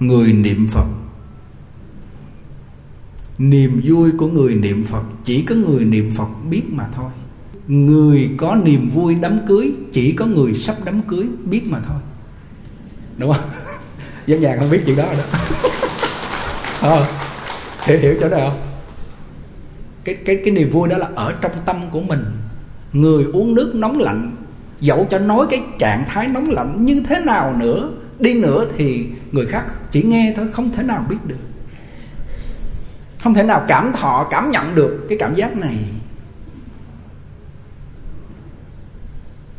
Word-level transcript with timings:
người 0.00 0.32
niệm 0.32 0.68
phật. 0.70 0.86
Niềm 3.38 3.80
vui 3.84 4.10
của 4.18 4.26
người 4.26 4.54
niệm 4.54 4.84
phật 4.84 5.02
chỉ 5.24 5.42
có 5.42 5.54
người 5.54 5.84
niệm 5.84 6.12
phật 6.16 6.28
biết 6.50 6.62
mà 6.70 6.88
thôi. 6.94 7.10
Người 7.66 8.30
có 8.36 8.56
niềm 8.64 8.90
vui 8.94 9.14
đám 9.14 9.38
cưới 9.48 9.72
chỉ 9.92 10.12
có 10.12 10.26
người 10.26 10.54
sắp 10.54 10.76
đám 10.84 11.02
cưới 11.02 11.26
biết 11.44 11.62
mà 11.66 11.78
thôi. 11.86 12.00
Đúng 13.18 13.32
không? 13.32 13.50
Dân 14.26 14.40
nhà 14.40 14.56
không 14.60 14.70
biết 14.70 14.82
chuyện 14.86 14.96
đó 14.96 15.04
rồi 15.06 15.16
đó. 15.16 15.38
À, 16.80 17.06
hiểu 17.84 17.98
hiểu 17.98 18.14
chỗ 18.20 18.28
nào 18.28 18.50
không? 18.50 18.60
Cái 20.04 20.14
cái 20.14 20.40
cái 20.44 20.54
niềm 20.54 20.70
vui 20.70 20.88
đó 20.88 20.96
là 20.96 21.08
ở 21.14 21.34
trong 21.40 21.52
tâm 21.66 21.76
của 21.90 22.00
mình. 22.00 22.24
Người 22.92 23.24
uống 23.32 23.54
nước 23.54 23.72
nóng 23.74 23.98
lạnh 23.98 24.36
dẫu 24.80 25.06
cho 25.10 25.18
nói 25.18 25.46
cái 25.50 25.62
trạng 25.78 26.04
thái 26.08 26.28
nóng 26.28 26.50
lạnh 26.50 26.84
như 26.84 27.02
thế 27.08 27.20
nào 27.26 27.56
nữa 27.58 27.90
đi 28.20 28.34
nữa 28.34 28.66
thì 28.76 29.06
người 29.32 29.46
khác 29.46 29.66
chỉ 29.90 30.02
nghe 30.02 30.32
thôi, 30.36 30.48
không 30.52 30.72
thể 30.72 30.82
nào 30.82 31.06
biết 31.08 31.16
được. 31.26 31.38
Không 33.22 33.34
thể 33.34 33.42
nào 33.42 33.64
cảm 33.68 33.92
thọ, 33.92 34.26
cảm 34.30 34.50
nhận 34.50 34.74
được 34.74 35.06
cái 35.08 35.18
cảm 35.18 35.34
giác 35.34 35.56
này. 35.56 35.78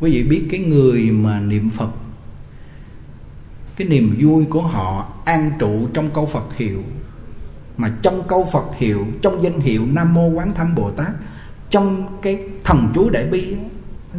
Quý 0.00 0.10
vị 0.10 0.22
biết 0.22 0.46
cái 0.50 0.60
người 0.60 1.10
mà 1.10 1.40
niệm 1.40 1.70
phật, 1.70 1.90
cái 3.76 3.88
niềm 3.88 4.16
vui 4.20 4.44
của 4.44 4.62
họ 4.62 5.12
an 5.24 5.50
trụ 5.58 5.88
trong 5.94 6.10
câu 6.10 6.26
phật 6.26 6.56
hiệu. 6.56 6.82
Mà 7.76 7.92
trong 8.02 8.22
câu 8.28 8.48
phật 8.52 8.64
hiệu, 8.76 9.06
trong 9.22 9.42
danh 9.42 9.60
hiệu 9.60 9.86
nam 9.92 10.14
mô 10.14 10.26
quán 10.26 10.54
thâm 10.54 10.74
bồ 10.74 10.90
tát, 10.90 11.12
trong 11.70 12.18
cái 12.22 12.38
thần 12.64 12.92
chú 12.94 13.10
đại 13.10 13.24
bi 13.24 13.56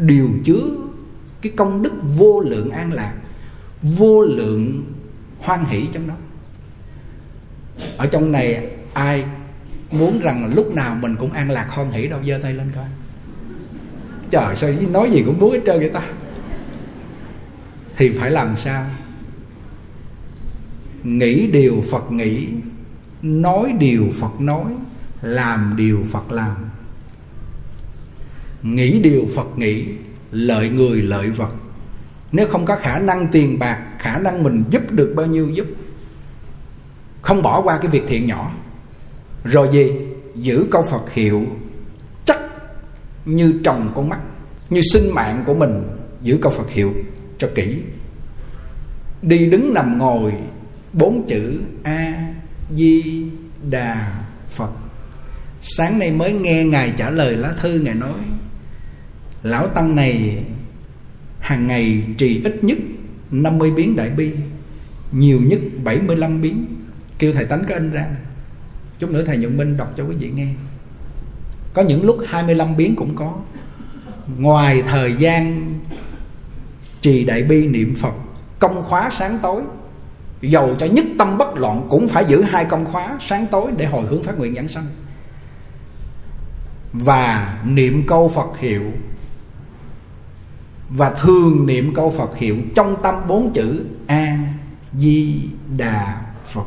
đều 0.02 0.28
chứa 0.44 0.62
cái 1.42 1.54
công 1.56 1.82
đức 1.82 1.94
vô 2.18 2.42
lượng 2.42 2.70
an 2.70 2.94
lạc 2.94 3.14
vô 3.84 4.22
lượng 4.22 4.84
hoan 5.40 5.66
hỷ 5.66 5.86
trong 5.94 6.08
đó. 6.08 6.16
Ở 7.98 8.08
trong 8.08 8.32
này 8.32 8.68
ai 8.94 9.26
muốn 9.92 10.20
rằng 10.20 10.54
lúc 10.56 10.76
nào 10.76 10.98
mình 11.02 11.16
cũng 11.16 11.32
an 11.32 11.52
lạc 11.52 11.68
hoan 11.70 11.92
hỷ 11.92 12.08
đâu, 12.08 12.20
giơ 12.28 12.40
tay 12.44 12.54
lên 12.54 12.72
coi. 12.76 12.86
Trời, 14.32 14.56
sao 14.56 14.70
nói 14.72 15.12
gì 15.12 15.24
cũng 15.26 15.40
muốn 15.40 15.52
hết 15.52 15.60
trơn 15.66 15.80
vậy 15.80 15.90
ta? 15.90 16.02
Thì 17.98 18.10
phải 18.10 18.32
làm 18.32 18.56
sao? 18.56 18.86
Nghĩ 21.04 21.48
điều 21.48 21.84
phật 21.92 22.12
nghĩ, 22.12 22.48
nói 23.22 23.74
điều 23.80 24.10
phật 24.20 24.42
nói, 24.42 24.66
làm 25.22 25.74
điều 25.78 26.04
phật 26.12 26.32
làm. 26.32 26.56
Nghĩ 28.64 29.00
điều 29.00 29.28
phật 29.36 29.58
nghĩ, 29.58 29.86
lợi 30.32 30.70
người, 30.70 31.02
lợi 31.02 31.30
vật 31.30 31.54
nếu 32.34 32.48
không 32.48 32.66
có 32.66 32.76
khả 32.76 33.00
năng 33.00 33.28
tiền 33.32 33.60
bạc, 33.60 33.80
khả 34.00 34.20
năng 34.20 34.44
mình 34.44 34.64
giúp 34.70 34.92
được 34.92 35.14
bao 35.16 35.26
nhiêu 35.26 35.50
giúp. 35.50 35.66
Không 37.22 37.42
bỏ 37.42 37.62
qua 37.62 37.78
cái 37.78 37.88
việc 37.88 38.04
thiện 38.08 38.28
nhỏ. 38.28 38.52
Rồi 39.44 39.70
gì 39.72 39.92
giữ 40.36 40.66
câu 40.72 40.84
phật 40.92 41.14
hiệu, 41.14 41.46
chắc 42.26 42.40
như 43.26 43.54
trồng 43.64 43.92
con 43.96 44.10
mắt, 44.10 44.20
như 44.70 44.82
sinh 44.94 45.16
mạng 45.16 45.44
của 45.46 45.54
mình, 45.54 45.84
giữ 46.22 46.38
câu 46.42 46.52
phật 46.52 46.70
hiệu 46.70 46.94
cho 47.38 47.50
kỹ. 47.56 47.78
Đi 49.22 49.46
đứng 49.46 49.74
nằm 49.74 49.98
ngồi, 49.98 50.34
bốn 50.94 51.28
chữ 51.28 51.60
a 51.84 52.34
di 52.76 53.26
đà 53.70 54.24
phật. 54.50 54.72
Sáng 55.62 56.00
nay 56.00 56.12
mới 56.12 56.34
nghe 56.34 56.64
ngài 56.66 56.94
trả 56.98 57.10
lời 57.10 57.36
lá 57.36 57.54
thư 57.62 57.80
ngài 57.80 57.96
nói, 57.96 58.20
lão 59.44 59.68
tăng 59.68 59.96
này 59.96 60.44
hàng 61.44 61.68
ngày 61.68 62.04
trì 62.18 62.42
ít 62.44 62.64
nhất 62.64 62.78
50 63.32 63.72
biến 63.72 63.96
đại 63.96 64.10
bi, 64.10 64.32
nhiều 65.12 65.42
nhất 65.42 65.60
75 65.84 66.42
biến. 66.42 66.66
Kêu 67.20 67.34
thầy 67.34 67.46
tánh 67.46 67.64
có 67.70 67.76
in 67.76 67.92
ra 67.92 68.08
chút 69.00 69.12
nữa 69.12 69.24
thầy 69.26 69.38
nhuận 69.38 69.58
minh 69.58 69.78
đọc 69.78 69.94
cho 69.98 70.04
quý 70.04 70.16
vị 70.16 70.32
nghe. 70.36 70.48
Có 71.74 71.82
những 71.82 72.06
lúc 72.06 72.18
25 72.28 72.78
biến 72.78 72.96
cũng 72.96 73.16
có. 73.16 73.36
Ngoài 74.38 74.84
thời 74.88 75.14
gian 75.14 75.74
trì 77.02 77.24
đại 77.26 77.44
bi 77.44 77.68
niệm 77.68 77.96
phật, 77.96 78.14
công 78.60 78.84
khóa 78.84 79.10
sáng 79.18 79.40
tối, 79.42 79.62
dầu 80.42 80.76
cho 80.80 80.86
nhất 80.86 81.06
tâm 81.20 81.38
bất 81.38 81.58
loạn 81.58 81.88
cũng 81.90 82.08
phải 82.08 82.26
giữ 82.28 82.42
hai 82.42 82.66
công 82.66 82.86
khóa 82.86 83.18
sáng 83.22 83.48
tối 83.52 83.72
để 83.78 83.86
hồi 83.86 84.06
hướng 84.08 84.24
phát 84.24 84.38
nguyện 84.38 84.56
giảng 84.56 84.68
sanh. 84.68 84.86
Và 86.94 87.58
niệm 87.66 88.04
câu 88.08 88.30
phật 88.30 88.60
hiệu 88.60 88.84
và 90.96 91.10
thường 91.10 91.66
niệm 91.66 91.94
câu 91.94 92.12
phật 92.18 92.38
hiệu 92.38 92.58
trong 92.76 92.96
tâm 93.04 93.16
bốn 93.28 93.54
chữ 93.54 93.86
a 94.08 94.38
di 94.98 95.42
đà 95.78 96.22
phật. 96.54 96.66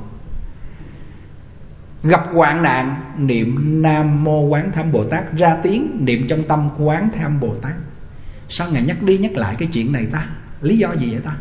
Gặp 2.02 2.26
hoạn 2.34 2.62
nạn, 2.62 3.14
niệm 3.18 3.82
nam 3.82 4.24
mô 4.24 4.40
quán 4.40 4.70
tham 4.74 4.92
bồ 4.92 5.04
tát. 5.04 5.32
Ra 5.36 5.56
tiếng, 5.62 5.98
niệm 6.00 6.26
trong 6.28 6.42
tâm 6.42 6.68
quán 6.78 7.08
tham 7.14 7.40
bồ 7.40 7.54
tát. 7.54 7.72
Sao 8.48 8.70
ngài 8.70 8.82
nhắc 8.82 9.02
đi 9.02 9.18
nhắc 9.18 9.32
lại 9.32 9.54
cái 9.58 9.68
chuyện 9.72 9.92
này 9.92 10.06
ta? 10.06 10.28
Lý 10.62 10.76
do 10.76 10.92
gì 10.92 11.10
vậy 11.10 11.20
ta? 11.24 11.36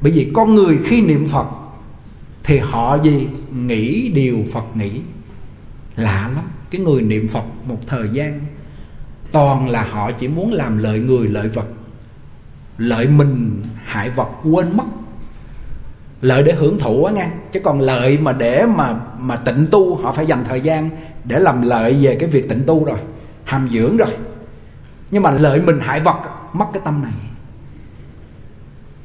Bởi 0.00 0.12
vì 0.12 0.30
con 0.34 0.54
người 0.54 0.78
khi 0.84 1.00
niệm 1.00 1.28
phật 1.28 1.46
thì 2.44 2.58
họ 2.58 2.98
gì 3.02 3.28
nghĩ 3.52 4.08
điều 4.08 4.38
phật 4.52 4.76
nghĩ. 4.76 5.00
Lạ 5.96 6.30
lắm. 6.34 6.44
Cái 6.70 6.80
người 6.80 7.02
niệm 7.02 7.28
phật 7.28 7.44
một 7.68 7.78
thời 7.86 8.08
gian 8.12 8.40
toàn 9.34 9.68
là 9.68 9.82
họ 9.82 10.10
chỉ 10.12 10.28
muốn 10.28 10.52
làm 10.52 10.78
lợi 10.78 10.98
người, 10.98 11.28
lợi 11.28 11.48
vật, 11.48 11.66
lợi 12.78 13.08
mình, 13.08 13.62
hại 13.84 14.10
vật, 14.10 14.28
quên 14.44 14.76
mất. 14.76 14.84
Lợi 16.20 16.42
để 16.42 16.52
hưởng 16.52 16.78
thụ 16.78 17.04
á 17.04 17.12
nghe. 17.12 17.28
Chứ 17.52 17.60
còn 17.64 17.80
lợi 17.80 18.18
mà 18.18 18.32
để 18.32 18.66
mà 18.66 18.94
mà 19.18 19.36
tịnh 19.36 19.66
tu, 19.70 19.96
họ 19.96 20.12
phải 20.12 20.26
dành 20.26 20.44
thời 20.48 20.60
gian 20.60 20.90
để 21.24 21.38
làm 21.38 21.62
lợi 21.62 21.96
về 22.00 22.16
cái 22.20 22.28
việc 22.28 22.48
tịnh 22.48 22.62
tu 22.66 22.84
rồi, 22.84 22.98
hàm 23.44 23.68
dưỡng 23.72 23.96
rồi. 23.96 24.16
Nhưng 25.10 25.22
mà 25.22 25.30
lợi 25.30 25.60
mình, 25.60 25.78
hại 25.80 26.00
vật, 26.00 26.18
mất 26.52 26.66
cái 26.72 26.82
tâm 26.84 27.02
này. 27.02 27.12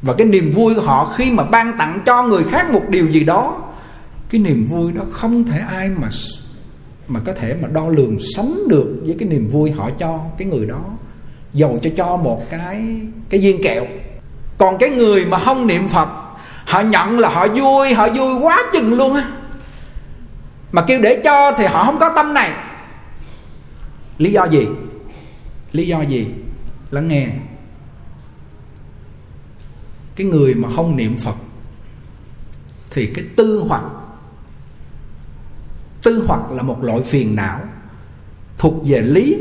Và 0.01 0.13
cái 0.17 0.27
niềm 0.27 0.51
vui 0.51 0.75
của 0.75 0.81
họ 0.81 1.05
khi 1.05 1.31
mà 1.31 1.43
ban 1.43 1.77
tặng 1.77 1.99
cho 2.05 2.23
người 2.23 2.43
khác 2.51 2.71
một 2.71 2.83
điều 2.89 3.07
gì 3.07 3.23
đó, 3.23 3.61
cái 4.29 4.41
niềm 4.41 4.67
vui 4.69 4.91
đó 4.91 5.01
không 5.11 5.43
thể 5.43 5.59
ai 5.59 5.89
mà 5.89 6.07
mà 7.09 7.19
có 7.19 7.33
thể 7.33 7.55
mà 7.61 7.67
đo 7.67 7.89
lường, 7.89 8.17
sánh 8.35 8.67
được 8.67 9.01
với 9.05 9.15
cái 9.19 9.29
niềm 9.29 9.49
vui 9.49 9.71
họ 9.71 9.89
cho 9.99 10.19
cái 10.37 10.47
người 10.47 10.65
đó, 10.65 10.83
dầu 11.53 11.79
cho 11.83 11.89
cho 11.97 12.17
một 12.17 12.49
cái 12.49 13.01
cái 13.29 13.39
viên 13.39 13.63
kẹo. 13.63 13.85
Còn 14.57 14.77
cái 14.77 14.89
người 14.89 15.25
mà 15.25 15.39
không 15.39 15.67
niệm 15.67 15.89
phật, 15.89 16.09
họ 16.65 16.81
nhận 16.81 17.19
là 17.19 17.29
họ 17.29 17.47
vui 17.47 17.93
họ 17.93 18.09
vui 18.09 18.39
quá 18.41 18.63
chừng 18.73 18.97
luôn 18.97 19.13
á. 19.13 19.31
Mà 20.71 20.81
kêu 20.81 20.99
để 21.01 21.21
cho 21.23 21.51
thì 21.57 21.65
họ 21.65 21.85
không 21.85 21.99
có 21.99 22.09
tâm 22.15 22.33
này. 22.33 22.51
Lý 24.17 24.31
do 24.31 24.45
gì? 24.45 24.67
Lý 25.71 25.87
do 25.87 26.01
gì? 26.01 26.27
Lắng 26.91 27.07
nghe. 27.07 27.27
Cái 30.15 30.27
người 30.27 30.55
mà 30.55 30.69
không 30.75 30.97
niệm 30.97 31.17
phật, 31.17 31.35
thì 32.91 33.05
cái 33.15 33.25
tư 33.35 33.63
hoặc 33.67 33.83
tư 36.03 36.23
hoặc 36.27 36.51
là 36.51 36.63
một 36.63 36.83
loại 36.83 37.01
phiền 37.01 37.35
não, 37.35 37.59
thuộc 38.57 38.73
về 38.85 39.01
lý. 39.01 39.35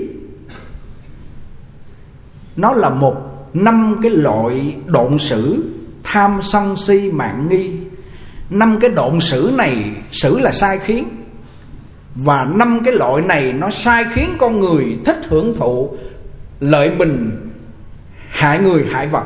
Nó 2.56 2.72
là 2.72 2.90
một 2.90 3.14
năm 3.54 3.96
cái 4.02 4.10
loại 4.10 4.76
độn 4.86 5.18
sử 5.18 5.64
tham 6.04 6.38
sân 6.42 6.76
si 6.76 7.10
mạng 7.12 7.46
nghi. 7.50 7.70
Năm 8.50 8.78
cái 8.80 8.90
độn 8.90 9.20
sử 9.20 9.52
này, 9.56 9.84
sử 10.10 10.38
là 10.38 10.52
sai 10.52 10.78
khiến. 10.78 11.08
Và 12.14 12.46
năm 12.54 12.80
cái 12.84 12.94
loại 12.94 13.22
này 13.22 13.52
nó 13.52 13.70
sai 13.70 14.04
khiến 14.12 14.34
con 14.38 14.60
người 14.60 14.98
thích 15.04 15.18
hưởng 15.28 15.56
thụ 15.56 15.96
lợi 16.60 16.90
mình, 16.98 17.30
hại 18.28 18.58
người, 18.58 18.84
hại 18.90 19.06
vật. 19.06 19.24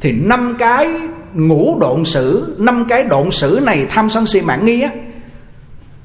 Thì 0.00 0.12
năm 0.12 0.56
cái 0.58 0.88
ngũ 1.34 1.78
độn 1.80 2.04
sử, 2.04 2.56
năm 2.58 2.84
cái 2.88 3.04
độn 3.04 3.30
sử 3.30 3.60
này 3.62 3.86
tham 3.90 4.10
sân 4.10 4.26
si 4.26 4.42
mạng 4.42 4.64
nghi 4.64 4.80
á 4.80 4.90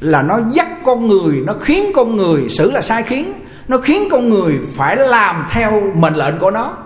là 0.01 0.21
nó 0.21 0.39
dắt 0.51 0.68
con 0.86 1.07
người, 1.07 1.42
nó 1.45 1.53
khiến 1.53 1.92
con 1.95 2.15
người 2.15 2.50
xử 2.50 2.71
là 2.71 2.81
sai 2.81 3.03
khiến, 3.03 3.33
nó 3.68 3.77
khiến 3.77 4.07
con 4.12 4.30
người 4.30 4.59
phải 4.71 4.98
làm 4.98 5.48
theo 5.51 5.81
mệnh 5.95 6.15
lệnh 6.15 6.39
của 6.39 6.51
nó. 6.51 6.77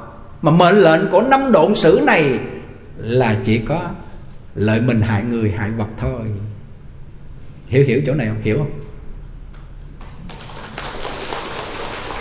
Mà 0.42 0.52
mệnh 0.52 0.76
lệnh 0.76 1.10
của 1.12 1.22
năm 1.22 1.52
độn 1.52 1.76
sử 1.76 2.02
này 2.04 2.40
là 2.98 3.38
chỉ 3.46 3.60
có 3.60 3.82
lợi 4.56 4.82
mình 4.82 5.02
hại 5.02 5.24
người, 5.24 5.52
hại 5.58 5.72
vật 5.72 5.88
thôi. 5.98 6.22
Hiểu 7.68 7.86
hiểu 7.86 8.02
chỗ 8.06 8.14
này 8.14 8.28
không? 8.28 8.42
Hiểu 8.42 8.58
không? 8.58 8.72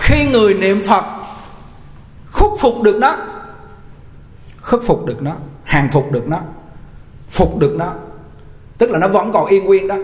Khi 0.01 0.27
người 0.27 0.55
niệm 0.55 0.83
phật 0.87 1.05
khúc 2.31 2.53
phục 2.61 2.83
được 2.83 2.97
nó 2.97 3.17
khắc 4.65 4.81
phục 4.87 5.07
được 5.07 5.23
nó, 5.23 5.33
hàng 5.65 5.89
phục 5.93 6.13
được 6.13 6.29
nó, 6.29 6.39
phục 7.31 7.59
được 7.59 7.75
nó, 7.79 7.93
tức 8.79 8.91
là 8.91 8.99
nó 8.99 9.09
vẫn 9.09 9.33
còn 9.33 9.47
yên 9.47 9.65
nguyên 9.65 9.89
đó 9.89 9.97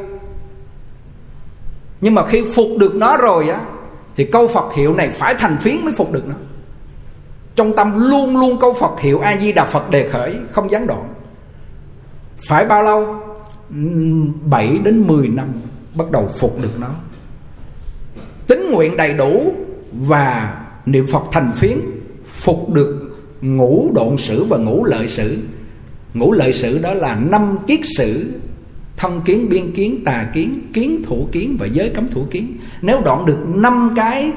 nhưng 2.00 2.14
mà 2.14 2.26
khi 2.26 2.42
phục 2.54 2.68
được 2.78 2.94
nó 2.94 3.16
rồi 3.16 3.48
á, 3.48 3.60
thì 4.16 4.24
câu 4.24 4.48
phật 4.48 4.74
hiệu 4.74 4.94
này 4.94 5.10
phải 5.18 5.34
thành 5.38 5.56
phiến 5.60 5.84
mới 5.84 5.92
phục 5.92 6.12
được 6.12 6.28
nó. 6.28 6.34
Trong 7.54 7.76
tâm 7.76 8.10
luôn 8.10 8.36
luôn 8.36 8.58
câu 8.60 8.72
phật 8.72 9.00
hiệu 9.00 9.20
a 9.20 9.36
di 9.36 9.52
đà 9.52 9.64
phật 9.64 9.90
đề 9.90 10.08
khởi, 10.08 10.36
không 10.50 10.70
gián 10.70 10.86
đoạn. 10.86 11.14
Phải 12.48 12.64
bao 12.64 12.82
lâu? 12.82 13.16
7 14.44 14.78
đến 14.84 15.04
10 15.06 15.28
năm 15.28 15.48
bắt 15.94 16.10
đầu 16.10 16.30
phục 16.38 16.62
được 16.62 16.80
nó. 16.80 16.90
Tính 18.46 18.70
nguyện 18.70 18.96
đầy 18.96 19.14
đủ 19.14 19.52
và 19.92 20.58
niệm 20.86 21.06
Phật 21.06 21.22
thành 21.32 21.52
phiến, 21.56 21.80
phục 22.26 22.68
được 22.68 23.18
ngũ 23.40 23.90
độn 23.94 24.16
sử 24.18 24.44
và 24.44 24.56
ngũ 24.56 24.84
lợi 24.84 25.08
sử. 25.08 25.38
Ngũ 26.14 26.32
lợi 26.32 26.52
sử 26.52 26.78
đó 26.78 26.94
là 26.94 27.18
năm 27.30 27.56
kiết 27.66 27.80
sử 27.84 28.40
thân 29.00 29.20
kiến, 29.24 29.48
biên 29.48 29.72
kiến, 29.72 30.04
tà 30.04 30.26
kiến 30.34 30.70
kiến, 30.72 31.02
thủ 31.06 31.28
kiến 31.32 31.56
và 31.60 31.66
giới 31.66 31.88
cấm 31.88 32.08
thủ 32.08 32.26
kiến. 32.30 32.56
Nếu 32.82 33.00
đoạn 33.04 33.26
được 33.26 33.38
năm 33.46 33.92
cái 33.96 34.32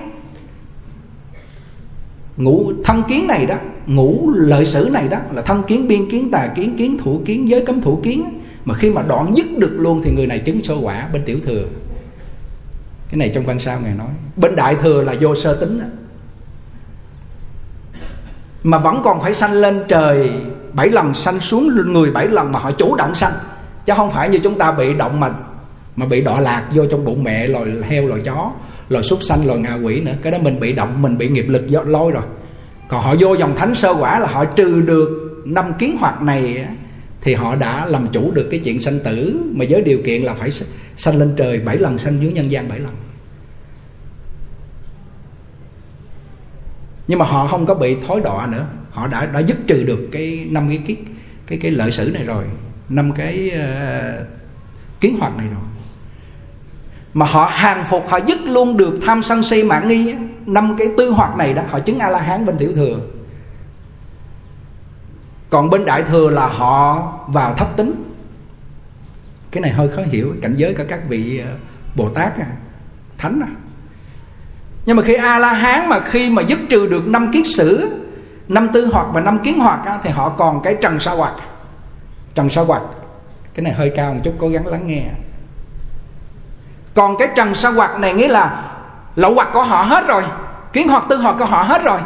ngũ 2.37 2.71
thân 2.83 3.03
kiến 3.09 3.27
này 3.27 3.45
đó, 3.45 3.55
ngũ 3.87 4.31
lợi 4.35 4.65
sử 4.65 4.89
này 4.91 5.07
đó, 5.07 5.17
là 5.31 5.41
thân 5.41 5.63
kiến, 5.67 5.87
biên 5.87 6.09
kiến, 6.09 6.31
tà 6.31 6.47
kiến 6.47 6.77
kiến, 6.77 6.97
thủ 6.97 7.21
kiến, 7.25 7.49
giới 7.49 7.65
cấm 7.65 7.81
thủ 7.81 7.99
kiến, 8.03 8.39
mà 8.65 8.75
khi 8.75 8.89
mà 8.89 9.01
đoạn 9.01 9.33
dứt 9.37 9.45
được 9.57 9.71
luôn 9.79 10.01
thì 10.03 10.11
người 10.11 10.27
này 10.27 10.39
chứng 10.39 10.63
sơ 10.63 10.75
quả 10.81 11.09
bên 11.13 11.21
tiểu 11.25 11.39
thừa. 11.43 11.65
Cái 13.09 13.17
này 13.17 13.31
trong 13.35 13.45
văn 13.45 13.59
sao 13.59 13.79
ngài 13.79 13.93
nói. 13.95 14.09
Bên 14.35 14.55
đại 14.55 14.75
thừa 14.75 15.01
là 15.01 15.15
vô 15.21 15.35
sơ 15.35 15.55
tính 15.55 15.79
đó. 15.79 15.85
mà 18.63 18.77
vẫn 18.77 19.01
còn 19.03 19.21
phải 19.21 19.33
sanh 19.33 19.53
lên 19.53 19.83
trời 19.87 20.31
bảy 20.73 20.89
lần, 20.89 21.13
sanh 21.13 21.39
xuống 21.39 21.75
người 21.93 22.11
bảy 22.11 22.27
lần 22.27 22.51
mà 22.51 22.59
họ 22.59 22.71
chủ 22.71 22.95
động 22.95 23.15
sanh 23.15 23.33
chứ 23.85 23.93
không 23.95 24.11
phải 24.11 24.29
như 24.29 24.39
chúng 24.43 24.57
ta 24.57 24.71
bị 24.71 24.93
động 24.93 25.19
mà 25.19 25.29
mà 25.95 26.05
bị 26.05 26.21
đọa 26.21 26.39
lạc 26.39 26.69
vô 26.73 26.85
trong 26.85 27.05
bụng 27.05 27.23
mẹ, 27.23 27.47
loài 27.47 27.71
heo, 27.83 28.07
loài 28.07 28.21
chó, 28.25 28.51
loài 28.89 29.03
súc 29.03 29.23
sanh, 29.23 29.47
loài 29.47 29.59
ngạ 29.59 29.73
quỷ 29.73 30.01
nữa. 30.01 30.13
Cái 30.21 30.31
đó 30.31 30.37
mình 30.41 30.59
bị 30.59 30.73
động, 30.73 31.01
mình 31.01 31.17
bị 31.17 31.29
nghiệp 31.29 31.45
lực 31.47 31.63
lôi 31.69 32.11
rồi. 32.11 32.23
Còn 32.87 33.03
họ 33.03 33.15
vô 33.19 33.33
dòng 33.33 33.55
thánh 33.55 33.75
sơ 33.75 33.95
quả 33.99 34.19
là 34.19 34.27
họ 34.27 34.45
trừ 34.45 34.81
được 34.81 35.33
năm 35.45 35.73
kiến 35.79 35.97
hoạt 35.99 36.21
này 36.21 36.65
thì 37.21 37.33
họ 37.33 37.55
đã 37.55 37.85
làm 37.85 38.07
chủ 38.07 38.31
được 38.31 38.47
cái 38.51 38.59
chuyện 38.59 38.81
sanh 38.81 38.99
tử. 38.99 39.41
Mà 39.55 39.65
với 39.69 39.81
điều 39.81 39.99
kiện 40.05 40.21
là 40.21 40.33
phải 40.33 40.49
sanh 40.95 41.17
lên 41.17 41.33
trời 41.37 41.59
bảy 41.59 41.77
lần, 41.77 41.97
sanh 41.97 42.21
dưới 42.21 42.31
nhân 42.31 42.51
gian 42.51 42.69
bảy 42.69 42.79
lần. 42.79 42.93
Nhưng 47.07 47.19
mà 47.19 47.25
họ 47.25 47.47
không 47.47 47.65
có 47.65 47.75
bị 47.75 47.97
thối 48.07 48.21
đọa 48.23 48.47
nữa. 48.47 48.65
Họ 48.91 49.07
đã 49.07 49.25
đã 49.25 49.39
dứt 49.39 49.57
trừ 49.67 49.83
được 49.83 50.09
cái 50.11 50.47
năm 50.49 50.69
cái 50.69 50.79
cái 50.87 50.97
cái 51.47 51.59
cái 51.61 51.71
lợi 51.71 51.91
sử 51.91 52.11
này 52.13 52.23
rồi 52.23 52.43
năm 52.95 53.11
cái 53.11 53.51
uh, 53.53 54.27
kiến 54.99 55.17
hoạt 55.19 55.37
này 55.37 55.47
rồi. 55.47 55.59
Mà 57.13 57.25
họ 57.25 57.49
hàng 57.51 57.85
phục 57.89 58.07
họ 58.07 58.19
dứt 58.25 58.39
luôn 58.41 58.77
được 58.77 58.93
tham 59.05 59.23
sân 59.23 59.43
si 59.43 59.63
mạng 59.63 59.87
nghi 59.87 60.15
năm 60.45 60.75
cái 60.77 60.87
tư 60.97 61.09
hoạt 61.09 61.37
này 61.37 61.53
đó 61.53 61.63
họ 61.69 61.79
chứng 61.79 61.99
a 61.99 62.09
la 62.09 62.19
hán 62.19 62.45
bên 62.45 62.57
tiểu 62.57 62.71
thừa. 62.75 62.99
Còn 65.49 65.69
bên 65.69 65.85
đại 65.85 66.03
thừa 66.03 66.29
là 66.29 66.47
họ 66.47 67.11
vào 67.27 67.53
thấp 67.53 67.77
tính. 67.77 68.03
Cái 69.51 69.61
này 69.61 69.71
hơi 69.71 69.89
khó 69.89 70.01
hiểu 70.11 70.35
cảnh 70.41 70.53
giới 70.57 70.73
của 70.73 70.83
các 70.89 70.99
vị 71.09 71.41
ờ, 71.45 71.51
bồ 71.95 72.09
tát 72.09 72.39
à, 72.39 72.47
thánh 73.17 73.39
à 73.39 73.51
nhưng 74.85 74.97
mà 74.97 75.03
khi 75.03 75.13
a 75.13 75.39
la 75.39 75.53
hán 75.53 75.89
mà 75.89 75.99
khi 75.99 76.29
mà 76.29 76.41
dứt 76.41 76.59
trừ 76.69 76.87
được 76.87 77.07
năm 77.07 77.31
kiết 77.31 77.45
sử 77.55 77.89
năm 78.47 78.67
tư 78.73 78.85
hoạt 78.85 79.07
và 79.13 79.21
năm 79.21 79.39
kiến 79.43 79.59
hoạt 79.59 79.79
thì 80.03 80.09
họ 80.09 80.29
còn 80.29 80.61
cái 80.63 80.75
trần 80.81 80.99
sa 80.99 81.11
hoạt 81.11 81.33
trần 82.35 82.49
sa 82.49 82.61
hoạch 82.61 82.81
cái 83.53 83.63
này 83.63 83.73
hơi 83.73 83.91
cao 83.95 84.13
một 84.13 84.19
chút, 84.23 84.33
cố 84.37 84.49
gắng 84.49 84.67
lắng 84.67 84.87
nghe. 84.87 85.03
Còn 86.93 87.17
cái 87.17 87.27
trần 87.35 87.55
sa 87.55 87.69
hoạch 87.69 87.99
này 87.99 88.13
nghĩa 88.13 88.27
là 88.27 88.71
lậu 89.15 89.33
hoạt 89.33 89.49
của 89.53 89.63
họ 89.63 89.81
hết 89.81 90.07
rồi. 90.07 90.23
Kiến 90.73 90.87
hoặc 90.87 91.05
tư 91.09 91.15
hoặc 91.15 91.35
của 91.39 91.45
họ 91.45 91.63
hết 91.63 91.83
rồi. 91.83 91.99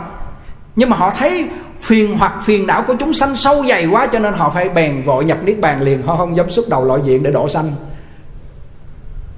Nhưng 0.76 0.90
mà 0.90 0.98
họ 0.98 1.14
thấy 1.18 1.48
phiền 1.80 2.18
hoặc 2.18 2.34
phiền 2.46 2.68
não 2.68 2.84
của 2.88 2.96
chúng 3.00 3.14
sanh 3.14 3.36
sâu 3.36 3.64
dày 3.64 3.86
quá 3.86 4.08
cho 4.14 4.20
nên 4.20 4.34
họ 4.34 4.50
phải 4.50 4.70
bèn 4.70 5.04
vội 5.04 5.26
nhập 5.26 5.38
niết 5.44 5.60
bàn 5.60 5.82
liền. 5.82 6.02
Họ 6.02 6.18
không 6.18 6.38
dám 6.38 6.50
xuất 6.50 6.70
đầu 6.70 6.84
loại 6.84 7.02
diện 7.06 7.24
để 7.24 7.32
độ 7.32 7.50
sanh. 7.50 7.76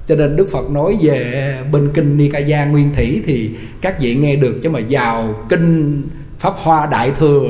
Cho 0.07 0.15
nên 0.15 0.35
đức 0.35 0.47
phật 0.51 0.69
nói 0.69 0.97
về 1.01 1.57
bên 1.71 1.91
kinh 1.93 2.17
nikaya 2.17 2.65
nguyên 2.65 2.95
thủy 2.95 3.23
thì 3.25 3.51
các 3.81 3.95
vị 4.01 4.15
nghe 4.15 4.35
được 4.35 4.59
chứ 4.63 4.69
mà 4.69 4.79
vào 4.89 5.35
kinh 5.49 6.03
pháp 6.39 6.53
hoa 6.57 6.87
đại 6.91 7.11
thừa 7.11 7.41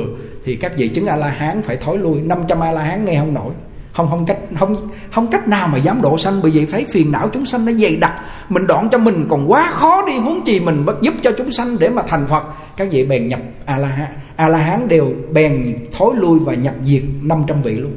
thì 0.44 0.56
các 0.56 0.72
vị 0.76 0.88
chứng 0.88 1.06
a 1.06 1.16
la 1.16 1.30
hán 1.30 1.62
phải 1.62 1.76
thối 1.76 1.98
lui. 1.98 2.20
500 2.20 2.60
a 2.60 2.72
la 2.72 2.82
hán 2.82 3.04
nghe 3.04 3.18
không 3.18 3.34
nổi. 3.34 3.52
Không 3.92 4.10
không 4.10 4.26
cách, 4.26 4.38
không 4.58 4.90
không 5.12 5.30
cách 5.30 5.48
nào 5.48 5.68
mà 5.68 5.78
dám 5.78 6.02
độ 6.02 6.18
sanh. 6.18 6.42
Bởi 6.42 6.50
vì 6.50 6.66
thấy 6.66 6.86
phiền 6.90 7.12
não 7.12 7.28
chúng 7.32 7.46
sanh 7.46 7.64
nó 7.64 7.72
dày 7.72 7.96
đặc. 7.96 8.12
Mình 8.48 8.66
đoạn 8.66 8.88
cho 8.92 8.98
mình 8.98 9.26
còn 9.28 9.50
quá 9.50 9.70
khó 9.72 10.06
đi 10.06 10.18
huống 10.18 10.44
chi 10.46 10.60
mình 10.60 10.84
bất 10.84 11.02
giúp 11.02 11.14
cho 11.22 11.30
chúng 11.38 11.52
sanh 11.52 11.78
để 11.78 11.88
mà 11.88 12.02
thành 12.08 12.26
phật. 12.28 12.42
Các 12.76 12.88
vị 12.90 13.04
bèn 13.04 13.28
nhập 13.28 13.40
a 13.66 13.78
la 13.78 13.88
hán 13.88 14.10
a 14.36 14.48
la 14.48 14.58
hán 14.58 14.88
đều 14.88 15.14
bèn 15.32 15.76
thối 15.92 16.14
lui 16.16 16.38
và 16.38 16.54
nhập 16.54 16.74
diệt 16.84 17.02
500 17.22 17.62
vị 17.62 17.76
luôn. 17.76 17.96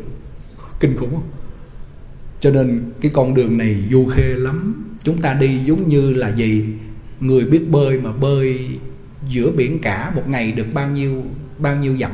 Kinh 0.79 0.97
khủng 0.97 1.09
không? 1.11 1.27
Cho 2.39 2.51
nên 2.51 2.91
cái 3.01 3.11
con 3.13 3.33
đường 3.33 3.57
này 3.57 3.75
du 3.91 4.05
khê 4.05 4.33
lắm. 4.37 4.85
Chúng 5.03 5.21
ta 5.21 5.33
đi 5.33 5.57
giống 5.65 5.87
như 5.87 6.13
là 6.13 6.31
gì? 6.35 6.65
Người 7.19 7.45
biết 7.45 7.69
bơi 7.69 7.99
mà 7.99 8.11
bơi 8.11 8.59
giữa 9.29 9.51
biển 9.51 9.79
cả 9.81 10.11
một 10.15 10.23
ngày 10.27 10.51
được 10.51 10.65
bao 10.73 10.89
nhiêu 10.89 11.23
bao 11.57 11.75
nhiêu 11.75 11.97
dặm 11.97 12.11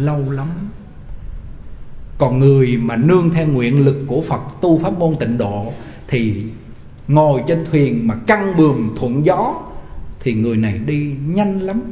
lâu 0.00 0.30
lắm. 0.30 0.48
Còn 2.18 2.38
người 2.38 2.76
mà 2.76 2.96
nương 2.96 3.30
theo 3.30 3.46
nguyện 3.46 3.84
lực 3.84 3.96
của 4.06 4.22
Phật 4.22 4.40
tu 4.60 4.78
pháp 4.78 4.98
môn 4.98 5.16
tịnh 5.20 5.38
độ 5.38 5.72
thì 6.08 6.44
ngồi 7.08 7.42
trên 7.46 7.64
thuyền 7.70 8.08
mà 8.08 8.14
căng 8.26 8.56
bườm 8.56 8.90
thuận 8.96 9.26
gió 9.26 9.54
thì 10.20 10.34
người 10.34 10.56
này 10.56 10.78
đi 10.78 11.14
nhanh 11.26 11.60
lắm. 11.60 11.82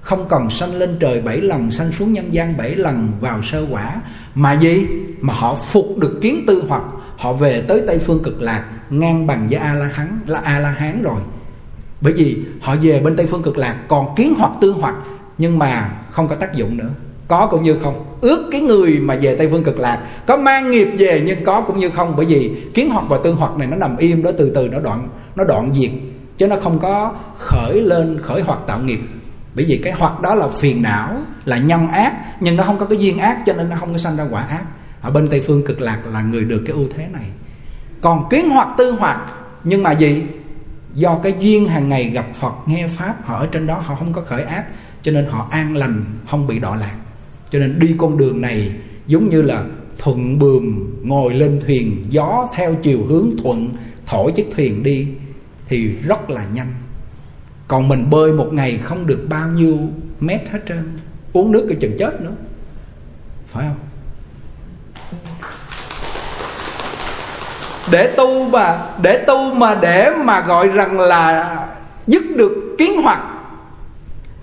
Không 0.00 0.28
cần 0.28 0.50
sanh 0.50 0.74
lên 0.74 0.96
trời 1.00 1.20
bảy 1.20 1.40
lần, 1.40 1.70
sanh 1.70 1.92
xuống 1.92 2.12
nhân 2.12 2.34
gian 2.34 2.56
bảy 2.56 2.76
lần 2.76 3.12
vào 3.20 3.42
sơ 3.42 3.66
quả. 3.70 4.02
Mà 4.34 4.52
gì? 4.52 4.86
Mà 5.20 5.34
họ 5.34 5.54
phục 5.54 5.98
được 5.98 6.18
kiến 6.22 6.44
tư 6.46 6.64
hoặc. 6.68 6.82
Họ 7.16 7.32
về 7.32 7.62
tới 7.62 7.82
tây 7.86 7.98
phương 7.98 8.22
cực 8.22 8.42
lạc, 8.42 8.64
ngang 8.90 9.26
bằng 9.26 9.48
với 9.50 9.58
a 9.58 9.74
la 9.74 9.86
hán 9.86 10.20
là 10.26 10.38
a 10.38 10.58
la 10.58 10.70
hán 10.70 11.02
rồi. 11.02 11.20
Bởi 12.00 12.12
vì 12.12 12.36
họ 12.60 12.76
về 12.82 13.00
bên 13.00 13.16
tây 13.16 13.26
phương 13.26 13.42
cực 13.42 13.56
lạc 13.56 13.76
còn 13.88 14.14
kiến 14.16 14.34
hoặc 14.38 14.52
tư 14.60 14.74
hoặc, 14.80 14.94
nhưng 15.38 15.58
mà 15.58 15.98
không 16.10 16.28
có 16.28 16.34
tác 16.34 16.54
dụng 16.54 16.76
nữa 16.76 16.90
có 17.28 17.46
cũng 17.46 17.62
như 17.62 17.78
không. 17.82 18.16
Ước 18.20 18.48
cái 18.52 18.60
người 18.60 19.00
mà 19.00 19.16
về 19.20 19.36
tây 19.36 19.48
phương 19.50 19.64
cực 19.64 19.78
lạc 19.78 19.98
có 20.26 20.36
mang 20.36 20.70
nghiệp 20.70 20.88
về 20.98 21.22
nhưng 21.26 21.44
có 21.44 21.60
cũng 21.60 21.78
như 21.78 21.90
không, 21.90 22.14
bởi 22.16 22.26
vì 22.26 22.52
kiến 22.74 22.90
hoặc 22.90 23.04
và 23.08 23.18
tư 23.24 23.32
hoặc 23.32 23.56
này 23.56 23.68
nó 23.68 23.76
nằm 23.76 23.96
im 23.96 24.22
đó 24.22 24.30
từ 24.38 24.52
từ, 24.54 24.68
nó 24.72 24.78
đoạn 24.80 25.08
nó 25.36 25.44
đoạn 25.44 25.70
diệt, 25.74 25.90
chứ 26.38 26.46
nó 26.46 26.56
không 26.62 26.78
có 26.78 27.14
khởi 27.38 27.82
lên, 27.82 28.18
khởi 28.22 28.42
hoặc 28.42 28.58
tạo 28.66 28.78
nghiệp. 28.78 29.00
Bởi 29.54 29.64
vì 29.68 29.80
cái 29.84 29.92
hoặc 29.92 30.20
đó 30.22 30.34
là 30.34 30.48
phiền 30.48 30.82
não, 30.82 31.16
là 31.44 31.58
nhân 31.58 31.88
ác, 31.88 32.12
nhưng 32.40 32.56
nó 32.56 32.64
không 32.64 32.78
có 32.78 32.86
cái 32.86 32.98
duyên 32.98 33.18
ác, 33.18 33.38
cho 33.46 33.52
nên 33.52 33.68
nó 33.70 33.76
không 33.80 33.92
có 33.92 33.98
sanh 33.98 34.16
ra 34.16 34.24
quả 34.30 34.42
ác. 34.42 34.64
Ở 35.00 35.10
bên 35.10 35.28
tây 35.28 35.42
phương 35.46 35.66
cực 35.66 35.80
lạc 35.80 36.00
là 36.12 36.22
người 36.22 36.44
được 36.44 36.62
cái 36.66 36.74
ưu 36.76 36.86
thế 36.96 37.06
này. 37.12 37.26
Còn 38.00 38.28
kiến 38.28 38.50
hoặc 38.50 38.68
tư 38.78 38.96
hoặc 38.98 39.32
nhưng 39.64 39.82
mà 39.82 39.92
gì? 39.92 40.22
Do 40.94 41.14
cái 41.22 41.34
duyên 41.40 41.66
hàng 41.66 41.88
ngày 41.88 42.04
gặp 42.04 42.26
phật, 42.40 42.52
nghe 42.66 42.88
pháp, 42.88 43.14
họ 43.24 43.38
ở 43.38 43.46
trên 43.46 43.66
đó 43.66 43.82
họ 43.84 43.94
không 43.94 44.12
có 44.12 44.20
khởi 44.20 44.42
ác, 44.42 44.64
cho 45.02 45.12
nên 45.12 45.26
họ 45.26 45.48
an 45.50 45.76
lành, 45.76 46.04
không 46.30 46.46
bị 46.46 46.58
đọa 46.58 46.76
lạc 46.76 46.94
cho 47.54 47.60
nên 47.60 47.78
đi 47.78 47.94
con 47.98 48.16
đường 48.16 48.40
này 48.40 48.72
giống 49.06 49.28
như 49.28 49.42
là 49.42 49.64
thuận 49.98 50.38
bườm 50.38 50.90
ngồi 51.02 51.34
lên 51.34 51.60
thuyền, 51.66 52.06
gió 52.10 52.48
theo 52.54 52.74
chiều 52.82 52.98
hướng 53.08 53.30
thuận, 53.42 53.70
thổi 54.06 54.32
chiếc 54.32 54.46
thuyền 54.56 54.82
đi 54.82 55.06
thì 55.68 55.86
rất 55.86 56.30
là 56.30 56.44
nhanh. 56.52 56.74
Còn 57.68 57.88
mình 57.88 58.10
bơi 58.10 58.32
một 58.32 58.48
ngày 58.52 58.78
không 58.82 59.06
được 59.06 59.26
bao 59.28 59.48
nhiêu 59.48 59.78
mét 60.20 60.40
hết 60.52 60.58
trơn. 60.68 60.98
Uống 61.32 61.52
nước 61.52 61.66
cái 61.68 61.78
chừng 61.80 61.96
chết 61.98 62.20
nữa. 62.20 62.32
Phải 63.46 63.66
không? 63.68 63.78
Để 67.92 68.14
tu 68.16 68.48
mà, 68.48 68.78
để 69.02 69.24
tu 69.26 69.54
mà 69.54 69.74
để 69.74 70.10
mà 70.24 70.40
gọi 70.40 70.68
rằng 70.68 71.00
là 71.00 71.56
dứt 72.06 72.22
được 72.36 72.76
kiến 72.78 73.02
hoặc 73.02 73.33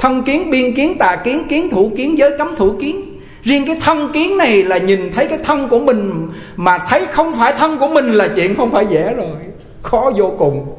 thân 0.01 0.23
kiến 0.23 0.49
biên 0.49 0.75
kiến 0.75 0.97
tà 0.97 1.15
kiến 1.15 1.47
kiến 1.49 1.69
thủ 1.69 1.91
kiến 1.97 2.17
giới 2.17 2.37
cấm 2.37 2.47
thủ 2.57 2.75
kiến. 2.81 3.19
Riêng 3.43 3.65
cái 3.67 3.75
thân 3.81 4.11
kiến 4.13 4.37
này 4.37 4.63
là 4.63 4.77
nhìn 4.77 4.99
thấy 5.15 5.27
cái 5.27 5.37
thân 5.43 5.69
của 5.69 5.79
mình, 5.79 6.29
mà 6.55 6.77
thấy 6.87 7.05
không 7.11 7.31
phải 7.39 7.53
thân 7.57 7.79
của 7.79 7.89
mình 7.89 8.05
là 8.05 8.27
chuyện 8.35 8.55
không 8.55 8.71
phải 8.71 8.85
dễ 8.89 9.13
rồi. 9.13 9.37
Khó 9.81 10.11
vô 10.17 10.33
cùng. 10.37 10.75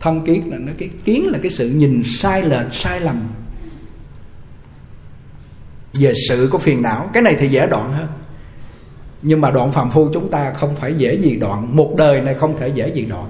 Thân 0.00 0.24
kiến 0.24 0.50
là 0.50 0.56
nó 0.60 0.72
cái, 0.78 0.88
kiến 1.04 1.28
là 1.32 1.38
cái 1.42 1.50
sự 1.50 1.68
nhìn 1.68 2.02
sai 2.04 2.42
lệch, 2.42 2.72
sai 2.72 3.00
lầm. 3.00 3.28
Về 6.00 6.12
sự 6.28 6.48
của 6.52 6.58
phiền 6.58 6.82
não, 6.82 7.10
cái 7.12 7.22
này 7.22 7.36
thì 7.38 7.48
dễ 7.48 7.66
đoạn 7.66 7.92
hơn. 7.92 8.06
Nhưng 9.22 9.40
mà 9.40 9.50
đoạn 9.50 9.72
phàm 9.72 9.90
phu 9.90 10.08
chúng 10.12 10.30
ta 10.30 10.52
không 10.52 10.76
phải 10.76 10.94
dễ 10.94 11.14
gì 11.14 11.36
đoạn. 11.36 11.76
Một 11.76 11.94
đời 11.96 12.20
này 12.20 12.34
không 12.34 12.56
thể 12.58 12.68
dễ 12.68 12.88
gì 12.88 13.04
đoạn 13.04 13.26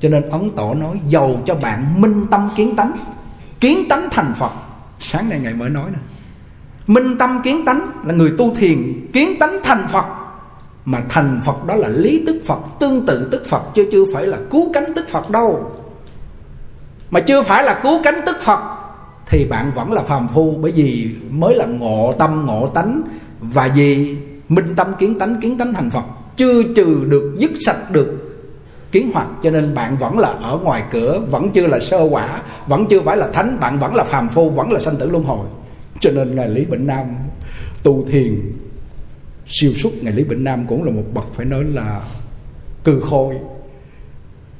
cho 0.00 0.08
nên 0.08 0.30
ấn 0.30 0.50
tổ 0.50 0.74
nói 0.74 1.00
giàu 1.08 1.42
cho 1.46 1.54
bạn 1.54 2.00
minh 2.00 2.26
tâm 2.30 2.48
kiến 2.56 2.76
tánh. 2.76 2.96
Kiến 3.60 3.88
tánh 3.88 4.08
thành 4.10 4.32
phật. 4.38 4.52
Sáng 5.00 5.28
nay 5.28 5.40
ngày 5.42 5.54
mới 5.54 5.70
nói 5.70 5.90
nè. 5.92 5.98
Minh 6.86 7.18
tâm 7.18 7.40
kiến 7.44 7.64
tánh 7.64 7.90
là 8.04 8.14
người 8.14 8.32
tu 8.38 8.54
thiền, 8.54 9.08
kiến 9.12 9.38
tánh 9.40 9.56
thành 9.64 9.86
phật. 9.92 10.04
Mà 10.84 11.02
thành 11.08 11.40
phật 11.44 11.64
đó 11.66 11.74
là 11.74 11.88
lý 11.88 12.24
tức 12.26 12.42
phật, 12.46 12.58
tương 12.80 13.06
tự 13.06 13.28
tức 13.32 13.46
phật, 13.46 13.62
chứ 13.74 13.88
chưa 13.92 14.04
phải 14.14 14.26
là 14.26 14.38
cứu 14.50 14.72
cánh 14.72 14.94
tức 14.94 15.08
phật 15.08 15.30
đâu. 15.30 15.72
Mà 17.10 17.20
chưa 17.20 17.42
phải 17.42 17.64
là 17.64 17.80
cứu 17.82 18.00
cánh 18.04 18.20
tức 18.26 18.36
phật, 18.40 18.60
thì 19.26 19.46
bạn 19.50 19.70
vẫn 19.74 19.92
là 19.92 20.02
phàm 20.02 20.28
phu, 20.28 20.56
bởi 20.62 20.72
vì 20.72 21.10
mới 21.30 21.56
là 21.56 21.66
ngộ 21.66 22.14
tâm, 22.18 22.46
ngộ 22.46 22.66
tánh. 22.66 23.02
Và 23.40 23.70
vì 23.76 24.16
minh 24.48 24.74
tâm 24.76 24.86
kiến 24.98 25.18
tánh 25.18 25.40
kiến 25.40 25.58
tánh 25.58 25.74
thành 25.74 25.90
phật, 25.90 26.04
chưa 26.36 26.62
trừ 26.62 27.04
được, 27.04 27.34
dứt 27.38 27.50
sạch 27.66 27.90
được 27.92 28.35
kiến 28.96 29.10
hoạt 29.14 29.28
cho 29.42 29.50
nên 29.50 29.74
bạn 29.74 29.96
vẫn 29.96 30.18
là 30.18 30.28
ở 30.28 30.58
ngoài 30.58 30.84
cửa, 30.90 31.20
vẫn 31.30 31.52
chưa 31.52 31.66
là 31.66 31.80
sơ 31.80 32.02
quả, 32.02 32.42
vẫn 32.66 32.86
chưa 32.90 33.02
phải 33.02 33.16
là 33.16 33.28
thánh, 33.32 33.60
bạn 33.60 33.78
vẫn 33.78 33.94
là 33.94 34.04
phàm 34.04 34.28
phu, 34.28 34.50
vẫn 34.50 34.72
là 34.72 34.80
sanh 34.80 34.96
tử 34.96 35.10
luân 35.10 35.24
hồi. 35.24 35.46
Cho 36.00 36.10
nên 36.10 36.34
ngài 36.34 36.48
lý 36.48 36.64
bệnh 36.64 36.86
nam 36.86 37.06
tu 37.82 38.04
thiền 38.10 38.52
siêu 39.46 39.72
xuất 39.74 39.92
ngài 40.02 40.12
lý 40.12 40.24
bệnh 40.24 40.44
nam 40.44 40.66
cũng 40.66 40.84
là 40.84 40.90
một 40.90 41.02
bậc 41.14 41.24
phải 41.34 41.46
nói 41.46 41.64
là 41.64 42.00
cư 42.84 43.00
khôi. 43.00 43.34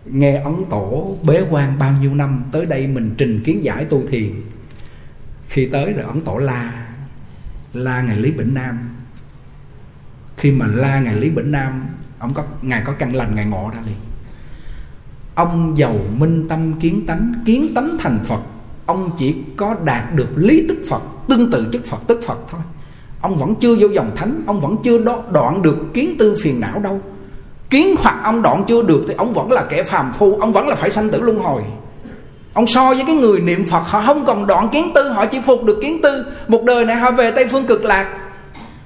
Nghe 0.04 0.36
ấn 0.36 0.54
tổ 0.70 1.16
bế 1.26 1.42
quan 1.50 1.78
bao 1.78 1.92
nhiêu 2.00 2.14
năm, 2.14 2.44
tới 2.52 2.66
đây 2.66 2.86
mình 2.86 3.14
trình 3.18 3.42
kiến 3.44 3.64
giải 3.64 3.84
tu 3.84 4.06
thiền. 4.06 4.30
Khi 5.48 5.66
tới 5.66 5.92
rồi 5.92 6.04
ấn 6.04 6.20
tổ 6.20 6.38
la 6.38 6.88
la 7.72 8.02
ngài 8.02 8.16
lý 8.16 8.30
bệnh 8.30 8.54
nam. 8.54 8.90
Khi 10.36 10.52
mà 10.52 10.66
la 10.66 11.00
ngài 11.00 11.14
lý 11.14 11.30
bệnh 11.30 11.52
nam, 11.52 11.86
ông 12.18 12.34
có, 12.34 12.44
ngài 12.62 12.82
có 12.84 12.92
căn 12.98 13.14
lành, 13.14 13.34
ngài 13.34 13.46
ngộ 13.46 13.70
ra 13.74 13.80
liền 13.86 13.96
ông 15.36 15.72
giàu 15.76 15.94
minh 16.18 16.46
tâm 16.48 16.72
kiến 16.80 17.06
tánh 17.06 17.32
kiến 17.46 17.72
tánh 17.74 17.96
thành 17.98 18.18
phật. 18.28 18.40
Ông 18.86 19.10
chỉ 19.18 19.34
có 19.56 19.74
đạt 19.84 20.14
được 20.14 20.28
lý 20.36 20.64
tức 20.68 20.78
phật, 20.88 21.02
tương 21.28 21.50
tự 21.50 21.66
chức 21.72 21.86
phật, 21.86 21.98
tức 22.06 22.20
phật 22.26 22.38
thôi. 22.50 22.60
Ông 23.20 23.36
vẫn 23.36 23.54
chưa 23.60 23.74
vô 23.78 23.88
dòng 23.88 24.10
thánh, 24.16 24.42
ông 24.46 24.60
vẫn 24.60 24.76
chưa 24.82 24.98
đoạn 25.32 25.62
được 25.62 25.76
kiến 25.94 26.16
tư 26.18 26.36
phiền 26.42 26.60
não 26.60 26.80
đâu. 26.80 27.00
Kiến 27.70 27.94
hoặc 27.98 28.20
ông 28.24 28.42
đoạn 28.42 28.64
chưa 28.68 28.82
được 28.82 29.04
thì 29.08 29.14
ông 29.14 29.32
vẫn 29.32 29.52
là 29.52 29.64
kẻ 29.68 29.82
phàm 29.82 30.12
phu, 30.12 30.38
ông 30.40 30.52
vẫn 30.52 30.68
là 30.68 30.74
phải 30.74 30.90
sanh 30.90 31.10
tử 31.10 31.20
luân 31.22 31.38
hồi. 31.38 31.62
Ông 32.54 32.66
so 32.66 32.94
với 32.94 33.04
cái 33.06 33.16
người 33.16 33.40
niệm 33.40 33.64
phật, 33.70 33.82
họ 33.84 34.02
không 34.06 34.26
còn 34.26 34.46
đoạn 34.46 34.68
kiến 34.72 34.90
tư, 34.94 35.08
họ 35.08 35.26
chỉ 35.26 35.40
phục 35.40 35.64
được 35.64 35.78
kiến 35.82 36.00
tư. 36.02 36.24
Một 36.48 36.64
đời 36.64 36.84
này 36.84 36.96
họ 36.96 37.10
về 37.10 37.30
tây 37.30 37.46
phương 37.48 37.66
cực 37.66 37.84
lạc. 37.84 38.08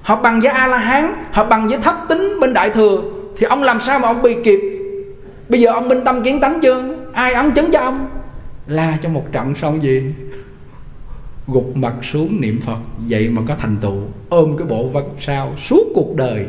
Họ 0.03 0.17
bằng 0.17 0.41
với 0.41 0.51
a 0.51 0.67
la 0.67 0.79
hán, 0.79 1.25
họ 1.33 1.45
bằng 1.45 1.69
với 1.69 1.79
thấp 1.79 1.97
tính 2.09 2.41
bên 2.41 2.53
đại 2.53 2.71
thừa. 2.71 3.03
Thì 3.37 3.47
ông 3.47 3.63
làm 3.63 3.81
sao 3.81 3.99
mà 3.99 4.09
ông 4.09 4.23
bị 4.23 4.37
kịp? 4.45 4.80
Bây 5.51 5.61
giờ 5.61 5.71
ông 5.73 5.89
minh 5.89 6.01
tâm 6.05 6.23
kiến 6.25 6.41
tánh 6.41 6.59
chưa? 6.63 6.97
Ai 7.13 7.33
ấn 7.33 7.51
chứng 7.55 7.71
cho 7.73 7.79
ông? 7.79 8.11
La 8.67 8.99
cho 9.03 9.09
một 9.09 9.27
trận 9.33 9.55
xong 9.55 9.83
gì? 9.83 10.03
Gục 11.47 11.77
mặt 11.77 11.95
xuống 12.13 12.41
niệm 12.41 12.61
phật, 12.61 12.79
vậy 13.09 13.29
mà 13.29 13.43
có 13.49 13.57
thành 13.61 13.77
tựu. 13.77 14.03
Ôm 14.29 14.57
cái 14.59 14.67
bộ 14.67 14.89
văn 14.89 15.05
sao 15.21 15.55
suốt 15.59 15.87
cuộc 15.95 16.17
đời. 16.17 16.47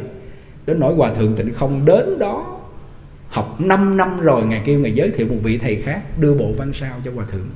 Đến 0.65 0.79
nỗi 0.79 0.95
hòa 0.95 1.13
thượng 1.13 1.35
tịnh 1.35 1.53
không 1.53 1.85
đến 1.85 2.19
đó, 2.19 2.59
học 3.27 3.61
5 3.61 3.97
năm 3.97 4.19
rồi 4.19 4.43
ngài 4.43 4.61
kêu 4.65 4.79
ngài 4.79 4.91
giới 4.91 5.09
thiệu 5.09 5.27
một 5.27 5.37
vị 5.43 5.57
thầy 5.57 5.81
khác, 5.81 6.19
đưa 6.19 6.33
bộ 6.33 6.51
văn 6.57 6.71
sao 6.73 6.95
cho 7.05 7.11
hòa 7.15 7.25
thượng. 7.31 7.47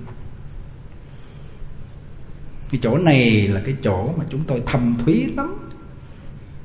Cái 2.71 2.79
chỗ 2.83 2.97
này 2.97 3.47
là 3.47 3.61
cái 3.65 3.75
chỗ 3.83 4.09
mà 4.17 4.23
chúng 4.29 4.41
tôi 4.47 4.61
thâm 4.65 4.95
thúy 5.05 5.27
lắm. 5.37 5.69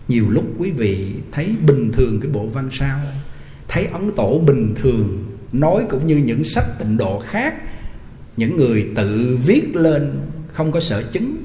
Nhiều 0.09 0.25
lúc 0.29 0.45
quý 0.59 0.71
vị 0.71 1.13
thấy 1.33 1.55
bình 1.67 1.91
thường 1.93 2.21
cái 2.23 2.31
bộ 2.31 2.47
văn 2.47 2.69
sao 2.73 3.01
thấy 3.71 3.87
ấn 3.87 4.11
tổ 4.17 4.39
bình 4.39 4.75
thường, 4.83 5.25
nói 5.53 5.85
cũng 5.91 6.07
như 6.07 6.17
những 6.17 6.45
sách 6.45 6.65
tịnh 6.79 6.97
độ 6.97 7.21
khác, 7.21 7.55
những 8.37 8.57
người 8.57 8.87
tự 8.97 9.39
viết 9.45 9.77
lên 9.77 10.13
không 10.53 10.73
có 10.73 10.81
sở 10.81 11.03
chứng. 11.03 11.37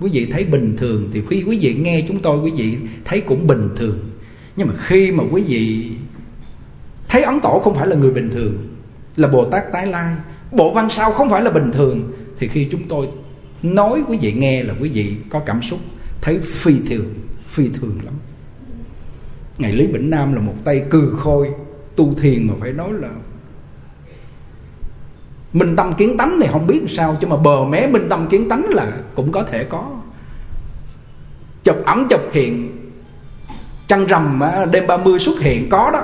Quý 0.00 0.10
vị 0.12 0.26
thấy 0.32 0.44
bình 0.44 0.76
thường 0.76 1.08
thì 1.12 1.22
khi 1.30 1.44
quý 1.46 1.58
vị 1.60 1.74
nghe 1.74 2.04
chúng 2.08 2.22
tôi, 2.22 2.38
quý 2.38 2.52
vị 2.56 2.76
thấy 3.04 3.20
cũng 3.20 3.46
bình 3.46 3.68
thường. 3.76 3.98
Nhưng 4.56 4.68
mà 4.68 4.74
khi 4.78 5.12
mà 5.12 5.24
quý 5.30 5.42
vị 5.42 5.90
thấy 7.08 7.22
ấn 7.22 7.40
tổ 7.42 7.60
không 7.64 7.74
phải 7.74 7.86
là 7.86 7.96
người 7.96 8.12
bình 8.12 8.30
thường, 8.30 8.68
là 9.16 9.28
bồ 9.28 9.44
tát 9.44 9.62
tái 9.72 9.86
lai, 9.86 10.16
bộ 10.52 10.72
văn 10.72 10.88
sao 10.90 11.12
không 11.12 11.30
phải 11.30 11.42
là 11.42 11.50
bình 11.50 11.70
thường, 11.72 12.12
thì 12.38 12.48
khi 12.48 12.68
chúng 12.70 12.88
tôi 12.88 13.08
nói 13.62 14.02
quý 14.08 14.18
vị 14.20 14.32
nghe 14.32 14.62
là 14.62 14.74
quý 14.80 14.88
vị 14.88 15.12
có 15.30 15.38
cảm 15.46 15.62
xúc, 15.62 15.78
thấy 16.20 16.38
phi 16.38 16.74
thường 16.88 17.14
phi 17.46 17.68
thường 17.68 17.98
lắm. 18.04 18.14
Ngài 19.58 19.72
Lý 19.72 19.86
Bỉnh 19.86 20.10
Nam 20.10 20.34
là 20.34 20.40
một 20.40 20.54
tay 20.64 20.84
cừ 20.90 21.14
khôi, 21.18 21.50
Tu 21.96 22.14
thiền 22.14 22.46
mà 22.46 22.54
phải 22.60 22.72
nói 22.72 22.88
là 22.92 23.08
Minh 25.52 25.76
tâm 25.76 25.92
kiến 25.92 26.16
tánh 26.16 26.38
thì 26.42 26.48
không 26.52 26.66
biết 26.66 26.80
sao, 26.88 27.16
Chứ 27.20 27.26
mà 27.26 27.36
bờ 27.36 27.64
mé 27.64 27.86
minh 27.86 28.06
tâm 28.10 28.28
kiến 28.28 28.48
tánh 28.48 28.64
là 28.68 28.92
Cũng 29.14 29.32
có 29.32 29.42
thể 29.42 29.64
có. 29.64 29.84
Chụp 31.64 31.76
ẩn 31.86 32.08
chụp 32.10 32.20
hiện. 32.32 32.78
Trăng 33.86 34.06
rằm 34.06 34.40
đêm 34.72 34.86
30 34.86 35.18
xuất 35.18 35.40
hiện, 35.40 35.68
Có 35.70 35.90
đó. 35.92 36.02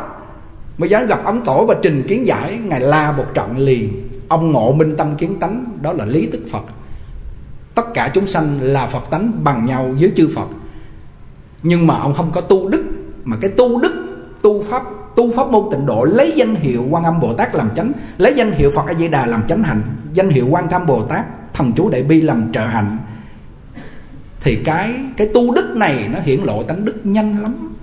Mới 0.78 0.90
dám 0.90 1.06
gặp 1.06 1.24
ấm 1.24 1.44
tổ 1.44 1.66
và 1.66 1.74
trình 1.82 2.02
kiến 2.08 2.26
giải, 2.26 2.58
Ngài 2.64 2.80
la 2.80 3.12
một 3.12 3.26
trận 3.34 3.58
liền. 3.58 4.08
Ông 4.28 4.52
ngộ 4.52 4.72
minh 4.72 4.94
tâm 4.96 5.16
kiến 5.16 5.36
tánh, 5.40 5.64
Đó 5.82 5.92
là 5.92 6.04
lý 6.04 6.28
tức 6.32 6.40
Phật. 6.50 6.62
Tất 7.74 7.86
cả 7.94 8.10
chúng 8.14 8.26
sanh 8.26 8.58
là 8.60 8.86
Phật 8.86 9.10
tánh 9.10 9.44
bằng 9.44 9.66
nhau 9.66 9.94
với 10.00 10.12
chư 10.16 10.28
Phật. 10.34 10.46
Nhưng 11.62 11.86
mà 11.86 11.96
ông 11.96 12.14
không 12.14 12.30
có 12.32 12.40
tu 12.40 12.68
đức 12.68 12.93
mà 13.24 13.36
cái 13.40 13.50
tu 13.50 13.80
đức, 13.80 13.94
tu 14.42 14.62
pháp 14.62 14.82
tu 15.16 15.32
pháp 15.32 15.48
môn 15.48 15.68
tịnh 15.70 15.86
độ 15.86 16.04
lấy 16.04 16.32
danh 16.36 16.54
hiệu 16.54 16.86
quan 16.90 17.04
âm 17.04 17.20
bồ 17.20 17.34
tát 17.34 17.54
làm 17.54 17.74
chánh, 17.76 17.92
lấy 18.18 18.34
danh 18.36 18.52
hiệu 18.52 18.70
phật 18.70 18.86
a 18.86 18.94
di 18.94 19.08
đà 19.08 19.26
làm 19.26 19.48
chánh 19.48 19.62
hạnh, 19.62 19.82
danh 20.12 20.28
hiệu 20.28 20.46
quan 20.50 20.68
tham 20.70 20.86
bồ 20.86 21.02
tát, 21.02 21.24
thần 21.54 21.72
chú 21.76 21.90
đại 21.90 22.02
bi 22.02 22.20
làm 22.20 22.52
trợ 22.52 22.66
hạnh, 22.66 22.98
thì 24.40 24.56
cái 24.64 24.94
cái 25.16 25.28
tu 25.34 25.54
đức 25.54 25.76
này 25.76 26.08
nó 26.12 26.18
hiển 26.20 26.40
lộ 26.40 26.62
tánh 26.62 26.84
đức 26.84 27.00
nhanh 27.04 27.42
lắm. 27.42 27.74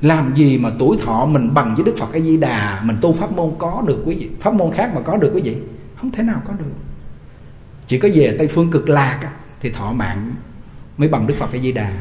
Làm 0.00 0.34
gì 0.34 0.58
mà 0.58 0.70
tuổi 0.78 0.96
thọ 1.04 1.26
mình 1.26 1.54
bằng 1.54 1.74
với 1.74 1.84
đức 1.84 1.94
phật 1.98 2.12
a 2.12 2.18
di 2.18 2.36
đà, 2.36 2.82
mình 2.84 2.96
tu 3.00 3.12
pháp 3.12 3.32
môn 3.32 3.50
có 3.58 3.82
được 3.86 4.02
quý 4.06 4.16
vị, 4.18 4.28
pháp 4.40 4.54
môn 4.54 4.72
khác 4.72 4.90
mà 4.94 5.00
có 5.00 5.16
được 5.16 5.30
quý 5.34 5.40
vị? 5.44 5.56
Không 5.96 6.10
thể 6.10 6.22
nào 6.22 6.42
có 6.44 6.52
được. 6.58 6.72
Chỉ 7.86 7.98
có 7.98 8.08
về 8.14 8.36
tây 8.38 8.48
phương 8.48 8.70
cực 8.70 8.88
lạc 8.88 9.20
thì 9.60 9.70
thọ 9.70 9.92
mạng 9.92 10.34
mới 10.96 11.08
bằng 11.08 11.26
đức 11.26 11.34
phật 11.38 11.52
a 11.52 11.58
di 11.58 11.72
đà 11.72 11.92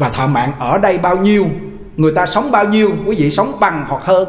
và 0.00 0.08
thọ 0.08 0.26
mạng 0.26 0.52
ở 0.58 0.78
đây 0.78 0.98
bao 0.98 1.16
nhiêu, 1.16 1.46
người 1.96 2.12
ta 2.12 2.26
sống 2.26 2.50
bao 2.50 2.64
nhiêu, 2.64 2.90
quý 3.06 3.16
vị 3.16 3.30
sống 3.30 3.60
bằng 3.60 3.84
hoặc 3.88 4.02
hơn. 4.04 4.28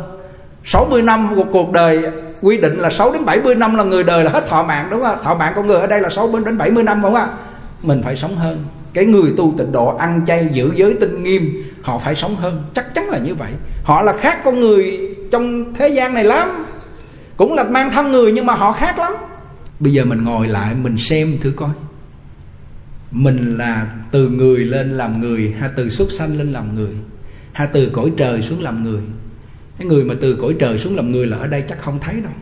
60 0.65 1.01
năm 1.01 1.35
của 1.35 1.43
cuộc 1.53 1.71
đời 1.71 2.03
quy 2.41 2.57
định 2.57 2.79
là 2.79 2.89
6 2.89 3.11
đến 3.11 3.25
70 3.25 3.55
năm 3.55 3.75
là 3.75 3.83
người 3.83 4.03
đời 4.03 4.23
là 4.23 4.31
hết 4.31 4.47
thọ 4.47 4.63
mạng, 4.63 4.87
đúng 4.91 5.01
không 5.01 5.17
thọ 5.23 5.35
mạng 5.35 5.53
con 5.55 5.67
người 5.67 5.79
ở 5.79 5.87
đây 5.87 6.01
là 6.01 6.09
6 6.09 6.31
đến 6.45 6.57
70 6.57 6.83
năm, 6.83 7.01
đúng 7.01 7.13
không 7.13 7.21
ạ? 7.21 7.27
Mình 7.83 8.01
phải 8.03 8.15
sống 8.15 8.35
hơn. 8.35 8.65
Cái 8.93 9.05
người 9.05 9.33
tu 9.37 9.53
tịnh 9.57 9.71
độ 9.71 9.95
ăn 9.97 10.21
chay 10.27 10.49
giữ 10.53 10.71
giới 10.75 10.93
tinh 10.93 11.23
nghiêm, 11.23 11.63
họ 11.81 11.99
phải 11.99 12.15
sống 12.15 12.35
hơn. 12.35 12.63
Chắc 12.73 12.95
chắn 12.95 13.09
là 13.09 13.17
như 13.17 13.35
vậy. 13.35 13.51
Họ 13.83 14.01
là 14.01 14.13
khác 14.13 14.37
con 14.43 14.59
người 14.59 15.09
trong 15.31 15.73
thế 15.73 15.87
gian 15.87 16.13
này 16.13 16.23
lắm. 16.23 16.65
Cũng 17.37 17.53
là 17.53 17.63
mang 17.63 17.91
thân 17.91 18.11
người 18.11 18.31
nhưng 18.31 18.45
mà 18.45 18.53
họ 18.53 18.71
khác 18.71 18.99
lắm. 18.99 19.13
Bây 19.79 19.93
giờ 19.93 20.05
mình 20.05 20.23
ngồi 20.23 20.47
lại, 20.47 20.75
mình 20.83 20.97
xem 20.97 21.37
thử 21.41 21.51
coi 21.55 21.69
mình 23.11 23.57
là 23.57 23.97
từ 24.11 24.29
người 24.29 24.65
lên 24.65 24.89
làm 24.89 25.21
người 25.21 25.55
hay 25.59 25.69
từ 25.75 25.89
xuất 25.89 26.11
sanh 26.11 26.37
lên 26.37 26.51
làm 26.51 26.75
người 26.75 26.93
hay 27.53 27.67
từ 27.73 27.89
cõi 27.93 28.11
trời 28.17 28.41
xuống 28.41 28.61
làm 28.61 28.83
người. 28.83 29.01
Cái 29.77 29.87
người 29.87 30.03
mà 30.03 30.13
từ 30.21 30.35
cõi 30.35 30.55
trời 30.59 30.77
xuống 30.77 30.95
làm 30.95 31.11
người 31.11 31.27
là 31.27 31.37
ở 31.37 31.47
đây 31.47 31.63
chắc 31.69 31.79
không 31.81 31.99
thấy 31.99 32.21
đâu. 32.21 32.33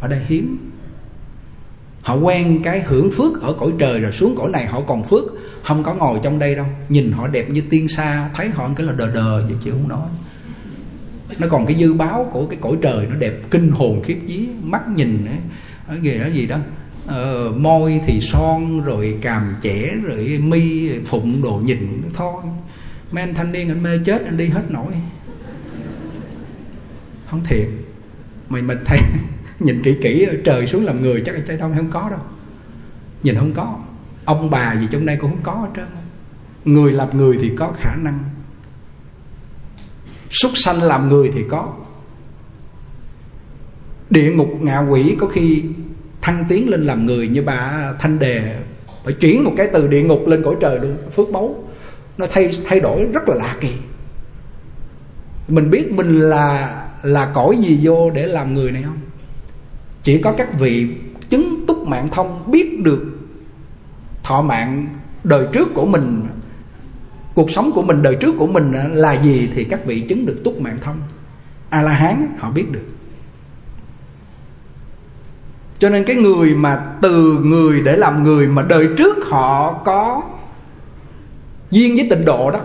Ở 0.00 0.08
đây 0.08 0.20
hiếm. 0.26 0.70
Họ 2.02 2.14
quen 2.14 2.60
cái 2.64 2.82
hưởng 2.82 3.10
phước 3.10 3.42
ở 3.42 3.52
cõi 3.52 3.72
trời 3.78 4.00
rồi 4.00 4.12
xuống 4.12 4.34
cõi 4.36 4.50
này 4.52 4.66
họ 4.66 4.80
còn 4.80 5.04
phước 5.04 5.24
không 5.62 5.82
có 5.82 5.94
ngồi 5.94 6.20
trong 6.22 6.38
đây 6.38 6.54
đâu. 6.54 6.66
Nhìn 6.88 7.12
họ 7.12 7.28
đẹp 7.28 7.50
như 7.50 7.62
tiên 7.70 7.88
sa 7.88 8.30
thấy 8.34 8.48
họ 8.48 8.70
cái 8.76 8.86
là 8.86 8.92
đờ 8.92 9.10
đờ 9.10 9.40
vậy 9.40 9.56
chứ 9.64 9.70
không 9.70 9.88
nói. 9.88 10.08
Nó 11.38 11.46
còn 11.50 11.66
cái 11.66 11.76
dư 11.78 11.94
báo 11.94 12.30
của 12.32 12.46
cái 12.46 12.58
cõi 12.62 12.72
trời 12.82 13.06
nó 13.10 13.16
đẹp 13.16 13.34
kinh 13.50 13.70
hồn 13.70 14.02
khiếp 14.04 14.18
vía 14.26 14.46
mắt 14.62 14.88
nhìn 14.88 15.26
ấy, 15.26 15.38
ở 15.86 15.96
gì 16.02 16.18
đó 16.18 16.26
gì 16.26 16.46
đó 16.46 16.58
uh, 17.08 17.56
môi 17.56 18.00
thì 18.06 18.20
son 18.20 18.80
rồi 18.80 19.18
càm 19.22 19.54
trẻ 19.60 19.94
rồi 20.02 20.38
mi 20.42 20.90
phụng 21.06 21.42
đồ 21.42 21.60
nhìn 21.64 22.02
thôi. 22.14 22.42
Mấy 23.10 23.22
anh 23.22 23.34
thanh 23.34 23.52
niên 23.52 23.68
anh 23.68 23.82
mê 23.82 23.98
chết 24.04 24.24
anh 24.24 24.36
đi 24.36 24.48
hết 24.48 24.70
nổi. 24.70 24.92
Không 27.30 27.44
thiệt. 27.44 27.68
Mày 28.48 28.62
mình 28.62 28.78
thấy 28.84 28.98
nhìn 29.58 29.82
kỹ 29.82 29.96
kỹ 30.02 30.26
trời 30.44 30.66
xuống 30.66 30.84
làm 30.84 31.02
người 31.02 31.22
chắc 31.26 31.34
trái 31.46 31.56
đông 31.56 31.74
không 31.76 31.90
có 31.90 32.10
đâu. 32.10 32.20
Nhìn 33.22 33.34
không 33.34 33.52
có. 33.52 33.78
Ông 34.24 34.50
bà 34.50 34.76
gì 34.80 34.86
trong 34.90 35.06
đây 35.06 35.16
cũng 35.16 35.30
không 35.30 35.42
có 35.42 35.54
hết 35.54 35.68
trơn. 35.76 35.86
Người 36.64 36.92
làm 36.92 37.16
người 37.16 37.38
thì 37.42 37.52
có 37.56 37.72
khả 37.80 37.96
năng. 37.96 38.24
Súc 40.30 40.52
sanh 40.54 40.82
làm 40.82 41.08
người 41.08 41.30
thì 41.34 41.42
có. 41.48 41.74
Địa 44.10 44.32
ngục 44.32 44.48
ngạ 44.60 44.78
quỷ 44.78 45.16
có 45.20 45.26
khi 45.26 45.62
thăng 46.28 46.44
tiến 46.48 46.68
lên 46.68 46.80
làm 46.80 47.06
người 47.06 47.28
như 47.28 47.42
bà 47.42 47.92
thanh 47.98 48.18
đề. 48.18 48.56
Phải 49.04 49.12
chuyển 49.12 49.44
một 49.44 49.52
cái 49.56 49.68
từ 49.72 49.88
địa 49.88 50.02
ngục 50.02 50.26
lên 50.26 50.42
cõi 50.42 50.56
trời 50.60 50.80
luôn. 50.80 50.96
Phước 51.16 51.30
báu. 51.30 51.64
Nó 52.18 52.26
thay 52.30 52.50
thay 52.66 52.80
đổi 52.80 53.04
rất 53.12 53.28
là 53.28 53.34
lạ 53.34 53.56
kỳ. 53.60 53.72
Mình 55.48 55.70
biết 55.70 55.92
mình 55.92 56.20
là 56.20 56.82
là 57.02 57.26
cõi 57.34 57.56
gì 57.56 57.80
vô 57.82 58.10
để 58.10 58.26
làm 58.26 58.54
người 58.54 58.72
này 58.72 58.82
không? 58.82 58.98
Chỉ 60.02 60.22
có 60.22 60.32
các 60.32 60.58
vị 60.58 60.86
chứng 61.30 61.66
túc 61.66 61.86
mạng 61.86 62.08
thông 62.12 62.50
biết 62.50 62.80
được 62.80 63.04
thọ 64.22 64.42
mạng 64.42 64.86
đời 65.24 65.46
trước 65.52 65.68
của 65.74 65.86
mình, 65.86 66.26
cuộc 67.34 67.50
sống 67.50 67.70
của 67.74 67.82
mình, 67.82 68.02
đời 68.02 68.16
trước 68.20 68.34
của 68.38 68.46
mình 68.46 68.72
là 68.92 69.22
gì 69.22 69.50
thì 69.54 69.64
các 69.64 69.84
vị 69.86 70.00
chứng 70.00 70.26
được 70.26 70.44
túc 70.44 70.60
mạng 70.60 70.78
thông. 70.82 71.00
A 71.70 71.82
la 71.82 71.92
hán, 71.92 72.26
họ 72.38 72.50
biết 72.50 72.70
được 72.70 72.84
cho 75.78 75.88
nên 75.88 76.04
cái 76.04 76.16
người 76.16 76.54
mà 76.54 76.82
từ 77.02 77.38
người 77.42 77.80
để 77.80 77.96
làm 77.96 78.22
người 78.22 78.46
mà 78.46 78.62
đời 78.62 78.88
trước 78.96 79.16
họ 79.26 79.72
có 79.84 80.22
duyên 81.70 81.96
với 81.96 82.06
tịnh 82.10 82.24
độ 82.24 82.50
đó, 82.50 82.60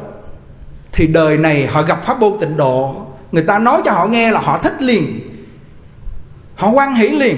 thì 0.91 1.08
đời 1.08 1.38
này 1.38 1.67
họ 1.67 1.82
gặp 1.82 2.05
pháp 2.05 2.20
môn 2.20 2.34
tịnh 2.39 2.58
độ. 2.58 2.96
Người 3.32 3.43
ta 3.43 3.60
nói 3.60 3.82
cho 3.86 3.91
họ 3.91 4.05
nghe 4.05 4.32
là 4.32 4.39
họ 4.39 4.60
thích 4.63 4.82
liền, 4.82 5.20
họ 6.55 6.70
quan 6.70 6.96
hỷ 6.96 7.08
liền. 7.08 7.36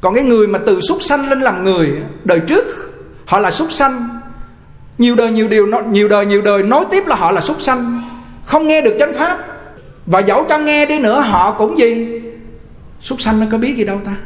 Còn 0.00 0.14
cái 0.14 0.24
người 0.24 0.46
mà 0.48 0.58
từ 0.66 0.80
súc 0.80 1.02
sanh 1.02 1.28
lên 1.28 1.40
làm 1.40 1.64
người, 1.64 1.92
đời 2.24 2.40
trước 2.40 2.64
họ 3.26 3.38
là 3.38 3.50
súc 3.50 3.72
sanh. 3.72 4.20
Nhiều 4.98 5.16
đời 5.16 5.30
nhiều 5.30 5.48
điều 5.48 5.66
nhiều 5.90 6.08
đời 6.08 6.26
nhiều 6.26 6.42
đời 6.42 6.62
nói 6.62 6.84
tiếp 6.90 7.06
là 7.06 7.16
họ 7.16 7.32
là 7.32 7.40
súc 7.40 7.62
sanh, 7.62 8.02
không 8.44 8.66
nghe 8.66 8.80
được 8.80 8.96
chánh 8.98 9.14
pháp. 9.14 9.38
Và 10.06 10.18
dẫu 10.18 10.44
cho 10.48 10.58
nghe 10.58 10.86
đi 10.86 10.98
nữa, 10.98 11.20
họ 11.20 11.52
cũng 11.52 11.78
gì? 11.78 12.20
Súc 13.02 13.20
sanh 13.20 13.40
nó 13.40 13.46
có 13.50 13.58
biết 13.58 13.76
gì 13.76 13.84
đâu 13.84 14.00
ta? 14.04 14.16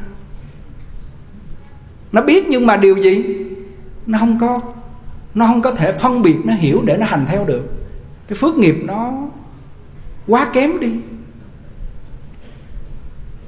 Nó 2.12 2.22
biết 2.22 2.46
nhưng 2.48 2.66
mà 2.66 2.76
điều 2.76 2.96
gì? 2.96 3.24
Nó 4.06 4.18
không 4.18 4.38
có, 4.38 4.60
nó 5.34 5.46
không 5.46 5.62
có 5.62 5.72
thể 5.72 5.92
phân 5.92 6.22
biệt, 6.22 6.36
nó 6.44 6.54
hiểu 6.54 6.82
để 6.86 6.96
nó 7.00 7.06
hành 7.06 7.26
theo 7.28 7.44
được. 7.44 7.62
Cái 8.28 8.36
phước 8.36 8.54
nghiệp 8.56 8.76
nó 8.84 9.12
quá 10.26 10.50
kém 10.52 10.80
đi. 10.80 10.90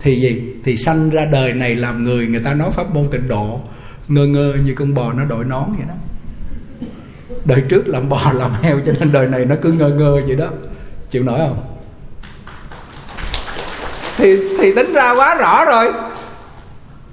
Thì 0.01 0.21
gì? 0.21 0.43
Thì 0.65 0.77
sanh 0.77 1.11
ra 1.11 1.25
đời 1.25 1.53
này 1.53 1.75
làm 1.75 2.05
người 2.05 2.27
người 2.27 2.41
ta 2.41 2.55
nói 2.55 2.71
pháp 2.71 2.95
môn 2.95 3.09
tịnh 3.11 3.29
độ, 3.29 3.61
ngơ 4.09 4.27
ngơ 4.27 4.55
như 4.65 4.75
con 4.75 4.95
bò 4.95 5.13
nó 5.13 5.25
đội 5.25 5.45
nón 5.45 5.65
vậy 5.77 5.87
đó. 5.89 5.95
Đời 7.45 7.63
trước 7.69 7.89
làm 7.89 8.09
bò, 8.09 8.33
làm 8.33 8.53
heo, 8.63 8.81
cho 8.87 8.93
nên 9.01 9.13
đời 9.13 9.27
này 9.27 9.45
nó 9.45 9.55
cứ 9.63 9.73
ngơ 9.73 9.91
ngơ 9.91 10.23
vậy 10.27 10.37
đó. 10.37 10.49
Chịu 11.11 11.25
nổi 11.25 11.39
không? 11.39 11.78
Thì 14.19 14.39
thì 14.59 14.75
tính 14.75 14.93
ra 14.93 15.15
quá 15.15 15.35
rõ 15.35 15.65
rồi. 15.65 15.93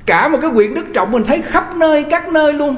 Cả 0.05 0.27
một 0.27 0.37
cái 0.41 0.51
quyển 0.53 0.73
đức 0.73 0.85
trọng 0.93 1.11
mình 1.11 1.23
thấy 1.23 1.41
khắp 1.41 1.75
nơi, 1.75 2.03
các 2.03 2.29
nơi 2.29 2.53
luôn. 2.53 2.75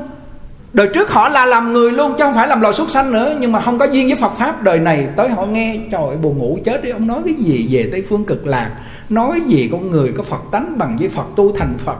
Đời 0.73 0.89
trước 0.93 1.09
họ 1.09 1.29
là 1.29 1.45
làm 1.45 1.73
người 1.73 1.91
luôn, 1.91 2.13
chứ 2.17 2.23
không 2.23 2.33
phải 2.33 2.47
làm 2.47 2.61
loài 2.61 2.73
súc 2.73 2.91
sanh 2.91 3.11
nữa. 3.11 3.35
Nhưng 3.39 3.51
mà 3.51 3.61
không 3.61 3.77
có 3.77 3.85
duyên 3.85 4.07
với 4.07 4.15
phật 4.15 4.33
pháp. 4.37 4.63
Đời 4.63 4.79
này 4.79 5.07
tới 5.15 5.29
họ 5.29 5.45
nghe, 5.45 5.77
trời 5.91 6.17
buồn 6.21 6.37
ngủ 6.37 6.57
chết 6.65 6.83
đi. 6.83 6.89
Ông 6.89 7.07
nói 7.07 7.21
cái 7.25 7.33
gì 7.33 7.67
về 7.71 7.89
tây 7.91 8.03
phương 8.09 8.25
cực 8.25 8.47
lạc? 8.47 8.71
Nói 9.09 9.41
gì 9.47 9.69
con 9.71 9.91
người 9.91 10.11
có 10.17 10.23
phật 10.23 10.41
tánh 10.51 10.77
bằng 10.77 10.97
với 10.99 11.09
phật, 11.09 11.25
tu 11.35 11.55
thành 11.55 11.77
phật? 11.85 11.97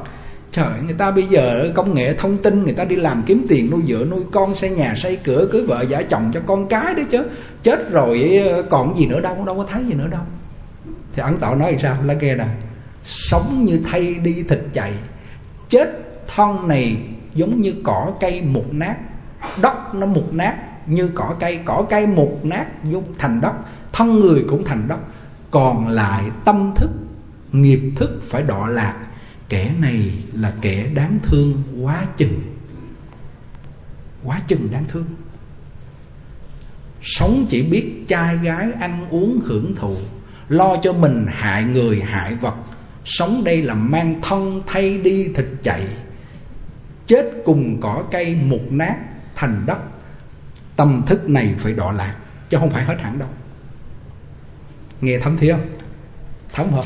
Trời 0.52 0.70
người 0.86 0.96
ta 0.98 1.12
bây 1.12 1.24
giờ 1.24 1.70
công 1.76 1.94
nghệ 1.94 2.14
thông 2.14 2.38
tin, 2.38 2.64
người 2.64 2.74
ta 2.74 2.86
đi 2.86 2.96
làm 2.96 3.24
kiếm 3.26 3.46
tiền, 3.50 3.70
nuôi 3.72 3.82
vợ, 3.88 4.06
nuôi 4.12 4.22
con, 4.32 4.56
xây 4.56 4.70
nhà, 4.70 4.94
xây 4.98 5.16
cửa, 5.16 5.48
cưới 5.52 5.64
vợ, 5.68 5.86
giả 5.90 6.02
chồng 6.02 6.32
cho 6.34 6.40
con 6.46 6.68
cái 6.68 6.94
đó 6.98 7.04
chứ. 7.10 7.24
Chết 7.64 7.92
rồi, 7.92 8.42
còn 8.70 8.98
gì 8.98 9.06
nữa 9.06 9.22
đâu 9.22 9.44
đâu 9.46 9.56
có 9.56 9.66
thấy 9.72 9.82
gì 9.88 9.94
nữa 9.94 10.08
đâu 10.12 10.22
thì 11.18 11.24
ấn 11.24 11.38
tổ 11.38 11.56
nói 11.56 11.78
sao? 11.82 11.98
Lá 12.04 12.14
nghe 12.14 12.36
nè, 12.36 12.46
sống 13.04 13.66
như 13.66 13.82
thay 13.86 14.14
đi 14.14 14.44
thịt 14.44 14.60
chạy, 14.74 14.94
chết 15.70 15.90
thân 16.36 16.68
này 16.68 16.98
giống 17.34 17.62
như 17.62 17.74
cỏ 17.84 18.14
cây 18.20 18.42
mục 18.42 18.74
nát, 18.74 18.96
đất 19.62 19.96
nó 19.96 20.08
mục 20.08 20.34
nát 20.34 20.56
như 20.88 21.08
cỏ 21.08 21.36
cây 21.40 21.60
cỏ 21.66 21.86
cây 21.90 22.08
mục 22.08 22.40
nát 22.46 22.66
giống 22.84 23.14
thành 23.18 23.42
đất, 23.42 23.54
thân 23.94 24.20
người 24.20 24.46
cũng 24.50 24.64
thành 24.66 24.88
đất. 24.88 25.00
Còn 25.52 25.88
lại 25.88 26.24
tâm 26.46 26.72
thức, 26.76 26.90
nghiệp 27.52 27.82
thức 27.96 28.22
phải 28.24 28.44
đọa 28.44 28.70
lạc. 28.70 28.96
Kẻ 29.50 29.72
này 29.82 30.12
là 30.34 30.54
kẻ 30.62 30.88
đáng 30.94 31.20
thương 31.24 31.64
quá 31.82 32.06
chừng 32.18 32.42
quá 34.24 34.42
chừng 34.48 34.68
đáng 34.72 34.84
thương. 34.88 35.06
Sống 37.02 37.46
chỉ 37.50 37.64
biết 37.64 38.06
trai 38.08 38.38
gái 38.38 38.68
ăn 38.80 39.06
uống 39.10 39.40
hưởng 39.46 39.76
thụ 39.76 39.96
lo 40.50 40.78
cho 40.84 40.94
mình 40.94 41.26
hại 41.30 41.64
người, 41.64 42.02
hại 42.02 42.36
vật. 42.36 42.56
Sống 43.06 43.44
đây 43.44 43.62
là 43.62 43.74
mang 43.74 44.22
thân 44.22 44.62
thay 44.68 44.98
đi 44.98 45.32
thịt 45.36 45.46
chạy. 45.64 45.88
Chết 47.08 47.32
cùng 47.46 47.78
cỏ 47.82 48.04
cây 48.12 48.36
mục 48.36 48.62
nát 48.70 48.96
thành 49.36 49.64
đất. 49.66 49.78
Tâm 50.76 51.02
thức 51.08 51.30
này 51.30 51.56
phải 51.60 51.74
đọa 51.74 51.92
lạc, 51.92 52.16
chứ 52.50 52.58
không 52.60 52.70
phải 52.70 52.84
hết 52.84 53.02
hẳn 53.02 53.20
đâu. 53.20 53.30
Nghe 55.02 55.20
thấm 55.20 55.38
thía 55.38 55.52
không? 55.52 55.68
Thấm 56.54 56.68
không 56.72 56.86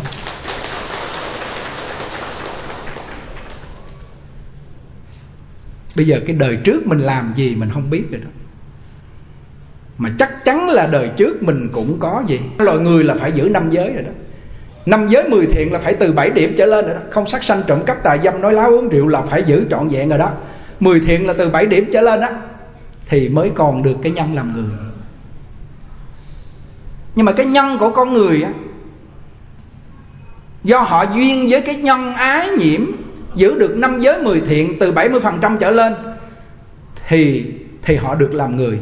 bây 5.95 6.05
giờ 6.05 6.19
cái 6.27 6.35
đời 6.35 6.57
trước 6.63 6.87
mình 6.87 6.99
làm 6.99 7.33
gì 7.35 7.55
mình 7.55 7.69
không 7.69 7.89
biết 7.89 8.03
rồi 8.11 8.19
đó 8.19 8.29
mà 10.01 10.09
chắc 10.19 10.45
chắn 10.45 10.69
là 10.69 10.87
đời 10.87 11.09
trước 11.17 11.43
mình 11.43 11.69
cũng 11.71 11.99
có 11.99 12.23
gì. 12.27 12.39
Loài 12.57 12.77
người 12.77 13.03
là 13.03 13.15
phải 13.15 13.31
giữ 13.31 13.49
năm 13.49 13.69
giới 13.69 13.93
rồi 13.93 14.03
đó. 14.03 14.11
Năm 14.85 15.07
giới 15.09 15.29
mười 15.29 15.45
thiện 15.45 15.73
là 15.73 15.79
phải 15.79 15.93
từ 15.93 16.13
7 16.13 16.29
điểm 16.29 16.53
trở 16.57 16.65
lên 16.65 16.85
rồi 16.85 16.95
đó. 16.95 17.01
Không 17.09 17.29
sát 17.29 17.43
sanh 17.43 17.63
trộm 17.67 17.83
cắp 17.85 18.03
tà 18.03 18.17
dâm, 18.23 18.41
nói 18.41 18.53
láo 18.53 18.69
uống 18.69 18.89
rượu 18.89 19.07
là 19.07 19.21
phải 19.21 19.43
giữ 19.43 19.65
trọn 19.69 19.89
vẹn 19.89 20.09
rồi 20.09 20.19
đó. 20.19 20.29
Mười 20.79 20.99
thiện 20.99 21.27
là 21.27 21.33
từ 21.33 21.49
7 21.49 21.65
điểm 21.65 21.89
trở 21.93 22.01
lên 22.01 22.19
á, 22.19 22.29
thì 23.05 23.29
mới 23.29 23.51
còn 23.55 23.83
được 23.83 23.95
cái 24.03 24.11
nhân 24.11 24.35
làm 24.35 24.53
người. 24.53 24.77
Nhưng 27.15 27.25
mà 27.25 27.31
cái 27.31 27.45
nhân 27.45 27.77
của 27.79 27.89
con 27.89 28.13
người 28.13 28.41
á, 28.41 28.51
do 30.63 30.79
họ 30.79 31.05
duyên 31.15 31.47
với 31.49 31.61
cái 31.61 31.75
nhân 31.75 32.13
ái 32.13 32.47
nhiễm, 32.49 32.81
giữ 33.35 33.59
được 33.59 33.77
năm 33.77 33.99
giới 33.99 34.21
mười 34.21 34.41
thiện 34.41 34.79
từ 34.79 34.91
70% 34.91 35.57
trở 35.57 35.71
lên, 35.71 35.93
thì 37.07 37.45
thì 37.81 37.95
họ 37.95 38.15
được 38.15 38.33
làm 38.33 38.57
người 38.57 38.79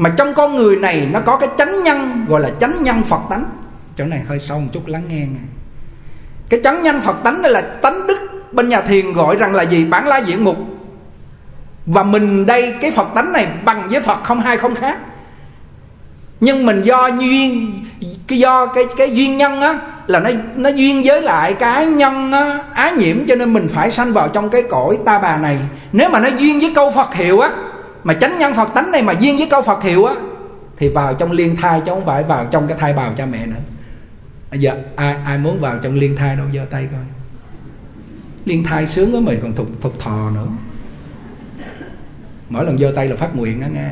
mà 0.00 0.14
trong 0.16 0.34
con 0.34 0.56
người 0.56 0.76
này 0.76 1.08
nó 1.12 1.20
có 1.20 1.36
cái 1.36 1.48
chánh 1.58 1.84
nhân 1.84 2.26
gọi 2.28 2.40
là 2.40 2.50
chánh 2.60 2.82
nhân 2.82 3.02
Phật 3.02 3.20
tánh. 3.30 3.44
Chỗ 3.96 4.04
này 4.04 4.20
hơi 4.28 4.38
sâu 4.38 4.60
một 4.60 4.68
chút 4.72 4.86
lắng 4.86 5.02
nghe 5.08 5.18
nghe. 5.18 5.48
Cái 6.48 6.60
chánh 6.64 6.82
nhân 6.82 7.00
Phật 7.00 7.16
tánh 7.24 7.42
đây 7.42 7.52
là 7.52 7.60
tánh 7.60 8.06
đức 8.06 8.18
bên 8.52 8.68
nhà 8.68 8.80
thiền 8.80 9.12
gọi 9.12 9.36
rằng 9.36 9.54
là 9.54 9.62
gì? 9.62 9.84
Bản 9.84 10.06
la 10.06 10.18
diện 10.18 10.44
mục. 10.44 10.56
Và 11.86 12.02
mình 12.02 12.46
đây 12.46 12.74
cái 12.80 12.90
Phật 12.90 13.08
tánh 13.14 13.32
này 13.32 13.48
bằng 13.64 13.88
với 13.90 14.00
Phật 14.00 14.24
không 14.24 14.40
hai 14.40 14.56
không 14.56 14.74
khác. 14.74 14.98
Nhưng 16.40 16.66
mình 16.66 16.82
do 16.82 17.06
duyên 17.06 17.84
cái 18.28 18.38
do 18.38 18.66
cái 18.66 18.84
cái 18.96 19.10
duyên 19.10 19.36
nhân 19.36 19.60
á 19.60 19.78
là 20.06 20.20
nó 20.20 20.30
nó 20.54 20.68
duyên 20.68 21.02
với 21.04 21.22
lại 21.22 21.54
cái 21.54 21.86
nhân 21.86 22.32
á, 22.32 22.58
á 22.74 22.90
nhiễm 22.90 23.16
cho 23.28 23.34
nên 23.34 23.52
mình 23.52 23.68
phải 23.74 23.90
sanh 23.90 24.12
vào 24.12 24.28
trong 24.28 24.50
cái 24.50 24.62
cõi 24.70 24.98
ta 25.06 25.18
bà 25.18 25.36
này. 25.36 25.58
Nếu 25.92 26.10
mà 26.10 26.20
nó 26.20 26.28
duyên 26.38 26.60
với 26.60 26.72
câu 26.74 26.90
Phật 26.90 27.14
hiệu 27.14 27.40
á 27.40 27.50
mà 28.04 28.14
chánh 28.14 28.38
nhân 28.38 28.54
Phật 28.54 28.68
tánh 28.74 28.90
này 28.90 29.02
mà 29.02 29.12
duyên 29.12 29.36
với 29.36 29.46
câu 29.50 29.62
Phật 29.62 29.82
hiệu 29.82 30.04
á, 30.04 30.14
thì 30.76 30.88
vào 30.88 31.14
trong 31.14 31.32
liên 31.32 31.56
thai 31.56 31.82
chứ 31.86 31.92
không 31.94 32.06
phải 32.06 32.22
vào 32.24 32.48
trong 32.50 32.68
cái 32.68 32.78
thai 32.80 32.92
bào 32.92 33.12
cha 33.16 33.26
mẹ 33.26 33.46
nữa. 33.46 33.60
Bây 34.50 34.60
giờ, 34.60 34.80
ai 34.96 35.16
ai 35.24 35.38
muốn 35.38 35.60
vào 35.60 35.78
trong 35.82 35.94
liên 35.94 36.16
thai 36.16 36.36
đâu, 36.36 36.46
giơ 36.54 36.66
tay 36.70 36.88
coi. 36.92 37.04
Liên 38.44 38.64
thai 38.64 38.88
sướng 38.88 39.12
với 39.12 39.20
mình 39.20 39.38
còn 39.42 39.52
thục 39.52 39.68
thục 39.80 39.98
thò 39.98 40.30
nữa. 40.30 40.46
Mỗi 42.48 42.64
lần 42.64 42.78
giơ 42.78 42.92
tay 42.96 43.08
là 43.08 43.16
phát 43.16 43.36
nguyện 43.36 43.60
á 43.60 43.68
nghe. 43.68 43.90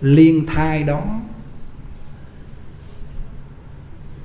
Liên 0.00 0.46
thai 0.46 0.82
đó 0.82 1.02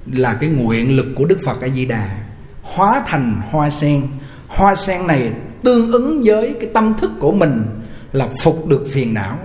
là 0.05 0.33
cái 0.33 0.49
nguyện 0.49 0.95
lực 0.95 1.07
của 1.15 1.25
Đức 1.25 1.39
Phật 1.45 1.61
A 1.61 1.67
Di 1.67 1.85
Đà 1.85 2.17
hóa 2.61 3.03
thành 3.07 3.41
hoa 3.49 3.69
sen. 3.69 4.07
Hoa 4.47 4.75
sen 4.75 5.07
này 5.07 5.33
tương 5.65 5.91
ứng 5.91 6.21
với 6.25 6.55
cái 6.59 6.69
tâm 6.73 6.93
thức 6.97 7.11
của 7.19 7.31
mình 7.31 7.63
là 8.11 8.29
phục 8.43 8.67
được 8.67 8.85
phiền 8.91 9.13
não. 9.13 9.39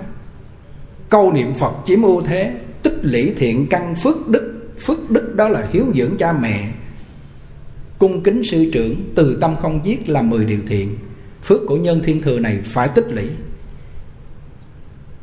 Câu 1.08 1.32
niệm 1.32 1.54
Phật 1.54 1.72
chiếm 1.86 2.02
ưu 2.02 2.22
thế, 2.22 2.54
tích 2.82 2.98
lũy 3.02 3.34
thiện 3.36 3.66
căn 3.70 3.94
phước 3.94 4.28
đức. 4.28 4.56
Phước 4.78 5.10
đức 5.10 5.34
đó 5.36 5.48
là 5.48 5.68
hiếu 5.72 5.84
dưỡng 5.94 6.16
cha 6.18 6.32
mẹ, 6.32 6.72
cung 7.98 8.22
kính 8.22 8.42
sư 8.44 8.70
trưởng, 8.72 9.12
từ 9.14 9.38
tâm 9.40 9.56
không 9.62 9.80
giết 9.84 10.08
là 10.08 10.22
10 10.22 10.44
điều 10.44 10.60
thiện. 10.66 10.96
Phước 11.44 11.60
của 11.68 11.76
nhân 11.76 12.00
thiên 12.04 12.22
thừa 12.22 12.38
này 12.38 12.60
phải 12.64 12.88
tích 12.88 13.06
lũy. 13.08 13.28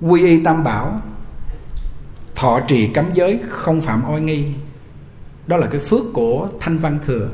Quy 0.01 0.25
y 0.25 0.43
tam 0.43 0.63
bảo 0.63 1.01
Thọ 2.37 2.59
trì 2.67 2.87
cấm 2.87 3.05
giới 3.13 3.39
không 3.49 3.81
phạm 3.81 4.03
oai 4.09 4.21
nghi 4.21 4.43
đó 5.47 5.57
là 5.57 5.67
cái 5.67 5.81
phước 5.81 6.03
của 6.13 6.49
thanh 6.59 6.77
văn 6.77 6.99
thừa 7.05 7.29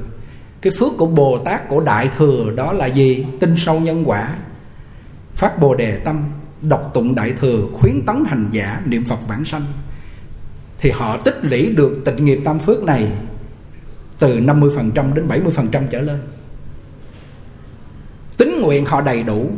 cái 0.63 0.73
phước 0.79 0.97
của 0.97 1.05
bồ 1.05 1.37
tát, 1.45 1.69
của 1.69 1.81
đại 1.81 2.09
thừa 2.17 2.51
đó 2.55 2.73
là 2.73 2.85
gì? 2.85 3.25
Tin 3.39 3.55
sâu 3.57 3.79
nhân 3.79 4.03
quả. 4.05 4.35
Phát 5.35 5.59
bồ 5.59 5.75
đề 5.75 5.97
tâm, 6.05 6.23
đọc 6.61 6.91
tụng 6.93 7.15
đại 7.15 7.33
thừa, 7.41 7.67
khuyến 7.73 8.05
tấn 8.05 8.23
hành 8.27 8.49
giả, 8.51 8.81
niệm 8.85 9.03
phật 9.05 9.19
bản 9.27 9.45
sanh. 9.45 9.65
Thì 10.79 10.91
họ 10.91 11.17
tích 11.17 11.39
lũy 11.41 11.69
được 11.77 12.01
tịnh 12.05 12.25
nghiệp 12.25 12.39
tam 12.45 12.59
phước 12.59 12.83
này 12.83 13.11
từ 14.19 14.39
50% 14.39 15.13
đến 15.13 15.27
70% 15.27 15.87
trở 15.91 16.01
lên. 16.01 16.19
Tính 18.37 18.61
nguyện 18.61 18.85
họ 18.85 19.01
đầy 19.01 19.23
đủ. 19.23 19.51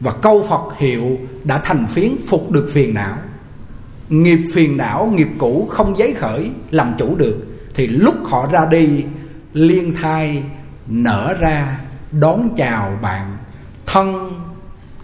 Và 0.00 0.12
câu 0.22 0.46
Phật 0.48 0.78
hiệu 0.78 1.18
đã 1.44 1.60
thành 1.64 1.86
phiến 1.86 2.16
phục 2.26 2.50
được 2.50 2.68
phiền 2.72 2.94
não. 2.94 3.16
Nghiệp 4.08 4.40
phiền 4.54 4.76
não, 4.76 5.12
nghiệp 5.16 5.28
cũ 5.38 5.68
không 5.70 5.98
giấy 5.98 6.14
khởi, 6.14 6.50
làm 6.70 6.92
chủ 6.98 7.16
được. 7.16 7.46
Thì 7.74 7.86
lúc 7.86 8.14
họ 8.24 8.48
ra 8.52 8.66
đi 8.66 9.04
liên 9.58 9.94
thai 9.94 10.42
nở 10.86 11.36
ra, 11.40 11.80
đón 12.12 12.54
chào 12.56 12.98
bạn. 13.02 13.36
Thân 13.86 14.30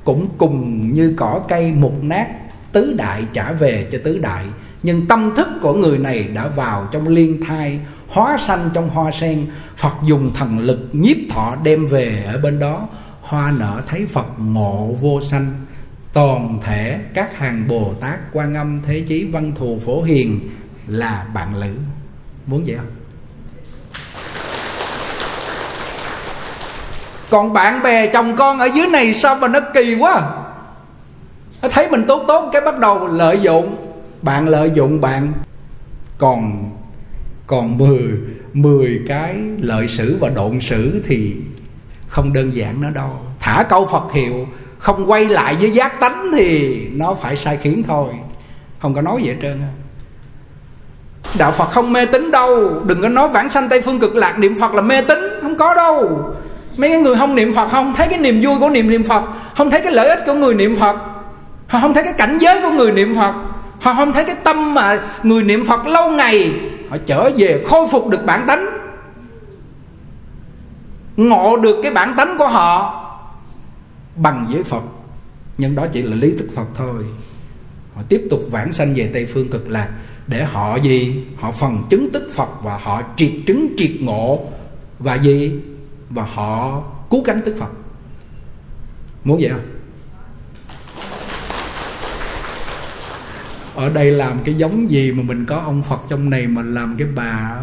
cũng 0.05 0.29
cùng 0.39 0.91
như 0.95 1.15
cỏ 1.17 1.41
cây 1.49 1.73
mục 1.73 1.95
nát, 2.03 2.27
tứ 2.73 2.95
đại 2.99 3.25
trả 3.33 3.53
về 3.53 3.89
cho 3.93 3.99
tứ 4.05 4.19
đại. 4.19 4.45
Nhưng 4.83 5.07
tâm 5.07 5.33
thức 5.37 5.49
của 5.63 5.75
người 5.75 5.99
này 5.99 6.25
đã 6.25 6.49
vào 6.49 6.89
trong 6.93 7.09
liên 7.09 7.41
thai, 7.47 7.81
hóa 8.09 8.39
sanh 8.41 8.71
trong 8.75 8.89
hoa 8.89 9.13
sen. 9.13 9.47
Phật 9.77 9.95
dùng 10.05 10.31
thần 10.35 10.59
lực 10.59 10.89
nhiếp 10.93 11.17
thọ 11.31 11.57
đem 11.63 11.87
về 11.87 12.25
ở 12.27 12.39
bên 12.39 12.59
đó. 12.59 12.89
Hoa 13.21 13.51
nở 13.51 13.83
thấy 13.87 14.07
phật 14.07 14.27
ngộ 14.39 14.97
vô 15.01 15.23
sanh. 15.23 15.53
Toàn 16.13 16.59
thể 16.63 16.99
các 17.15 17.39
hàng 17.39 17.69
bồ 17.69 17.95
tát 18.01 18.19
quan 18.33 18.55
âm 18.55 18.81
thế 18.81 19.05
chí 19.09 19.25
văn 19.25 19.53
thù 19.55 19.81
phổ 19.85 20.03
hiền 20.03 20.41
là 20.87 21.27
bạn 21.35 21.57
lữ. 21.57 21.75
Muốn 22.47 22.65
vậy 22.67 22.77
không? 22.77 23.04
Còn 27.35 27.53
bạn 27.53 27.83
bè, 27.83 28.07
chồng 28.07 28.37
con 28.37 28.59
ở 28.59 28.67
dưới 28.67 28.87
này 28.87 29.15
sao 29.15 29.37
mà 29.37 29.49
nó 29.49 29.61
kỳ 29.75 29.95
quá? 29.95 30.23
Nó 31.63 31.69
thấy 31.69 31.89
mình 31.89 32.05
tốt 32.09 32.25
tốt, 32.29 32.51
cái 32.53 32.63
bắt 32.63 32.79
đầu 32.79 33.09
lợi 33.09 33.39
dụng. 33.43 33.77
Bạn 34.23 34.49
lợi 34.49 34.71
dụng 34.75 35.01
bạn. 35.01 35.33
Còn 36.19 36.71
còn 37.47 37.79
10 37.79 37.99
10 38.53 39.01
cái 39.09 39.37
lợi 39.59 39.89
sử 39.89 40.19
và 40.21 40.29
độn 40.29 40.61
sử 40.61 41.03
thì 41.09 41.35
không 42.09 42.33
đơn 42.33 42.55
giản 42.55 42.81
nữa 42.81 42.91
đâu. 42.95 43.11
Thả 43.41 43.63
câu 43.63 43.87
Phật 43.87 44.13
hiệu, 44.13 44.47
không 44.79 45.11
quay 45.11 45.25
lại 45.25 45.57
với 45.61 45.71
giác 45.71 46.01
tánh 46.01 46.31
thì 46.37 46.79
nó 46.93 47.15
phải 47.15 47.37
sai 47.37 47.59
khiến 47.63 47.83
thôi. 47.89 48.09
Không 48.81 48.95
có 48.95 49.03
nói 49.03 49.23
gì 49.23 49.29
hết 49.29 49.37
trơn 49.43 49.63
đạo 51.39 51.53
Phật 51.53 51.71
không 51.71 51.93
mê 51.93 52.07
tín 52.07 52.31
đâu. 52.31 52.83
Đừng 52.87 53.03
có 53.03 53.09
nói 53.09 53.29
vãng 53.29 53.51
sanh 53.51 53.69
tây 53.69 53.81
phương 53.81 54.01
cực 54.01 54.17
lạc, 54.17 54.39
niệm 54.39 54.59
Phật 54.61 54.75
là 54.75 54.83
mê 54.83 55.03
tín. 55.03 55.19
Không 55.43 55.57
có 55.57 55.75
đâu 55.75 56.35
mấy 56.77 56.91
cái 56.91 56.99
người 56.99 57.17
không 57.17 57.35
niệm 57.35 57.55
Phật 57.55 57.69
không? 57.71 57.95
Thấy 57.95 58.09
cái 58.09 58.19
niềm 58.19 58.41
vui 58.43 58.59
của 58.61 58.71
niệm 58.71 58.89
niệm 58.89 59.05
Phật? 59.05 59.25
Không 59.57 59.71
thấy 59.71 59.81
cái 59.81 59.93
lợi 59.93 60.09
ích 60.09 60.19
của 60.27 60.35
người 60.35 60.55
niệm 60.55 60.77
Phật? 60.77 60.97
Họ 61.67 61.81
không 61.81 61.95
thấy 61.95 62.05
cái 62.05 62.13
cảnh 62.19 62.39
giới 62.41 62.63
của 62.63 62.71
người 62.71 62.93
niệm 62.93 63.15
Phật? 63.15 63.35
Họ 63.81 63.95
không 63.95 64.13
thấy 64.13 64.25
cái 64.25 64.37
tâm 64.45 64.75
mà 64.75 64.99
người 65.23 65.43
niệm 65.43 65.65
Phật 65.65 65.87
lâu 65.87 66.11
ngày? 66.11 66.53
Họ 66.91 66.97
trở 67.07 67.31
về 67.37 67.65
khôi 67.67 67.89
phục 67.91 68.09
được 68.09 68.25
bản 68.27 68.45
tánh. 68.47 68.67
Ngộ 71.17 71.57
được 71.57 71.77
cái 71.83 71.93
bản 71.93 72.15
tánh 72.17 72.39
của 72.39 72.49
họ 72.49 73.01
bằng 74.17 74.47
với 74.51 74.63
Phật. 74.63 74.83
Nhưng 75.59 75.75
đó 75.75 75.87
chỉ 75.93 76.03
là 76.03 76.17
lý 76.17 76.35
thực 76.39 76.49
Phật 76.55 76.67
thôi. 76.75 77.05
Họ 77.95 78.03
tiếp 78.09 78.23
tục 78.31 78.41
vãng 78.51 78.73
sanh 78.73 78.95
về 78.95 79.11
Tây 79.15 79.27
phương 79.35 79.49
cực 79.49 79.71
lạc. 79.71 79.89
Để 80.27 80.45
họ 80.45 80.77
gì? 80.77 81.25
Họ 81.41 81.53
phần 81.53 81.79
chứng 81.91 82.11
tích 82.13 82.29
Phật 82.35 82.49
và 82.63 82.79
họ 82.83 83.03
triệt 83.17 83.33
chứng 83.47 83.75
triệt 83.77 83.91
ngộ. 84.01 84.41
Và 84.99 85.15
gì? 85.15 85.53
Và 86.11 86.23
họ 86.23 86.83
cứu 87.11 87.25
cánh 87.25 87.41
tức 87.45 87.57
Phật 87.59 87.71
muốn 89.25 89.39
vậy 89.41 89.51
không? 89.51 89.71
Ở 93.75 93.89
đây 93.91 94.11
làm 94.11 94.39
cái 94.45 94.55
giống 94.55 94.91
gì 94.91 95.13
mà 95.13 95.23
mình 95.23 95.45
có 95.45 95.57
ông 95.57 95.83
Phật 95.83 96.01
trong 96.09 96.31
này 96.31 96.47
mà 96.47 96.63
làm 96.63 96.97
cái 96.99 97.09
bà 97.15 97.57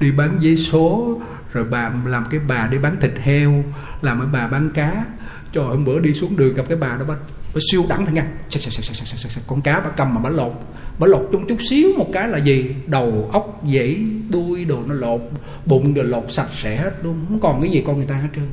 đi 0.00 0.12
bán 0.12 0.36
giấy 0.40 0.56
số 0.56 1.20
rồi 1.52 1.64
bà 1.64 1.90
làm 2.04 2.26
cái 2.30 2.40
bà 2.48 2.68
đi 2.70 2.78
bán 2.78 2.96
thịt 3.00 3.12
heo 3.22 3.64
làm 4.02 4.18
cái 4.20 4.28
bà 4.32 4.48
bán 4.48 4.70
cá. 4.70 5.04
Trời 5.52 5.64
hôm 5.64 5.84
bữa 5.84 5.98
đi 5.98 6.14
xuống 6.14 6.36
đường 6.36 6.54
gặp 6.54 6.62
cái 6.68 6.76
bà 6.76 6.88
đó 6.88 7.04
bà, 7.08 7.14
phải 7.58 7.62
siêu 7.70 7.84
đẳng 7.88 8.06
thằng 8.06 8.14
nghe 8.14 8.22
con 9.46 9.60
cá 9.60 9.80
bà 9.80 9.90
cầm 9.90 10.14
mà 10.14 10.20
bà 10.20 10.30
lột. 10.30 10.52
Bà 10.98 11.06
lột 11.06 11.28
chung 11.32 11.46
chút 11.46 11.56
xíu 11.70 11.88
một 11.98 12.06
cái 12.12 12.28
là 12.28 12.38
gì? 12.38 12.74
Đầu 12.86 13.30
ốc 13.32 13.62
dãy 13.74 13.96
đuôi 14.30 14.64
đồ 14.64 14.78
nó 14.86 14.94
lột, 14.94 15.20
bụng 15.66 15.94
đồ 15.94 16.02
lột 16.02 16.24
sạch 16.28 16.48
sẽ 16.62 16.76
hết 16.76 16.92
luôn 17.02 17.26
không 17.28 17.40
còn 17.40 17.60
cái 17.60 17.70
gì 17.70 17.82
con 17.86 17.96
người 17.96 18.06
ta 18.06 18.14
hết 18.14 18.28
trơn. 18.36 18.48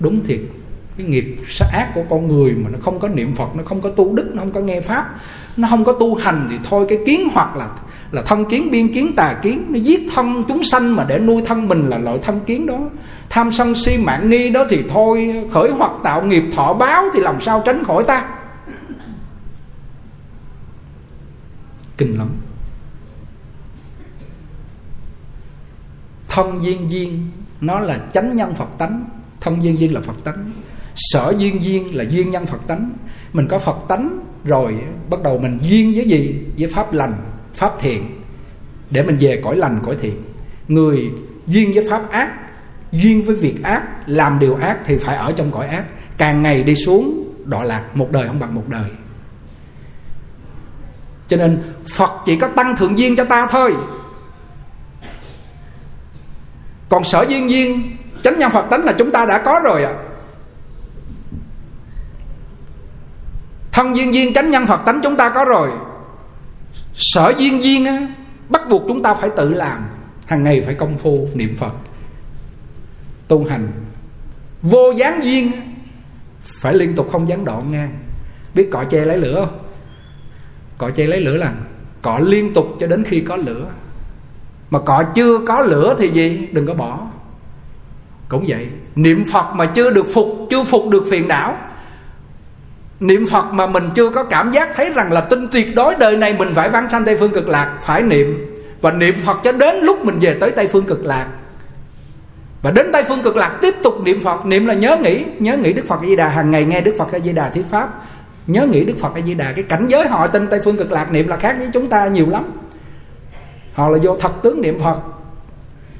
Đúng 0.00 0.24
thiệt. 0.24 0.40
Cái 0.98 1.06
nghiệp 1.06 1.36
sát 1.48 1.66
ác 1.72 1.92
của 1.94 2.02
con 2.10 2.28
người 2.28 2.54
mà 2.54 2.70
nó 2.70 2.78
không 2.82 2.98
có 2.98 3.08
niệm 3.08 3.32
phật, 3.32 3.56
nó 3.56 3.64
không 3.64 3.80
có 3.80 3.90
tu 3.90 4.14
đức, 4.14 4.30
nó 4.34 4.42
không 4.42 4.52
có 4.52 4.60
nghe 4.60 4.80
pháp, 4.80 5.20
nó 5.56 5.68
không 5.68 5.84
có 5.84 5.92
tu 5.92 6.14
hành 6.14 6.48
thì 6.50 6.56
thôi, 6.64 6.86
cái 6.88 6.98
kiến 7.06 7.28
hoặc 7.32 7.56
là 7.56 7.68
là 8.10 8.22
thân 8.22 8.44
kiến, 8.44 8.70
biên 8.70 8.92
kiến, 8.92 9.12
tà 9.16 9.34
kiến. 9.42 9.66
Nó 9.68 9.78
giết 9.78 10.00
thân 10.14 10.44
chúng 10.48 10.64
sanh 10.64 10.96
mà 10.96 11.04
để 11.08 11.18
nuôi 11.18 11.42
thân 11.46 11.68
mình 11.68 11.88
là 11.88 11.98
loại 11.98 12.18
thân 12.22 12.40
kiến 12.46 12.66
đó. 12.66 12.78
Tham 13.30 13.52
sân 13.52 13.74
si 13.74 13.98
mạng 13.98 14.30
nghi 14.30 14.50
đó 14.50 14.64
thì 14.68 14.84
thôi, 14.88 15.44
khởi 15.52 15.70
hoặc 15.70 15.92
tạo 16.04 16.22
nghiệp 16.22 16.42
thọ 16.56 16.74
báo 16.74 17.04
thì 17.14 17.20
làm 17.20 17.40
sao 17.40 17.62
tránh 17.66 17.84
khỏi 17.84 18.04
ta? 18.04 18.28
Kinh 21.98 22.18
lắm. 22.18 22.28
Thân 26.28 26.58
duyên 26.62 26.90
duyên, 26.90 27.30
nó 27.60 27.78
là 27.78 27.98
chánh 28.14 28.36
nhân 28.36 28.54
phật 28.54 28.68
tánh. 28.78 29.04
Thân 29.40 29.64
duyên 29.64 29.80
duyên 29.80 29.94
là 29.94 30.00
phật 30.00 30.24
tánh. 30.24 30.52
Sở 30.94 31.34
duyên 31.38 31.64
duyên 31.64 31.96
là 31.96 32.04
duyên 32.10 32.30
nhân 32.30 32.46
phật 32.46 32.66
tánh. 32.66 32.92
Mình 33.32 33.46
có 33.48 33.58
phật 33.58 33.76
tánh 33.88 34.18
rồi, 34.44 34.74
bắt 35.10 35.22
đầu 35.24 35.38
mình 35.38 35.58
duyên 35.62 35.92
với 35.94 36.08
gì? 36.08 36.40
Với 36.58 36.68
pháp 36.68 36.92
lành 36.92 37.14
pháp 37.56 37.72
thiện, 37.80 38.22
để 38.90 39.02
mình 39.02 39.16
về 39.20 39.40
cõi 39.44 39.56
lành, 39.56 39.80
cõi 39.84 39.96
thiện. 40.00 40.22
Người 40.68 41.12
duyên 41.46 41.72
với 41.74 41.86
pháp 41.90 42.10
ác, 42.10 42.30
duyên 42.92 43.24
với 43.24 43.36
việc 43.36 43.62
ác, 43.62 43.82
làm 44.06 44.38
điều 44.38 44.54
ác 44.54 44.78
thì 44.84 44.98
phải 44.98 45.16
ở 45.16 45.32
trong 45.36 45.50
cõi 45.50 45.66
ác. 45.66 45.84
Càng 46.18 46.42
ngày 46.42 46.62
đi 46.62 46.74
xuống, 46.74 47.34
đọa 47.44 47.64
lạc 47.64 47.84
một 47.94 48.12
đời 48.12 48.28
không 48.28 48.40
bằng 48.40 48.54
một 48.54 48.64
đời. 48.68 48.90
Cho 51.28 51.36
nên 51.36 51.62
phật 51.88 52.10
chỉ 52.26 52.36
có 52.36 52.48
tăng 52.48 52.76
thượng 52.76 52.98
duyên 52.98 53.16
cho 53.16 53.24
ta 53.24 53.46
thôi. 53.50 53.74
Còn 56.88 57.04
sở 57.04 57.26
duyên 57.28 57.50
duyên, 57.50 57.96
chánh 58.22 58.38
nhân 58.38 58.50
phật 58.50 58.66
tánh 58.70 58.84
là 58.84 58.92
chúng 58.98 59.12
ta 59.12 59.26
đã 59.26 59.38
có 59.38 59.60
rồi 59.64 59.84
ạ. 59.84 59.92
À. 59.92 60.02
thân 63.72 63.96
duyên 63.96 64.14
duyên, 64.14 64.34
chánh 64.34 64.50
nhân 64.50 64.66
phật 64.66 64.80
tánh 64.86 65.00
chúng 65.02 65.16
ta 65.16 65.30
có 65.30 65.44
rồi 65.44 65.70
sở 66.96 67.32
duyên 67.38 67.62
duyên 67.62 67.84
á, 67.84 68.08
bắt 68.48 68.62
buộc 68.70 68.82
chúng 68.88 69.02
ta 69.02 69.14
phải 69.14 69.30
tự 69.36 69.54
làm, 69.54 69.86
hàng 70.26 70.44
ngày 70.44 70.62
phải 70.64 70.74
công 70.74 70.98
phu 70.98 71.28
niệm 71.34 71.56
phật. 71.58 71.72
Tu 73.28 73.44
hành, 73.44 73.68
vô 74.62 74.92
gián 74.96 75.20
duyên 75.22 75.52
phải 76.42 76.74
liên 76.74 76.94
tục 76.94 77.08
không 77.12 77.28
gián 77.28 77.44
đoạn 77.44 77.72
ngang 77.72 77.98
biết 78.56 78.68
cọ 78.72 78.84
che 78.84 79.04
lấy 79.04 79.18
lửa 79.18 79.34
không? 79.34 79.58
Cọ 80.78 80.90
che 80.90 81.06
lấy 81.06 81.20
lửa 81.20 81.36
là 81.36 81.52
cọ 82.02 82.18
liên 82.18 82.54
tục 82.54 82.66
cho 82.80 82.86
đến 82.86 83.04
khi 83.04 83.20
có 83.20 83.36
lửa. 83.36 83.66
Mà 84.70 84.78
cọ 84.78 85.02
chưa 85.14 85.38
có 85.46 85.60
lửa 85.60 85.96
thì 85.98 86.08
gì? 86.08 86.48
Đừng 86.52 86.66
có 86.66 86.74
bỏ. 86.74 87.00
Cũng 88.28 88.44
vậy, 88.48 88.66
niệm 88.96 89.24
phật 89.32 89.54
mà 89.54 89.66
chưa 89.66 89.90
được 89.90 90.06
phục, 90.14 90.46
chưa 90.50 90.64
phục 90.64 90.88
được 90.88 91.04
phiền 91.10 91.28
não 91.28 91.56
niệm 93.00 93.26
phật 93.30 93.44
mà 93.52 93.66
mình 93.66 93.84
chưa 93.94 94.10
có 94.10 94.24
cảm 94.24 94.52
giác 94.52 94.68
thấy 94.74 94.90
rằng 94.94 95.12
là 95.12 95.20
tin 95.20 95.48
tuyệt 95.48 95.74
đối 95.76 95.94
đời 95.94 96.16
này 96.16 96.34
mình 96.38 96.48
phải 96.54 96.68
vãng 96.68 96.88
sanh 96.90 97.04
tây 97.04 97.16
phương 97.16 97.32
cực 97.32 97.48
lạc, 97.48 97.78
phải 97.82 98.02
niệm. 98.02 98.52
Và 98.80 98.92
niệm 98.92 99.14
phật 99.24 99.36
cho 99.44 99.52
đến 99.52 99.76
lúc 99.82 100.04
mình 100.04 100.18
về 100.20 100.34
tới 100.40 100.50
tây 100.50 100.68
phương 100.68 100.84
cực 100.84 101.04
lạc. 101.04 101.26
Và 102.62 102.70
đến 102.70 102.92
tây 102.92 103.04
phương 103.08 103.22
cực 103.22 103.36
lạc 103.36 103.58
tiếp 103.62 103.74
tục 103.82 103.94
niệm 104.04 104.24
phật. 104.24 104.46
Niệm 104.46 104.66
là 104.66 104.74
nhớ 104.74 104.96
nghĩ 105.02 105.24
nhớ 105.38 105.56
nghĩ 105.56 105.72
đức 105.72 105.84
phật 105.88 106.00
a 106.02 106.06
di 106.06 106.16
đà. 106.16 106.28
Hàng 106.28 106.50
ngày 106.50 106.64
nghe 106.64 106.80
đức 106.80 106.94
phật 106.98 107.12
a 107.12 107.18
di 107.18 107.32
đà 107.32 107.48
thuyết 107.48 107.64
pháp. 107.70 107.88
Nhớ 108.46 108.66
nghĩ 108.66 108.84
đức 108.84 108.94
phật 109.00 109.14
a 109.14 109.20
di 109.20 109.34
đà. 109.34 109.52
Cái 109.52 109.64
cảnh 109.68 109.86
giới 109.86 110.08
họ 110.08 110.26
tin 110.26 110.46
tây 110.46 110.60
phương 110.64 110.76
cực 110.76 110.92
lạc 110.92 111.12
niệm 111.12 111.28
là 111.28 111.36
khác 111.36 111.56
với 111.58 111.68
chúng 111.72 111.88
ta 111.88 112.06
nhiều 112.06 112.26
lắm. 112.30 112.44
Họ 113.72 113.88
là 113.88 113.98
vô 114.02 114.16
thật 114.20 114.32
tướng 114.42 114.62
niệm 114.62 114.80
phật. 114.80 114.98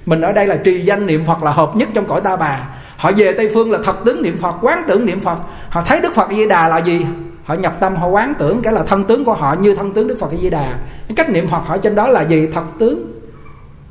Mình 0.06 0.20
ở 0.20 0.32
đây 0.32 0.46
là 0.46 0.56
trì 0.56 0.80
danh 0.80 1.06
niệm 1.06 1.24
phật 1.26 1.42
là 1.42 1.50
hợp 1.50 1.76
nhất 1.76 1.88
trong 1.94 2.08
cõi 2.08 2.20
ta 2.20 2.36
bà 2.36 2.68
họ 2.96 3.12
về 3.16 3.32
tây 3.32 3.50
phương 3.54 3.70
là 3.70 3.78
thật 3.84 3.96
tướng 4.04 4.22
niệm 4.22 4.38
phật, 4.38 4.56
quán 4.62 4.84
tưởng 4.88 5.06
niệm 5.06 5.20
phật. 5.20 5.38
Họ 5.68 5.82
thấy 5.82 6.00
đức 6.00 6.14
phật 6.14 6.30
di 6.30 6.46
đà 6.46 6.68
là 6.68 6.78
gì? 6.78 7.06
Họ 7.44 7.54
nhập 7.54 7.76
tâm, 7.80 7.96
họ 7.96 8.08
quán 8.08 8.34
tưởng 8.38 8.62
cái 8.62 8.72
là 8.72 8.82
thân 8.84 9.04
tướng 9.04 9.24
của 9.24 9.34
họ 9.34 9.54
như 9.54 9.74
thân 9.74 9.92
tướng 9.92 10.08
đức 10.08 10.16
phật 10.20 10.30
di 10.42 10.50
đà. 10.50 10.78
Cái 11.08 11.16
cách 11.16 11.30
niệm 11.30 11.48
phật 11.48 11.58
họ 11.58 11.78
trên 11.78 11.94
đó 11.94 12.08
là 12.08 12.22
gì? 12.22 12.48
Thật 12.54 12.64
tướng. 12.78 13.20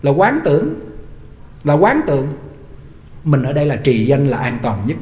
Là 0.02 0.12
quán 0.12 0.40
tưởng. 0.46 0.74
Là 1.64 1.74
quán 1.74 2.02
tưởng. 2.08 2.28
Mình 3.24 3.44
ở 3.44 3.54
đây 3.54 3.66
là 3.66 3.76
trì 3.76 4.06
danh 4.06 4.28
là 4.28 4.38
an 4.38 4.60
toàn 4.64 4.82
nhất. 4.86 4.98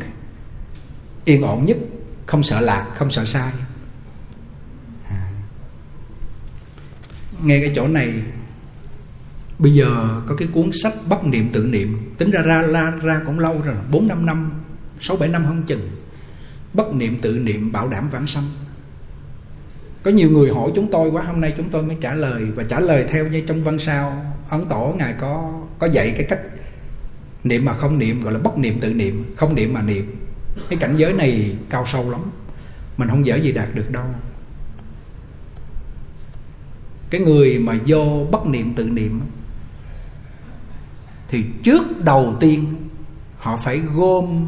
Yên 1.26 1.44
ổn 1.44 1.66
nhất. 1.66 1.78
Không 2.26 2.44
sợ 2.44 2.60
lạc, 2.60 2.86
không 2.96 3.12
sợ 3.12 3.26
sai. 3.26 3.52
À. 5.10 5.30
nghe 7.44 7.60
cái 7.60 7.74
chỗ 7.76 7.88
này 7.88 8.13
bây 9.63 9.73
giờ 9.73 10.21
có 10.28 10.36
cái 10.36 10.47
cuốn 10.54 10.69
sách 10.84 10.93
bất 11.08 11.26
niệm 11.26 11.49
tự 11.54 11.65
niệm 11.65 12.13
tính 12.17 12.32
ra 12.32 12.41
ra 12.41 12.62
ra, 12.62 12.93
ra 13.02 13.21
cũng 13.26 13.39
lâu 13.39 13.62
rồi 13.65 13.76
bốn 13.91 14.08
năm 14.08 14.26
năm 14.26 14.52
sáu 14.99 15.17
bảy 15.17 15.30
năm 15.30 15.45
không 15.47 15.63
chừng. 15.63 15.89
Bất 16.73 16.95
niệm 16.95 17.17
tự 17.21 17.39
niệm 17.39 17.71
bảo 17.71 17.88
đảm 17.88 18.10
vãng 18.10 18.28
sanh. 18.28 18.52
Có 20.04 20.12
nhiều 20.12 20.30
người 20.30 20.49
hỏi 20.49 20.71
chúng 20.76 20.91
tôi 20.91 21.10
quá 21.10 21.23
hôm 21.23 21.41
nay 21.41 21.54
chúng 21.58 21.69
tôi 21.69 21.84
mới 21.84 21.97
trả 22.02 22.13
lời 22.13 22.45
và 22.56 22.63
trả 22.63 22.80
lời 22.80 23.06
theo 23.10 23.28
như 23.28 23.43
trong 23.47 23.63
văn 23.63 23.80
sao 23.80 24.36
ấn 24.49 24.65
tổ 24.65 24.95
ngài 24.97 25.13
có 25.13 25.62
có 25.80 25.88
dạy 25.88 26.13
cái 26.17 26.26
cách 26.30 26.41
niệm 27.43 27.65
mà 27.65 27.73
không 27.73 27.99
niệm 27.99 28.23
gọi 28.23 28.34
là 28.34 28.39
bất 28.39 28.58
niệm 28.58 28.80
tự 28.80 28.93
niệm 28.93 29.34
không 29.38 29.56
niệm 29.56 29.73
mà 29.73 29.82
niệm. 29.82 30.15
Cái 30.69 30.80
cảnh 30.80 30.93
giới 30.97 31.13
này 31.13 31.56
cao 31.69 31.86
sâu 31.86 32.12
lắm 32.12 32.21
mình 32.97 33.10
không 33.10 33.26
dễ 33.26 33.38
gì 33.38 33.52
đạt 33.52 33.76
được 33.76 33.91
đâu. 33.91 34.06
Cái 37.10 37.21
người 37.21 37.60
mà 37.60 37.73
vô 37.88 38.28
bất 38.32 38.45
niệm 38.45 38.73
tự 38.73 38.89
niệm 38.89 39.21
thì 41.34 41.46
trước 41.63 42.04
đầu 42.04 42.36
tiên 42.39 42.76
họ 43.38 43.58
phải 43.58 43.80
gom 43.80 44.46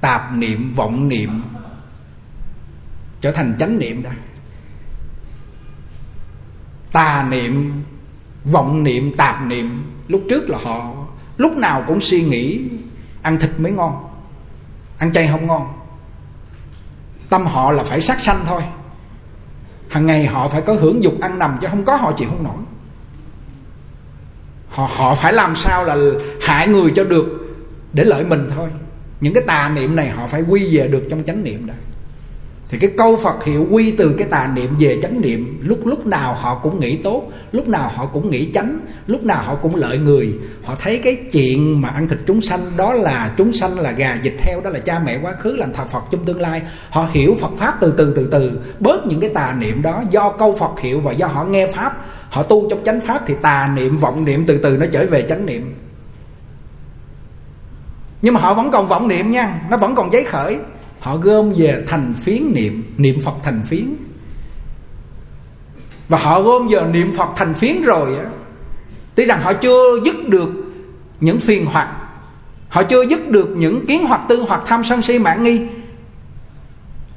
tạp 0.00 0.34
niệm, 0.34 0.72
vọng 0.76 1.08
niệm 1.08 1.42
trở 3.20 3.32
thành 3.32 3.56
chánh 3.58 3.78
niệm 3.78 4.02
đã 4.02 4.10
tà 6.92 7.26
niệm, 7.30 7.82
vọng 8.44 8.84
niệm, 8.84 9.16
tạp 9.16 9.46
niệm, 9.46 9.94
lúc 10.08 10.22
trước 10.30 10.50
là 10.50 10.58
họ, 10.62 10.94
lúc 11.36 11.56
nào 11.56 11.84
cũng 11.86 12.00
suy 12.00 12.22
nghĩ 12.22 12.60
ăn 13.22 13.38
thịt 13.38 13.50
mới 13.58 13.72
ngon, 13.72 14.04
ăn 14.98 15.12
chay 15.12 15.28
không 15.28 15.46
ngon. 15.46 15.72
Tâm 17.28 17.46
họ 17.46 17.72
là 17.72 17.84
phải 17.84 18.00
sát 18.00 18.20
sanh 18.20 18.44
thôi. 18.46 18.62
Hàng 19.90 20.06
ngày 20.06 20.26
họ 20.26 20.48
phải 20.48 20.62
có 20.62 20.74
hưởng 20.74 21.02
dục 21.02 21.14
ăn 21.20 21.38
nằm 21.38 21.58
chứ 21.60 21.68
không 21.70 21.84
có 21.84 21.96
họ 21.96 22.12
chịu 22.12 22.28
không 22.28 22.44
nổi 22.44 22.63
họ 24.74 24.90
họ 24.92 25.14
phải 25.14 25.32
làm 25.32 25.56
sao 25.56 25.84
là 25.84 25.96
hại 26.40 26.68
người 26.68 26.92
cho 26.96 27.04
được 27.04 27.56
để 27.92 28.04
lợi 28.04 28.24
mình 28.24 28.48
thôi. 28.56 28.68
Những 29.20 29.34
cái 29.34 29.42
tà 29.46 29.68
niệm 29.74 29.96
này 29.96 30.08
họ 30.08 30.26
phải 30.26 30.42
quy 30.42 30.76
về 30.76 30.88
được 30.88 31.02
trong 31.10 31.24
chánh 31.24 31.44
niệm 31.44 31.66
đó. 31.66 31.74
Thì 32.68 32.78
cái 32.78 32.90
câu 32.98 33.16
Phật 33.16 33.44
hiệu 33.44 33.66
quy 33.70 33.90
từ 33.90 34.14
cái 34.18 34.28
tà 34.30 34.50
niệm 34.54 34.76
về 34.78 34.98
chánh 35.02 35.20
niệm, 35.20 35.60
lúc 35.62 35.86
lúc 35.86 36.06
nào 36.06 36.34
họ 36.34 36.60
cũng 36.62 36.80
nghĩ 36.80 36.96
tốt, 36.96 37.32
lúc 37.52 37.68
nào 37.68 37.92
họ 37.94 38.06
cũng 38.06 38.30
nghĩ 38.30 38.48
chánh, 38.54 38.78
lúc 39.06 39.24
nào 39.24 39.42
họ 39.42 39.54
cũng 39.54 39.74
lợi 39.74 39.98
người. 39.98 40.34
Họ 40.64 40.74
thấy 40.80 40.98
cái 40.98 41.14
chuyện 41.32 41.80
mà 41.80 41.88
ăn 41.88 42.08
thịt 42.08 42.18
chúng 42.26 42.42
sanh, 42.42 42.76
đó 42.76 42.92
là 42.92 43.34
chúng 43.38 43.52
sanh 43.52 43.78
là 43.78 43.90
gà 43.90 44.18
vịt 44.22 44.34
heo, 44.38 44.60
đó 44.60 44.70
là 44.70 44.78
cha 44.78 45.00
mẹ 45.04 45.18
quá 45.22 45.32
khứ, 45.40 45.56
làm 45.56 45.72
thờ 45.72 45.84
Phật 45.92 46.02
trong 46.10 46.24
tương 46.24 46.40
lai. 46.40 46.62
Họ 46.90 47.08
hiểu 47.12 47.36
Phật 47.40 47.50
pháp 47.58 47.78
từ 47.80 47.94
từ 47.98 48.12
từ 48.16 48.28
từ. 48.30 48.60
Bớt 48.80 49.06
những 49.06 49.20
cái 49.20 49.30
tà 49.34 49.54
niệm 49.58 49.82
đó 49.82 50.02
do 50.10 50.30
câu 50.38 50.56
Phật 50.60 50.80
hiệu 50.80 51.00
và 51.00 51.12
do 51.12 51.26
họ 51.26 51.44
nghe 51.44 51.66
pháp 51.66 52.06
họ 52.34 52.42
tu 52.42 52.66
trong 52.70 52.84
chánh 52.84 53.00
pháp 53.00 53.22
thì 53.26 53.34
tà 53.42 53.70
niệm, 53.74 53.96
vọng 53.96 54.24
niệm, 54.24 54.44
từ 54.46 54.58
từ 54.58 54.76
nó 54.76 54.86
trở 54.92 55.06
về 55.10 55.22
chánh 55.22 55.46
niệm. 55.46 55.74
Nhưng 58.22 58.34
mà 58.34 58.40
họ 58.40 58.54
vẫn 58.54 58.70
còn 58.70 58.86
vọng 58.86 59.08
niệm 59.08 59.30
nha, 59.30 59.60
nó 59.70 59.76
vẫn 59.76 59.94
còn 59.94 60.12
giấy 60.12 60.24
khởi. 60.24 60.58
Họ 61.00 61.16
gom 61.16 61.52
về 61.56 61.84
thành 61.88 62.14
phiến 62.14 62.42
niệm 62.54 62.94
niệm 62.96 63.18
phật 63.24 63.34
thành 63.42 63.62
phiến. 63.66 63.94
Và 66.08 66.18
họ 66.18 66.40
gom 66.40 66.68
giờ 66.68 66.86
niệm 66.92 67.12
phật 67.16 67.28
thành 67.36 67.54
phiến 67.54 67.82
rồi 67.82 68.18
á, 68.18 68.24
tuy 69.14 69.24
rằng 69.24 69.40
họ 69.42 69.52
chưa 69.52 70.00
dứt 70.04 70.28
được 70.28 70.48
những 71.20 71.40
phiền 71.40 71.66
hoặc, 71.66 71.96
họ 72.68 72.82
chưa 72.82 73.02
dứt 73.02 73.30
được 73.30 73.48
những 73.56 73.86
kiến 73.86 74.06
hoặc 74.06 74.20
tư 74.28 74.44
hoặc 74.48 74.62
tham 74.66 74.84
sân 74.84 75.02
si 75.02 75.18
mạng 75.18 75.42
nghi. 75.42 75.60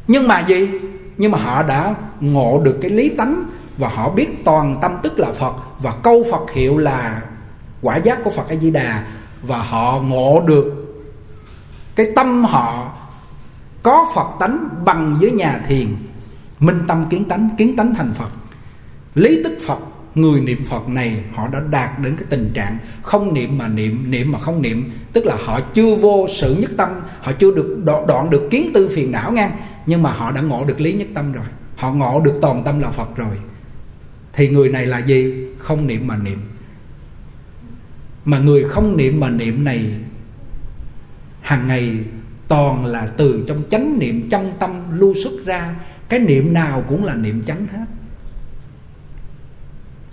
Nhưng 0.08 0.28
mà 0.28 0.40
gì? 0.40 0.70
Nhưng 1.18 1.32
mà 1.32 1.38
họ 1.38 1.64
đã 1.64 1.96
ngộ 2.22 2.62
được 2.64 2.78
cái 2.82 2.92
lý 2.92 3.10
tánh 3.10 3.44
và 3.78 3.90
họ 3.90 4.10
biết 4.10 4.46
toàn 4.46 4.80
tâm 4.82 4.98
tức 5.04 5.20
là 5.20 5.28
phật 5.34 5.54
và 5.80 5.94
câu 6.04 6.24
phật 6.32 6.52
hiệu 6.54 6.78
là 6.78 7.22
quả 7.82 7.98
giác 7.98 8.20
của 8.24 8.30
phật 8.30 8.50
a 8.50 8.56
di 8.56 8.72
đà 8.72 9.04
và 9.42 9.58
họ 9.58 10.02
ngộ 10.02 10.44
được 10.48 10.74
cái 11.96 12.08
tâm 12.16 12.44
họ 12.44 12.94
có 13.84 14.12
Phật 14.16 14.28
tánh 14.40 14.70
bằng 14.86 15.16
với 15.20 15.32
nhà 15.32 15.62
thiền 15.68 15.88
Minh 16.60 16.80
tâm 16.88 17.06
kiến 17.10 17.24
tánh, 17.24 17.50
kiến 17.58 17.76
tánh 17.76 17.96
thành 17.96 18.14
Phật. 18.14 18.30
Lý 19.16 19.42
tức 19.44 19.58
Phật, 19.68 19.80
người 20.16 20.42
niệm 20.42 20.64
Phật 20.64 20.90
này 20.90 21.24
Họ 21.36 21.48
đã 21.48 21.60
đạt 21.70 22.00
đến 22.00 22.16
cái 22.18 22.28
tình 22.30 22.52
trạng 22.54 22.78
Không 23.02 23.34
niệm 23.34 23.58
mà 23.58 23.68
niệm, 23.68 24.12
niệm 24.12 24.32
mà 24.32 24.40
không 24.40 24.62
niệm. 24.62 24.92
Tức 25.14 25.26
là 25.26 25.36
họ 25.46 25.60
chưa 25.60 25.96
vô 25.96 26.28
sự 26.38 26.56
nhất 26.56 26.72
tâm 26.78 26.90
Họ 27.22 27.32
chưa 27.32 27.52
được 27.52 27.84
đoạn 28.08 28.30
được 28.30 28.48
kiến 28.52 28.72
tư 28.74 28.90
phiền 28.96 29.12
não 29.12 29.32
ngang 29.32 29.52
Nhưng 29.86 30.04
mà 30.04 30.12
họ 30.12 30.32
đã 30.32 30.42
ngộ 30.42 30.66
được 30.68 30.82
lý 30.82 30.94
nhất 30.94 31.08
tâm 31.14 31.32
rồi. 31.32 31.46
Họ 31.76 31.92
ngộ 31.92 32.22
được 32.26 32.40
toàn 32.42 32.64
tâm 32.64 32.80
là 32.80 32.90
Phật 32.90 33.16
rồi. 33.16 33.38
Thì 34.38 34.50
người 34.50 34.70
này 34.70 34.86
là 34.86 35.00
gì? 35.00 35.48
Không 35.58 35.88
niệm 35.88 36.08
mà 36.08 36.18
niệm. 36.18 36.40
Mà 38.26 38.40
người 38.40 38.64
không 38.64 38.98
niệm 38.98 39.20
mà 39.20 39.30
niệm 39.30 39.64
này, 39.64 39.92
hàng 41.42 41.68
ngày 41.68 41.98
toàn 42.48 42.86
là 42.86 43.08
từ 43.18 43.44
trong 43.48 43.64
chánh 43.72 44.00
niệm 44.00 44.30
trong 44.32 44.52
tâm 44.60 44.72
lưu 44.92 45.14
xuất 45.24 45.34
ra, 45.46 45.76
cái 46.10 46.20
niệm 46.20 46.54
nào 46.54 46.84
cũng 46.88 47.06
là 47.06 47.14
niệm 47.14 47.44
chánh 47.48 47.68
hết. 47.68 47.86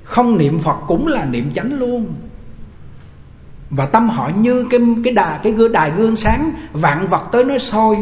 Không 0.04 0.38
niệm 0.38 0.60
phật 0.60 0.76
cũng 0.88 1.06
là 1.06 1.24
niệm 1.24 1.54
chánh 1.54 1.74
luôn. 1.74 2.14
Và 3.70 3.86
tâm 3.86 4.08
họ 4.08 4.30
như 4.36 4.66
cái 4.70 4.80
cái 5.04 5.12
đà, 5.12 5.40
cái 5.42 5.52
gương, 5.52 5.72
đài 5.72 5.90
gương 5.90 6.16
sáng, 6.16 6.52
vạn 6.72 7.08
vật 7.08 7.28
tới 7.32 7.44
nó 7.44 7.58
soi 7.58 7.96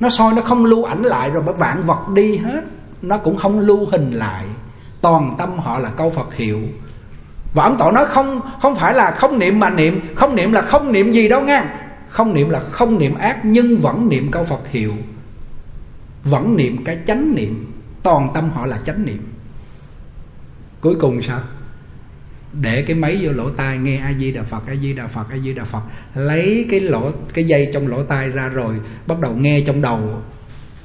nó 0.00 0.10
soi 0.10 0.34
nó 0.34 0.42
không 0.42 0.64
lưu 0.64 0.84
ảnh 0.84 1.02
lại 1.02 1.30
rồi, 1.30 1.42
bởi 1.46 1.54
vạn 1.54 1.82
vật 1.86 2.08
đi 2.14 2.36
hết, 2.36 2.64
nó 3.02 3.18
cũng 3.18 3.36
không 3.36 3.60
lưu 3.60 3.86
hình 3.92 4.12
lại 4.12 4.46
toàn 5.06 5.34
tâm 5.38 5.58
họ 5.58 5.78
là 5.78 5.90
câu 5.90 6.10
phật 6.10 6.34
hiệu. 6.34 6.60
Và 7.54 7.62
ông 7.62 7.78
tổ 7.78 7.90
nói 7.90 8.06
không 8.06 8.40
không 8.62 8.76
phải 8.76 8.94
là 8.94 9.10
không 9.10 9.38
niệm 9.38 9.60
mà 9.60 9.70
niệm, 9.70 10.00
không 10.14 10.34
niệm 10.34 10.52
là 10.52 10.62
không 10.62 10.92
niệm 10.92 11.12
gì 11.12 11.28
đâu 11.28 11.40
nha 11.40 11.86
không 12.16 12.34
niệm 12.34 12.50
là 12.50 12.60
không 12.60 12.98
niệm 12.98 13.14
ác, 13.14 13.44
nhưng 13.44 13.80
vẫn 13.80 14.08
niệm 14.08 14.30
câu 14.30 14.44
Phật 14.44 14.68
hiệu. 14.68 14.92
Vẫn 16.24 16.56
niệm 16.56 16.84
cái 16.84 16.98
chánh 17.06 17.34
niệm. 17.34 17.72
Toàn 18.02 18.28
tâm 18.34 18.50
họ 18.50 18.66
là 18.66 18.78
chánh 18.86 19.04
niệm. 19.04 19.22
Cuối 20.80 20.94
cùng 21.00 21.22
sao? 21.22 21.40
Để 22.52 22.82
cái 22.82 22.96
máy 22.96 23.18
vô 23.22 23.32
lỗ 23.32 23.50
tai 23.50 23.78
nghe 23.78 23.96
a 23.96 24.12
di 24.18 24.32
đà 24.32 24.42
phật, 24.42 24.66
a 24.66 24.74
di 24.74 24.92
đà 24.92 25.06
phật, 25.06 25.26
a 25.30 25.36
di 25.44 25.54
đà 25.54 25.64
phật. 25.64 25.82
Lấy 26.14 26.66
cái 26.70 26.80
lỗ, 26.80 27.10
cái 27.34 27.44
dây 27.44 27.70
trong 27.74 27.88
lỗ 27.88 28.02
tai 28.02 28.28
ra 28.28 28.48
rồi 28.48 28.80
bắt 29.06 29.20
đầu 29.20 29.32
nghe 29.36 29.60
trong 29.60 29.82
đầu 29.82 30.22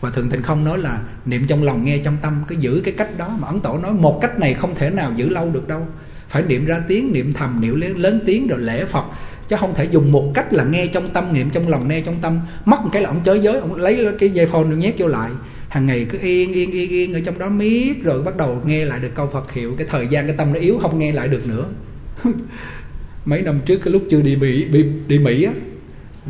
và 0.02 0.10
thượng 0.10 0.30
thịnh 0.30 0.42
không 0.42 0.64
nói 0.64 0.78
là 0.78 1.02
niệm 1.26 1.46
trong 1.48 1.64
lòng 1.64 1.84
nghe 1.84 1.98
trong 1.98 2.18
tâm 2.22 2.44
cứ 2.48 2.56
giữ 2.60 2.82
cái 2.86 2.94
cách 2.98 3.18
đó 3.18 3.38
mà 3.40 3.48
ấn 3.48 3.60
tổ 3.60 3.78
nói 3.78 3.94
một 3.94 4.20
cách 4.22 4.40
này 4.40 4.54
không 4.54 4.76
thể 4.76 4.90
nào 4.90 5.12
giữ 5.16 5.30
lâu 5.30 5.50
được 5.50 5.68
đâu. 5.68 5.88
Phải 6.30 6.44
niệm 6.44 6.66
ra 6.66 6.82
tiếng 6.88 7.12
niệm 7.14 7.34
thầm 7.34 7.62
niệm 7.62 7.82
lớn, 7.82 7.98
lớn 7.98 8.20
tiếng 8.26 8.48
rồi 8.48 8.60
lễ 8.60 8.86
phật 8.86 9.06
chứ 9.48 9.56
không 9.60 9.74
thể 9.74 9.86
dùng 9.86 10.12
một 10.12 10.32
cách 10.34 10.54
là 10.54 10.64
nghe 10.64 10.88
trong 10.88 11.10
tâm 11.10 11.34
niệm 11.34 11.50
trong 11.50 11.68
lòng 11.68 11.88
nghe 11.88 12.02
trong 12.02 12.16
tâm. 12.22 12.40
Mất 12.66 12.82
một 12.82 12.90
cái 12.94 13.02
là 13.02 13.10
ông 13.10 13.22
chới 13.26 13.40
giới 13.40 13.60
ông 13.60 13.76
lấy 13.76 14.08
cái 14.20 14.30
dây 14.30 14.48
phone 14.48 14.64
nhét 14.64 14.96
vô 14.98 15.08
lại. 15.08 15.32
Hàng 15.70 15.86
ngày 15.86 16.06
cứ 16.10 16.18
yên 16.22 16.52
yên 16.52 16.72
yên 16.72 16.90
yên 16.90 17.14
ở 17.14 17.20
trong 17.26 17.40
đó 17.40 17.50
miết 17.50 18.04
rồi 18.04 18.24
bắt 18.24 18.38
đầu 18.38 18.62
nghe 18.66 18.86
lại 18.86 19.00
được 19.00 19.12
câu 19.16 19.30
Phật 19.34 19.52
hiệu. 19.52 19.76
Cái 19.78 19.88
thời 19.90 20.08
gian 20.08 20.28
cái 20.28 20.36
tâm 20.38 20.54
nó 20.54 20.60
yếu 20.60 20.80
không 20.82 21.00
nghe 21.00 21.12
lại 21.12 21.28
được 21.28 21.48
nữa. 21.48 21.66
Mấy 23.26 23.42
năm 23.42 23.60
trước 23.66 23.78
cái 23.84 23.94
lúc 23.94 24.04
chưa 24.12 24.22
đi 24.22 24.36
Mỹ 24.36 24.66
đi, 24.66 24.86
đi 25.08 25.20
Mỹ 25.20 25.44
á 25.44 25.52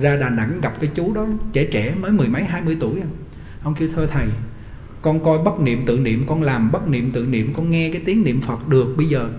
ra 0.02 0.16
Đà 0.16 0.30
Nẵng 0.30 0.62
gặp 0.62 0.74
cái 0.82 0.90
chú 0.96 1.14
đó 1.14 1.28
trẻ 1.54 1.64
trẻ 1.72 1.94
mới 2.02 2.12
mười 2.12 2.28
mấy 2.28 2.44
hai 2.44 2.62
mươi 2.62 2.78
tuổi 2.80 3.00
à 3.02 3.10
ông 3.64 3.76
kêu 3.76 3.90
thơ 3.96 4.08
thầy, 4.08 4.28
con 5.02 5.24
coi 5.24 5.38
bất 5.38 5.60
niệm 5.60 5.84
tự 5.86 6.00
niệm, 6.00 6.24
con 6.28 6.44
làm 6.44 6.72
bất 6.72 6.88
niệm 6.88 7.12
tự 7.12 7.26
niệm, 7.26 7.54
con 7.54 7.70
nghe 7.70 7.90
cái 7.94 8.02
tiếng 8.06 8.24
niệm 8.24 8.42
Phật 8.42 8.68
được 8.68 8.94
bây 8.98 9.06
giờ. 9.06 9.30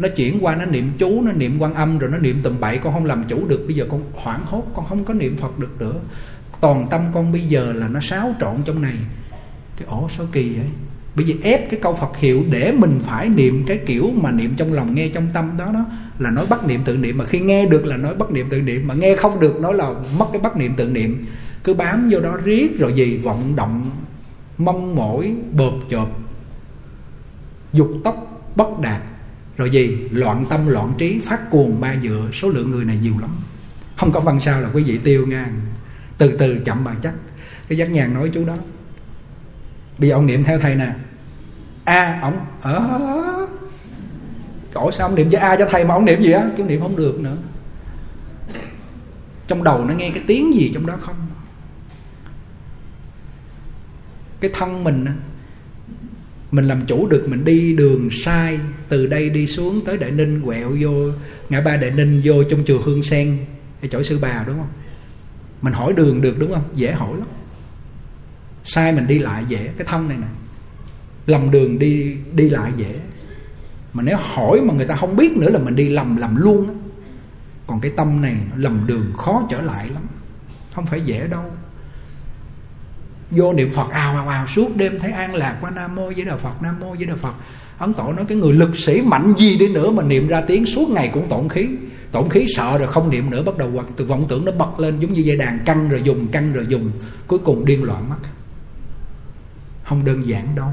Nó 0.00 0.08
chuyển 0.16 0.38
qua, 0.40 0.56
nó 0.56 0.64
niệm 0.64 0.92
chú, 0.98 1.22
nó 1.22 1.32
niệm 1.32 1.56
quan 1.58 1.74
âm, 1.74 1.98
rồi 1.98 2.10
nó 2.10 2.18
niệm 2.18 2.40
tầm 2.42 2.60
bậy, 2.60 2.78
con 2.78 2.92
không 2.94 3.04
làm 3.04 3.24
chủ 3.28 3.46
được. 3.48 3.64
Bây 3.66 3.76
giờ 3.76 3.86
con 3.90 4.02
hoảng 4.14 4.40
hốt, 4.44 4.66
con 4.74 4.86
không 4.88 5.04
có 5.04 5.14
niệm 5.14 5.36
phật 5.36 5.58
được 5.58 5.80
nữa. 5.80 5.94
Toàn 6.60 6.86
tâm 6.90 7.00
con 7.12 7.32
bây 7.32 7.40
giờ 7.40 7.72
là 7.72 7.88
nó 7.88 8.00
xáo 8.00 8.34
trộn 8.40 8.56
trong 8.64 8.82
này. 8.82 8.94
Cái 9.76 9.88
ổ 9.88 10.08
sao 10.16 10.26
kỳ 10.32 10.56
ấy 10.56 10.68
bởi 11.14 11.24
vì 11.24 11.36
ép 11.42 11.70
cái 11.70 11.80
câu 11.80 11.94
Phật 11.94 12.16
hiệu 12.16 12.44
để 12.50 12.72
mình 12.72 13.00
phải 13.06 13.28
niệm 13.28 13.64
cái 13.66 13.80
kiểu 13.86 14.10
mà 14.22 14.30
niệm 14.30 14.54
trong 14.56 14.72
lòng, 14.72 14.94
nghe 14.94 15.08
trong 15.08 15.28
tâm 15.34 15.56
đó 15.58 15.70
đó, 15.74 15.86
là 16.18 16.30
nói 16.30 16.46
bắt 16.46 16.66
niệm 16.66 16.80
tự 16.84 16.96
niệm. 16.96 17.18
Mà 17.18 17.24
khi 17.24 17.40
nghe 17.40 17.66
được 17.66 17.86
là 17.86 17.96
nói 17.96 18.14
bắt 18.14 18.30
niệm 18.30 18.46
tự 18.50 18.62
niệm, 18.62 18.88
mà 18.88 18.94
nghe 18.94 19.16
không 19.16 19.40
được, 19.40 19.60
nói 19.60 19.74
là 19.74 19.94
mất 20.18 20.26
cái 20.32 20.40
bắt 20.40 20.56
niệm 20.56 20.74
tự 20.76 20.90
niệm 20.90 21.24
cứ 21.64 21.74
bám 21.74 22.08
vô 22.12 22.20
đó 22.20 22.36
riết 22.44 22.78
rồi 22.78 22.92
gì, 22.92 23.16
vọng 23.16 23.56
động, 23.56 23.90
mong 24.58 24.96
mỏi, 24.96 25.34
bợp 25.52 25.72
chộp 25.90 26.08
dục 27.72 27.90
tóc, 28.04 28.42
bất 28.56 28.80
đạt. 28.82 29.02
Rồi 29.56 29.70
gì? 29.70 30.08
Loạn 30.10 30.44
tâm, 30.50 30.66
loạn 30.66 30.92
trí, 30.98 31.20
phát 31.20 31.50
cuồng 31.50 31.80
ba 31.80 31.94
dựa. 32.02 32.28
Số 32.32 32.48
lượng 32.48 32.70
người 32.70 32.84
này 32.84 32.98
nhiều 33.02 33.14
lắm. 33.20 33.30
Không 33.96 34.12
có 34.12 34.20
văn 34.20 34.40
sao 34.40 34.60
là 34.60 34.68
quý 34.74 34.82
vị 34.82 34.98
tiêu 35.04 35.26
nha. 35.26 35.50
Từ 36.18 36.36
từ 36.38 36.58
chậm 36.64 36.84
mà 36.84 36.94
chắc. 37.02 37.14
Cái 37.68 37.78
giác 37.78 37.90
nhàn 37.90 38.14
nói 38.14 38.30
chú 38.34 38.44
đó. 38.44 38.56
Bây 39.98 40.08
giờ 40.08 40.14
ông 40.14 40.26
niệm 40.26 40.44
theo 40.44 40.58
thầy 40.58 40.74
nè. 40.74 40.92
A 41.84 42.18
ổng. 42.22 42.36
Ông 42.36 42.46
ở 42.62 43.46
cổ 44.74 44.92
sao 44.92 45.08
ông 45.08 45.14
niệm 45.14 45.30
cho 45.30 45.38
a 45.38 45.56
cho 45.56 45.66
thầy 45.70 45.84
mà 45.84 45.94
ông 45.94 46.04
niệm 46.04 46.22
gì 46.22 46.32
á? 46.32 46.50
Kêu 46.56 46.66
niệm 46.66 46.80
không 46.80 46.96
được 46.96 47.20
nữa. 47.20 47.36
Trong 49.46 49.64
đầu 49.64 49.84
nó 49.84 49.94
nghe 49.94 50.10
cái 50.10 50.22
tiếng 50.26 50.54
gì 50.54 50.70
trong 50.74 50.86
đó 50.86 50.94
không? 51.00 51.16
Cái 54.40 54.50
thân 54.54 54.84
mình 54.84 55.04
mình 56.50 56.64
làm 56.64 56.86
chủ 56.86 57.08
được, 57.08 57.26
mình 57.28 57.44
đi 57.44 57.76
đường 57.76 58.08
sai, 58.24 58.58
từ 58.88 59.06
đây 59.06 59.30
đi 59.30 59.46
xuống 59.46 59.84
tới 59.84 59.96
đại 59.96 60.10
ninh, 60.10 60.40
quẹo 60.44 60.72
vô, 60.80 61.10
ngã 61.48 61.60
ba 61.60 61.76
đại 61.76 61.90
ninh, 61.90 62.20
vô 62.24 62.44
trong 62.44 62.64
chùa 62.66 62.80
hương 62.80 63.02
sen 63.02 63.38
hay 63.80 63.88
chỗ 63.88 64.02
sư 64.02 64.18
bà, 64.22 64.44
đúng 64.46 64.58
không? 64.58 64.70
Mình 65.62 65.72
hỏi 65.72 65.92
đường 65.96 66.20
được, 66.20 66.38
đúng 66.38 66.52
không? 66.52 66.64
Dễ 66.74 66.92
hỏi 66.92 67.18
lắm. 67.18 67.28
Sai 68.64 68.92
mình 68.92 69.06
đi 69.06 69.18
lại 69.18 69.44
dễ, 69.48 69.70
cái 69.78 69.86
thân 69.90 70.08
này 70.08 70.16
nè. 70.20 70.26
Lầm 71.26 71.50
đường 71.50 71.78
đi 71.78 72.16
đi 72.34 72.48
lại 72.48 72.72
dễ. 72.76 72.94
Mà 73.92 74.02
nếu 74.02 74.16
hỏi 74.20 74.60
mà 74.60 74.74
người 74.74 74.86
ta 74.86 74.96
không 74.96 75.16
biết 75.16 75.36
nữa 75.36 75.50
là 75.50 75.58
mình 75.58 75.74
đi 75.74 75.88
lầm 75.88 76.16
lầm 76.16 76.36
luôn 76.36 76.78
còn 77.66 77.80
cái 77.80 77.92
tâm 77.96 78.22
này 78.22 78.36
nó 78.50 78.56
lầm 78.56 78.86
đường 78.86 79.12
khó 79.16 79.46
trở 79.50 79.62
lại 79.62 79.88
lắm. 79.88 80.02
Không 80.74 80.86
phải 80.86 81.00
dễ 81.00 81.28
đâu 81.28 81.44
vô 83.30 83.52
niệm 83.52 83.70
phật, 83.74 83.90
ào 83.90 84.14
ào 84.16 84.28
ào, 84.28 84.46
suốt 84.46 84.76
đêm 84.76 84.98
thấy 84.98 85.12
an 85.12 85.34
lạc 85.34 85.56
qua 85.60 85.70
nam 85.70 85.94
mô 85.94 86.06
với 86.06 86.24
đạo 86.24 86.38
phật, 86.38 86.62
nam 86.62 86.80
mô 86.80 86.94
với 86.94 87.06
đạo 87.06 87.16
phật. 87.16 87.34
Ấn 87.78 87.94
tổ 87.94 88.12
nói 88.12 88.24
cái 88.28 88.38
người 88.38 88.52
lực 88.52 88.78
sĩ 88.78 89.00
mạnh 89.00 89.32
gì 89.38 89.56
đi 89.58 89.68
nữa 89.68 89.90
mà 89.90 90.02
niệm 90.02 90.28
ra 90.28 90.40
tiếng 90.40 90.66
suốt 90.66 90.88
ngày 90.88 91.10
cũng 91.14 91.28
tổn 91.28 91.48
khí. 91.48 91.68
Tổn 92.12 92.28
khí 92.28 92.46
sợ 92.56 92.78
rồi 92.78 92.88
không 92.88 93.10
niệm 93.10 93.30
nữa, 93.30 93.42
bắt 93.42 93.58
đầu 93.58 93.70
hoặc 93.74 93.86
từ 93.96 94.04
vọng 94.04 94.26
tưởng 94.28 94.44
nó 94.44 94.52
bật 94.52 94.80
lên 94.80 95.00
giống 95.00 95.12
như 95.12 95.22
dây 95.22 95.36
đàn 95.36 95.58
căng 95.64 95.88
rồi 95.88 96.02
dùng, 96.04 96.28
căng 96.28 96.52
rồi 96.52 96.66
dùng. 96.68 96.90
Cuối 97.26 97.38
cùng 97.38 97.64
điên 97.64 97.84
loạn 97.84 98.08
mất. 98.08 98.16
Không 99.84 100.04
đơn 100.04 100.26
giản 100.26 100.54
đâu. 100.56 100.68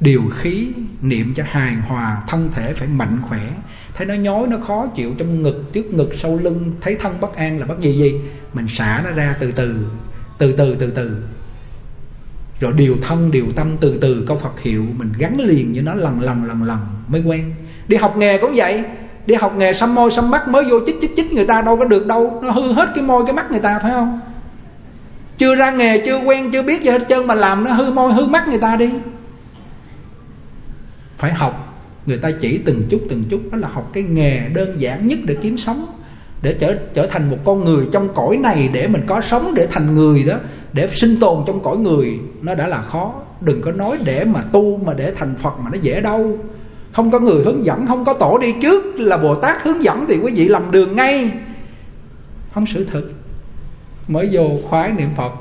Điều 0.00 0.22
khí 0.36 0.68
niệm 1.02 1.34
cho 1.36 1.44
hài 1.46 1.74
hòa, 1.74 2.22
thân 2.28 2.50
thể 2.54 2.72
phải 2.72 2.88
mạnh 2.88 3.18
khỏe. 3.22 3.52
Thấy 3.94 4.06
nó 4.06 4.14
nhói, 4.14 4.46
nó 4.48 4.56
khó 4.66 4.86
chịu 4.86 5.14
trong 5.18 5.42
ngực, 5.42 5.64
trước 5.72 5.94
ngực, 5.94 6.10
sau 6.14 6.38
lưng, 6.38 6.72
thấy 6.80 6.96
thân 7.00 7.20
bất 7.20 7.36
an 7.36 7.58
là 7.58 7.66
bất 7.66 7.80
gì 7.80 7.92
gì? 7.92 8.20
Mình 8.52 8.68
xả 8.68 9.02
nó 9.04 9.10
ra 9.10 9.36
từ 9.40 9.52
từ 9.52 9.86
từ 10.38 10.52
từ 10.52 10.76
từ 10.78 10.90
từ. 10.90 11.10
Rồi 12.60 12.72
điều 12.76 12.96
thân, 13.02 13.30
điều 13.30 13.46
tâm, 13.56 13.76
từ 13.80 13.98
từ 14.00 14.24
câu 14.28 14.36
phật 14.36 14.60
hiệu 14.60 14.86
mình 14.96 15.12
gắn 15.18 15.40
liền 15.40 15.72
với 15.72 15.82
nó 15.82 15.94
lần 15.94 16.20
lần 16.20 16.44
lần 16.44 16.62
lần 16.62 16.78
mới 17.08 17.22
quen. 17.22 17.54
Đi 17.88 17.96
học 17.96 18.16
nghề 18.16 18.38
cũng 18.38 18.52
vậy. 18.56 18.82
Đi 19.26 19.34
học 19.34 19.54
nghề 19.56 19.74
xăm 19.74 19.94
môi 19.94 20.12
xăm 20.12 20.30
mắt, 20.30 20.48
mới 20.48 20.64
vô 20.70 20.78
chích 20.86 20.96
chích 21.00 21.10
chích 21.16 21.32
người 21.32 21.46
ta 21.46 21.62
đâu 21.62 21.76
có 21.76 21.84
được 21.84 22.06
đâu. 22.06 22.42
Nó 22.44 22.50
hư 22.50 22.72
hết 22.72 22.90
cái 22.94 23.04
môi, 23.04 23.22
cái 23.26 23.34
mắt 23.34 23.50
người 23.50 23.60
ta, 23.60 23.78
phải 23.82 23.90
không? 23.90 24.20
Chưa 25.38 25.54
ra 25.54 25.70
nghề, 25.70 25.98
chưa 26.06 26.18
quen, 26.18 26.50
chưa 26.52 26.62
biết 26.62 26.82
gì 26.82 26.90
hết 26.90 27.02
trơn 27.08 27.26
mà 27.26 27.34
làm 27.34 27.64
nó 27.64 27.72
hư 27.72 27.92
môi, 27.92 28.12
hư 28.12 28.26
mắt 28.26 28.48
người 28.48 28.58
ta 28.58 28.76
đi. 28.76 28.90
Phải 31.18 31.32
học. 31.32 31.64
Người 32.06 32.18
ta 32.18 32.30
chỉ 32.40 32.60
từng 32.64 32.82
chút 32.90 33.00
từng 33.08 33.24
chút. 33.30 33.40
Đó 33.52 33.58
là 33.58 33.68
học 33.68 33.90
cái 33.92 34.02
nghề 34.02 34.48
đơn 34.48 34.80
giản 34.80 35.06
nhất 35.06 35.18
để 35.24 35.36
kiếm 35.42 35.58
sống 35.58 35.86
để 36.42 36.56
trở 36.60 36.76
trở 36.94 37.06
thành 37.06 37.30
một 37.30 37.38
con 37.44 37.64
người 37.64 37.86
trong 37.92 38.14
cõi 38.14 38.36
này 38.36 38.70
để 38.72 38.88
mình 38.88 39.02
có 39.06 39.20
sống, 39.20 39.54
để 39.54 39.66
thành 39.70 39.94
người 39.94 40.22
đó, 40.22 40.36
để 40.72 40.88
sinh 40.92 41.20
tồn 41.20 41.44
trong 41.46 41.62
cõi 41.62 41.76
người, 41.76 42.18
nó 42.42 42.54
đã 42.54 42.66
là 42.66 42.82
khó. 42.82 43.14
Đừng 43.40 43.62
có 43.62 43.72
nói 43.72 43.98
để 44.04 44.24
mà 44.24 44.42
tu 44.52 44.76
mà 44.76 44.94
để 44.94 45.12
thành 45.16 45.34
phật 45.42 45.58
mà 45.58 45.70
nó 45.72 45.78
dễ 45.82 46.00
đâu. 46.00 46.38
Không 46.92 47.10
có 47.10 47.20
người 47.20 47.44
hướng 47.44 47.64
dẫn, 47.64 47.86
không 47.86 48.04
có 48.04 48.14
tổ 48.14 48.38
đi 48.38 48.54
trước 48.62 49.00
là 49.00 49.16
bồ 49.16 49.34
tát 49.34 49.62
hướng 49.62 49.84
dẫn 49.84 50.04
thì 50.08 50.16
quý 50.16 50.32
vị 50.32 50.48
lầm 50.48 50.70
đường 50.70 50.96
ngay. 50.96 51.30
Không 52.54 52.66
sự 52.66 52.84
thực. 52.84 53.12
Mới 54.08 54.28
vô 54.32 54.48
khoái 54.68 54.92
niệm 54.92 55.08
phật. 55.16 55.32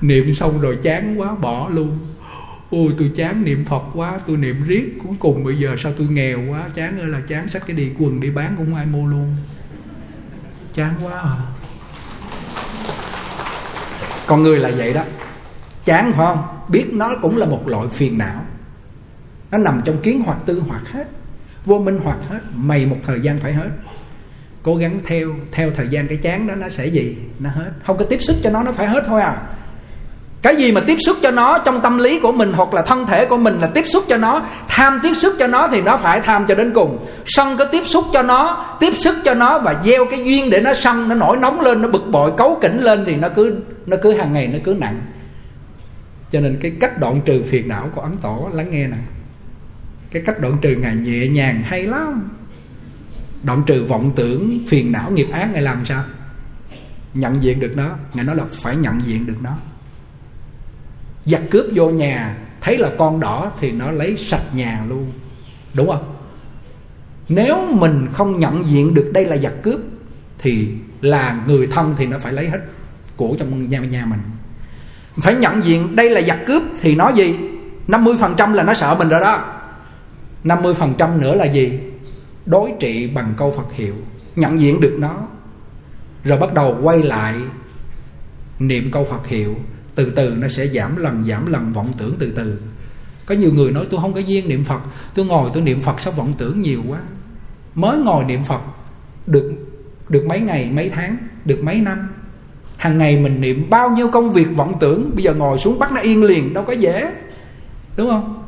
Niệm 0.00 0.34
xong 0.34 0.60
rồi 0.60 0.78
chán 0.82 1.20
quá, 1.20 1.34
bỏ 1.34 1.68
luôn. 1.68 1.98
Ôi, 2.70 2.88
tôi 2.98 3.10
chán 3.16 3.44
niệm 3.44 3.64
phật 3.64 3.82
quá, 3.94 4.20
tôi 4.26 4.36
niệm 4.36 4.56
riết 4.66 4.84
cuối 5.02 5.16
cùng, 5.18 5.44
bây 5.44 5.58
giờ 5.58 5.76
sao 5.78 5.92
tôi 5.98 6.06
nghèo 6.06 6.40
quá? 6.50 6.64
Chán 6.74 7.00
ơi 7.00 7.06
là 7.06 7.20
chán, 7.28 7.48
xách 7.48 7.66
cái 7.66 7.76
đi 7.76 7.88
quần 7.98 8.20
đi 8.20 8.30
bán 8.30 8.54
cũng 8.56 8.66
không 8.66 8.74
ai 8.74 8.86
mua 8.86 9.06
luôn 9.06 9.36
chán 10.74 10.94
quá 11.02 11.12
à. 11.12 11.36
Con 14.26 14.42
người 14.42 14.58
là 14.58 14.70
vậy 14.76 14.92
đó. 14.92 15.02
Chán 15.84 16.12
phải 16.16 16.26
không? 16.26 16.44
Biết 16.68 16.86
nó 16.92 17.10
cũng 17.22 17.36
là 17.36 17.46
một 17.46 17.68
loại 17.68 17.88
phiền 17.88 18.18
não. 18.18 18.44
Nó 19.50 19.58
nằm 19.58 19.80
trong 19.84 19.98
kiến 19.98 20.22
hoặc 20.26 20.38
tư 20.46 20.62
hoặc 20.68 20.88
hết. 20.88 21.08
Vô 21.64 21.78
minh 21.78 22.00
hoặc 22.04 22.18
hết. 22.28 22.40
Mày 22.54 22.86
một 22.86 22.96
thời 23.06 23.20
gian 23.20 23.38
phải 23.40 23.52
hết. 23.52 23.68
Cố 24.62 24.76
gắng 24.76 24.98
theo 25.06 25.34
theo 25.52 25.70
thời 25.70 25.88
gian 25.88 26.08
cái 26.08 26.18
chán 26.18 26.46
đó, 26.46 26.54
nó 26.54 26.68
sẽ 26.68 26.86
gì? 26.86 27.16
Nó 27.38 27.50
hết. 27.50 27.70
Không 27.86 27.98
có 27.98 28.04
tiếp 28.04 28.18
sức 28.20 28.36
cho 28.42 28.50
nó 28.50 28.62
nó 28.62 28.72
phải 28.72 28.86
hết 28.86 29.04
thôi 29.06 29.20
à 29.20 29.42
cái 30.44 30.56
gì 30.56 30.72
mà 30.72 30.80
tiếp 30.80 30.96
xúc 31.06 31.16
cho 31.22 31.30
nó 31.30 31.58
trong 31.58 31.80
tâm 31.80 31.98
lý 31.98 32.20
của 32.20 32.32
mình 32.32 32.52
hoặc 32.52 32.74
là 32.74 32.82
thân 32.82 33.06
thể 33.06 33.26
của 33.26 33.36
mình 33.36 33.58
là 33.60 33.66
tiếp 33.66 33.84
xúc 33.92 34.04
cho 34.08 34.16
nó, 34.16 34.42
tham 34.68 35.00
tiếp 35.02 35.14
xúc 35.14 35.34
cho 35.38 35.46
nó 35.46 35.68
thì 35.68 35.82
nó 35.82 35.96
phải 35.96 36.20
tham 36.20 36.44
cho 36.48 36.54
đến 36.54 36.72
cùng. 36.74 37.06
Sân 37.26 37.56
có 37.56 37.64
tiếp 37.64 37.82
xúc 37.86 38.04
cho 38.12 38.22
nó, 38.22 38.66
tiếp 38.80 38.92
xúc 38.98 39.14
cho 39.24 39.34
nó 39.34 39.58
và 39.58 39.82
gieo 39.84 40.06
cái 40.10 40.24
duyên 40.24 40.50
để 40.50 40.60
nó 40.60 40.74
sân, 40.74 41.08
nó 41.08 41.14
nổi 41.14 41.36
nóng 41.36 41.60
lên, 41.60 41.82
nó 41.82 41.88
bực 41.88 42.08
bội 42.10 42.32
cấu 42.36 42.58
kỉnh 42.60 42.80
lên 42.82 43.04
thì 43.06 43.16
nó 43.16 43.28
cứ 43.28 43.54
nó 43.86 43.96
cứ 44.02 44.18
hàng 44.18 44.32
ngày 44.32 44.48
nó 44.48 44.58
cứ 44.64 44.76
nặng. 44.80 44.96
Cho 46.32 46.40
nên 46.40 46.58
cái 46.62 46.72
cách 46.80 47.00
đoạn 47.00 47.20
trừ 47.24 47.42
phiền 47.50 47.68
não 47.68 47.90
của 47.94 48.00
ấn 48.00 48.16
tổ, 48.16 48.50
lắng 48.52 48.70
nghe 48.70 48.86
nè. 48.86 48.96
Cái 50.10 50.22
cách 50.26 50.40
đoạn 50.40 50.56
trừ 50.62 50.76
ngài 50.76 50.94
nhẹ 50.94 51.28
nhàng 51.28 51.62
hay 51.62 51.86
lắm. 51.86 52.30
Đoạn 53.42 53.62
trừ 53.66 53.84
vọng 53.84 54.10
tưởng, 54.16 54.58
phiền 54.68 54.92
não, 54.92 55.10
nghiệp 55.10 55.28
ác 55.32 55.48
ngài 55.52 55.62
làm 55.62 55.84
sao? 55.84 56.04
Nhận 57.14 57.42
diện 57.42 57.60
được 57.60 57.72
nó. 57.76 57.90
Ngài 58.14 58.24
nói 58.24 58.36
là 58.36 58.44
phải 58.62 58.76
nhận 58.76 59.00
diện 59.06 59.26
được 59.26 59.36
nó 59.42 59.50
giặc 61.26 61.42
cướp 61.50 61.66
vô 61.74 61.90
nhà 61.90 62.36
thấy 62.60 62.78
là 62.78 62.90
con 62.98 63.20
đỏ 63.20 63.52
thì 63.60 63.72
nó 63.72 63.90
lấy 63.90 64.16
sạch 64.16 64.54
nhà 64.54 64.84
luôn. 64.88 65.12
Đúng 65.74 65.88
không? 65.88 66.14
Nếu 67.28 67.66
mình 67.70 68.06
không 68.12 68.40
nhận 68.40 68.66
diện 68.66 68.94
được 68.94 69.10
đây 69.12 69.24
là 69.24 69.36
giặc 69.36 69.52
cướp 69.62 69.80
thì 70.38 70.68
là 71.00 71.44
người 71.46 71.66
thân 71.66 71.94
thì 71.96 72.06
nó 72.06 72.18
phải 72.18 72.32
lấy 72.32 72.48
hết 72.48 72.58
của 73.16 73.36
trong 73.38 73.68
nhà, 73.68 73.78
nhà 73.78 74.06
mình. 74.06 74.20
Phải 75.22 75.34
nhận 75.34 75.64
diện 75.64 75.96
đây 75.96 76.10
là 76.10 76.22
giặc 76.22 76.38
cướp 76.46 76.62
thì 76.80 76.94
nói 76.94 77.12
gì? 77.16 77.34
50% 77.88 78.52
là 78.52 78.62
nó 78.62 78.74
sợ 78.74 78.94
mình 78.94 79.08
rồi 79.08 79.20
đó. 79.20 79.44
50% 80.44 81.20
nữa 81.20 81.34
là 81.34 81.44
gì? 81.44 81.78
Đối 82.46 82.72
trị 82.80 83.06
bằng 83.06 83.34
câu 83.36 83.54
Phật 83.56 83.72
hiệu 83.72 83.94
nhận 84.36 84.60
diện 84.60 84.80
được 84.80 84.96
nó. 84.98 85.14
Rồi 86.24 86.38
bắt 86.38 86.54
đầu 86.54 86.78
quay 86.82 87.02
lại 87.02 87.34
niệm 88.58 88.90
câu 88.92 89.04
Phật 89.04 89.26
hiệu 89.26 89.54
từ 89.94 90.10
từ 90.16 90.34
nó 90.38 90.48
sẽ 90.48 90.66
giảm 90.66 90.96
lần 90.96 91.24
giảm 91.28 91.52
lần 91.52 91.72
vọng 91.72 91.92
tưởng 91.98 92.14
từ 92.18 92.32
từ. 92.36 92.58
Có 93.26 93.34
nhiều 93.34 93.52
người 93.52 93.72
nói, 93.72 93.86
tôi 93.90 94.00
không 94.00 94.14
có 94.14 94.20
duyên 94.20 94.48
niệm 94.48 94.64
phật, 94.64 94.80
tôi 95.14 95.26
ngồi 95.26 95.50
tôi 95.54 95.62
niệm 95.62 95.82
phật 95.82 96.00
sao 96.00 96.12
vọng 96.12 96.32
tưởng 96.38 96.60
nhiều 96.60 96.80
quá? 96.88 96.98
Mới 97.74 97.98
ngồi 97.98 98.24
niệm 98.24 98.44
phật 98.44 98.60
được 99.26 99.52
được 100.08 100.26
mấy 100.26 100.40
ngày, 100.40 100.70
mấy 100.74 100.90
tháng, 100.94 101.16
được 101.44 101.64
mấy 101.64 101.76
năm. 101.76 102.08
Hàng 102.76 102.98
ngày 102.98 103.16
mình 103.16 103.40
niệm 103.40 103.66
bao 103.70 103.90
nhiêu 103.90 104.08
công 104.08 104.32
việc 104.32 104.46
vọng 104.56 104.72
tưởng, 104.80 105.10
bây 105.14 105.24
giờ 105.24 105.34
ngồi 105.34 105.58
xuống 105.58 105.78
bắt 105.78 105.92
nó 105.92 106.00
yên 106.00 106.24
liền, 106.24 106.54
đâu 106.54 106.64
có 106.64 106.72
dễ. 106.72 107.10
Đúng 107.96 108.08
không? 108.08 108.42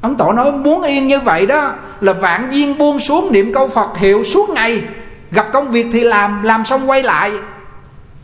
Ấn 0.00 0.16
tổ 0.16 0.32
nói, 0.32 0.52
muốn 0.52 0.82
yên 0.82 1.08
như 1.08 1.20
vậy 1.20 1.46
đó, 1.46 1.74
là 2.00 2.12
vạn 2.12 2.48
duyên 2.52 2.78
buông 2.78 3.00
xuống 3.00 3.32
niệm 3.32 3.52
câu 3.52 3.68
phật 3.68 3.98
hiệu 3.98 4.24
suốt 4.24 4.50
ngày. 4.50 4.82
Gặp 5.30 5.46
công 5.52 5.70
việc 5.70 5.86
thì 5.92 6.04
làm 6.04 6.42
làm 6.42 6.64
xong 6.64 6.90
quay 6.90 7.02
lại. 7.02 7.32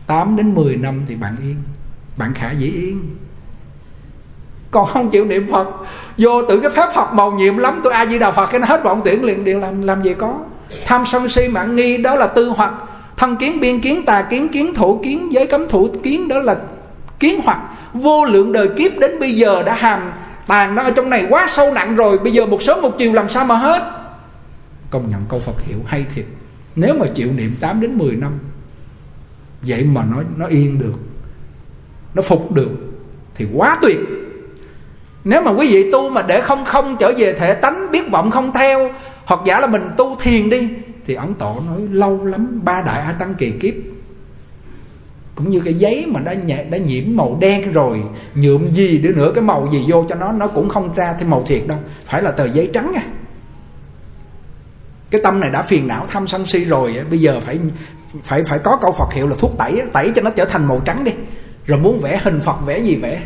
8 0.07 0.35
đến 0.35 0.55
10 0.55 0.75
năm 0.75 1.01
thì 1.07 1.15
bạn 1.15 1.35
yên 1.43 1.55
bạn 2.17 2.33
khả 2.33 2.51
dĩ 2.51 2.71
yên 2.71 3.15
còn 4.73 4.87
không 4.87 5.09
chịu 5.09 5.25
niệm 5.25 5.47
phật, 5.51 5.67
vô 6.17 6.41
tự 6.49 6.59
cái 6.59 6.71
phép 6.71 6.89
phật 6.95 7.13
màu 7.13 7.31
nhiệm 7.31 7.57
lắm, 7.57 7.81
tôi 7.83 7.93
a 7.93 8.05
di 8.05 8.19
đà 8.19 8.31
phật, 8.31 8.45
cái 8.45 8.59
nó 8.59 8.67
hết 8.67 8.83
vọng 8.83 9.01
tưởng 9.05 9.23
liền 9.23 9.43
đều 9.43 9.59
làm 9.59 9.81
làm 9.81 10.03
gì 10.03 10.13
có. 10.13 10.39
Tham 10.85 11.03
sân 11.05 11.29
si 11.29 11.47
mạng 11.47 11.75
nghi, 11.75 11.97
đó 11.97 12.15
là 12.15 12.27
tư 12.27 12.49
hoặc. 12.49 12.73
Thân 13.17 13.35
kiến 13.35 13.59
biên 13.59 13.81
kiến, 13.81 14.05
tà 14.05 14.21
kiến 14.21 14.49
kiến, 14.49 14.73
thủ 14.73 14.99
kiến, 15.03 15.33
giới 15.33 15.47
cấm 15.47 15.69
thủ 15.69 15.87
kiến, 16.03 16.27
đó 16.27 16.39
là 16.39 16.55
kiến 17.19 17.39
hoặc. 17.43 17.59
Vô 17.93 18.25
lượng 18.25 18.51
đời 18.51 18.69
kiếp 18.77 18.97
đến 18.97 19.19
bây 19.19 19.31
giờ 19.35 19.63
đã 19.63 19.75
hàm 19.75 20.11
tàn 20.47 20.75
nó 20.75 20.83
ở 20.83 20.91
trong 20.91 21.09
này 21.09 21.25
quá 21.29 21.47
sâu 21.49 21.73
nặng 21.73 21.95
rồi, 21.95 22.19
bây 22.19 22.31
giờ 22.31 22.45
một 22.45 22.63
sớm 22.63 22.81
một 22.81 22.91
chiều 22.97 23.13
làm 23.13 23.29
sao 23.29 23.45
mà 23.45 23.55
hết? 23.55 23.81
Công 24.89 25.09
nhận 25.09 25.21
câu 25.29 25.39
phật 25.39 25.61
hiệu 25.61 25.79
hay 25.85 26.05
thiệt. 26.15 26.25
Nếu 26.75 26.93
mà 26.99 27.05
chịu 27.15 27.29
niệm 27.35 27.55
8 27.59 27.81
đến 27.81 27.97
10 27.97 28.15
năm, 28.15 28.31
vậy 29.61 29.83
mà 29.83 30.03
nó 30.11 30.23
nó 30.37 30.45
yên 30.45 30.79
được 30.79 30.93
nó 32.15 32.21
phục 32.21 32.51
được 32.51 32.69
thì 33.35 33.47
quá 33.53 33.77
tuyệt. 33.81 33.97
Nếu 35.23 35.41
mà 35.41 35.51
quý 35.51 35.67
vị 35.71 35.91
tu 35.91 36.09
mà 36.09 36.21
để 36.21 36.41
không 36.41 36.65
không 36.65 36.97
trở 36.99 37.13
về 37.17 37.33
thể 37.33 37.53
tánh 37.53 37.91
biết 37.91 38.11
vọng 38.11 38.31
không 38.31 38.51
theo 38.53 38.89
hoặc 39.25 39.39
giả 39.45 39.59
là 39.59 39.67
mình 39.67 39.81
tu 39.97 40.17
thiền 40.19 40.49
đi 40.49 40.69
thì 41.05 41.13
ấn 41.13 41.33
tổ 41.33 41.61
nói 41.67 41.79
lâu 41.91 42.25
lắm 42.25 42.61
ba 42.63 42.83
đại 42.85 43.01
a 43.01 43.11
tăng 43.11 43.33
kỳ 43.33 43.51
kiếp. 43.51 43.73
Cũng 45.35 45.49
như 45.49 45.59
cái 45.65 45.73
giấy 45.73 46.05
mà 46.07 46.19
đã 46.19 46.33
nhẹ, 46.33 46.63
đã 46.63 46.77
nhiễm 46.77 47.03
màu 47.07 47.37
đen 47.41 47.71
rồi 47.71 48.01
nhuộm 48.35 48.71
gì 48.71 48.99
nữa 48.99 49.11
nữa 49.15 49.31
cái 49.35 49.43
màu 49.43 49.69
gì 49.71 49.85
vô 49.87 50.05
cho 50.09 50.15
nó 50.15 50.31
nó 50.31 50.47
cũng 50.47 50.69
không 50.69 50.93
ra 50.95 51.13
thêm 51.19 51.29
màu 51.29 51.43
thiệt 51.43 51.67
đâu. 51.67 51.77
Phải 52.05 52.21
là 52.21 52.31
tờ 52.31 52.45
giấy 52.45 52.69
trắng 52.73 52.91
nha. 52.93 53.03
Cái 55.11 55.21
tâm 55.23 55.39
này 55.39 55.49
đã 55.49 55.61
phiền 55.61 55.87
não 55.87 56.05
tham 56.09 56.27
sân 56.27 56.45
si 56.45 56.65
rồi 56.65 56.95
bây 57.09 57.19
giờ 57.19 57.39
phải 57.45 57.59
phải 58.23 58.43
phải 58.43 58.59
có 58.59 58.77
câu 58.81 58.91
Phật 58.91 59.13
hiệu 59.13 59.27
là 59.27 59.35
thuốc 59.39 59.57
tẩy 59.57 59.81
tẩy 59.93 60.11
cho 60.15 60.21
nó 60.21 60.29
trở 60.29 60.45
thành 60.45 60.67
màu 60.67 60.81
trắng 60.85 61.03
đi 61.03 61.11
rồi 61.65 61.79
muốn 61.79 61.99
vẽ 61.99 62.21
hình 62.23 62.41
phật 62.41 62.65
vẽ 62.65 62.79
gì 62.79 62.95
vẽ? 62.95 63.23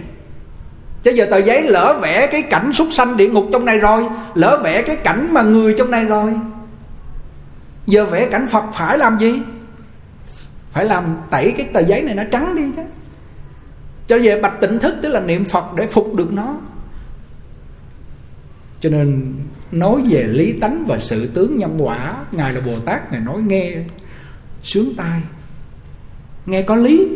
Chứ 1.03 1.11
giờ 1.11 1.25
tờ 1.31 1.37
giấy 1.37 1.63
lỡ 1.63 1.99
vẽ 2.01 2.27
cái 2.31 2.41
cảnh 2.41 2.73
súc 2.73 2.87
sanh 2.93 3.17
địa 3.17 3.29
ngục 3.29 3.45
trong 3.53 3.65
này 3.65 3.79
rồi, 3.79 4.05
lỡ 4.35 4.61
vẽ 4.63 4.81
cái 4.81 4.95
cảnh 4.95 5.33
mà 5.33 5.41
người 5.41 5.75
trong 5.77 5.91
này 5.91 6.05
rồi. 6.05 6.33
Giờ 7.85 8.05
vẽ 8.05 8.27
cảnh 8.31 8.47
phật 8.51 8.63
phải 8.73 8.97
làm 8.97 9.19
gì? 9.19 9.39
Phải 10.71 10.85
làm 10.85 11.03
tẩy 11.31 11.53
cái 11.57 11.67
tờ 11.73 11.79
giấy 11.79 12.01
này 12.01 12.15
nó 12.15 12.23
trắng 12.31 12.55
đi 12.55 12.63
chứ. 12.75 12.81
Cho 14.07 14.17
về 14.23 14.41
bạch 14.41 14.53
tỉnh 14.61 14.79
thức 14.79 14.95
tức 15.01 15.09
là 15.09 15.19
niệm 15.19 15.45
phật 15.45 15.65
để 15.77 15.87
phục 15.87 16.15
được 16.15 16.33
nó. 16.33 16.57
Cho 18.81 18.89
nên 18.89 19.35
nói 19.71 20.01
về 20.09 20.23
lý 20.23 20.53
tánh 20.53 20.85
và 20.87 20.99
sự 20.99 21.27
tướng 21.27 21.57
nhân 21.57 21.75
quả 21.77 22.15
ngài 22.31 22.53
là 22.53 22.61
bồ 22.61 22.79
tát, 22.79 23.11
ngài 23.11 23.21
nói 23.21 23.41
nghe, 23.41 23.71
sướng 24.63 24.93
tai. 24.97 25.21
Nghe 26.45 26.61
có 26.61 26.75
lý. 26.75 27.07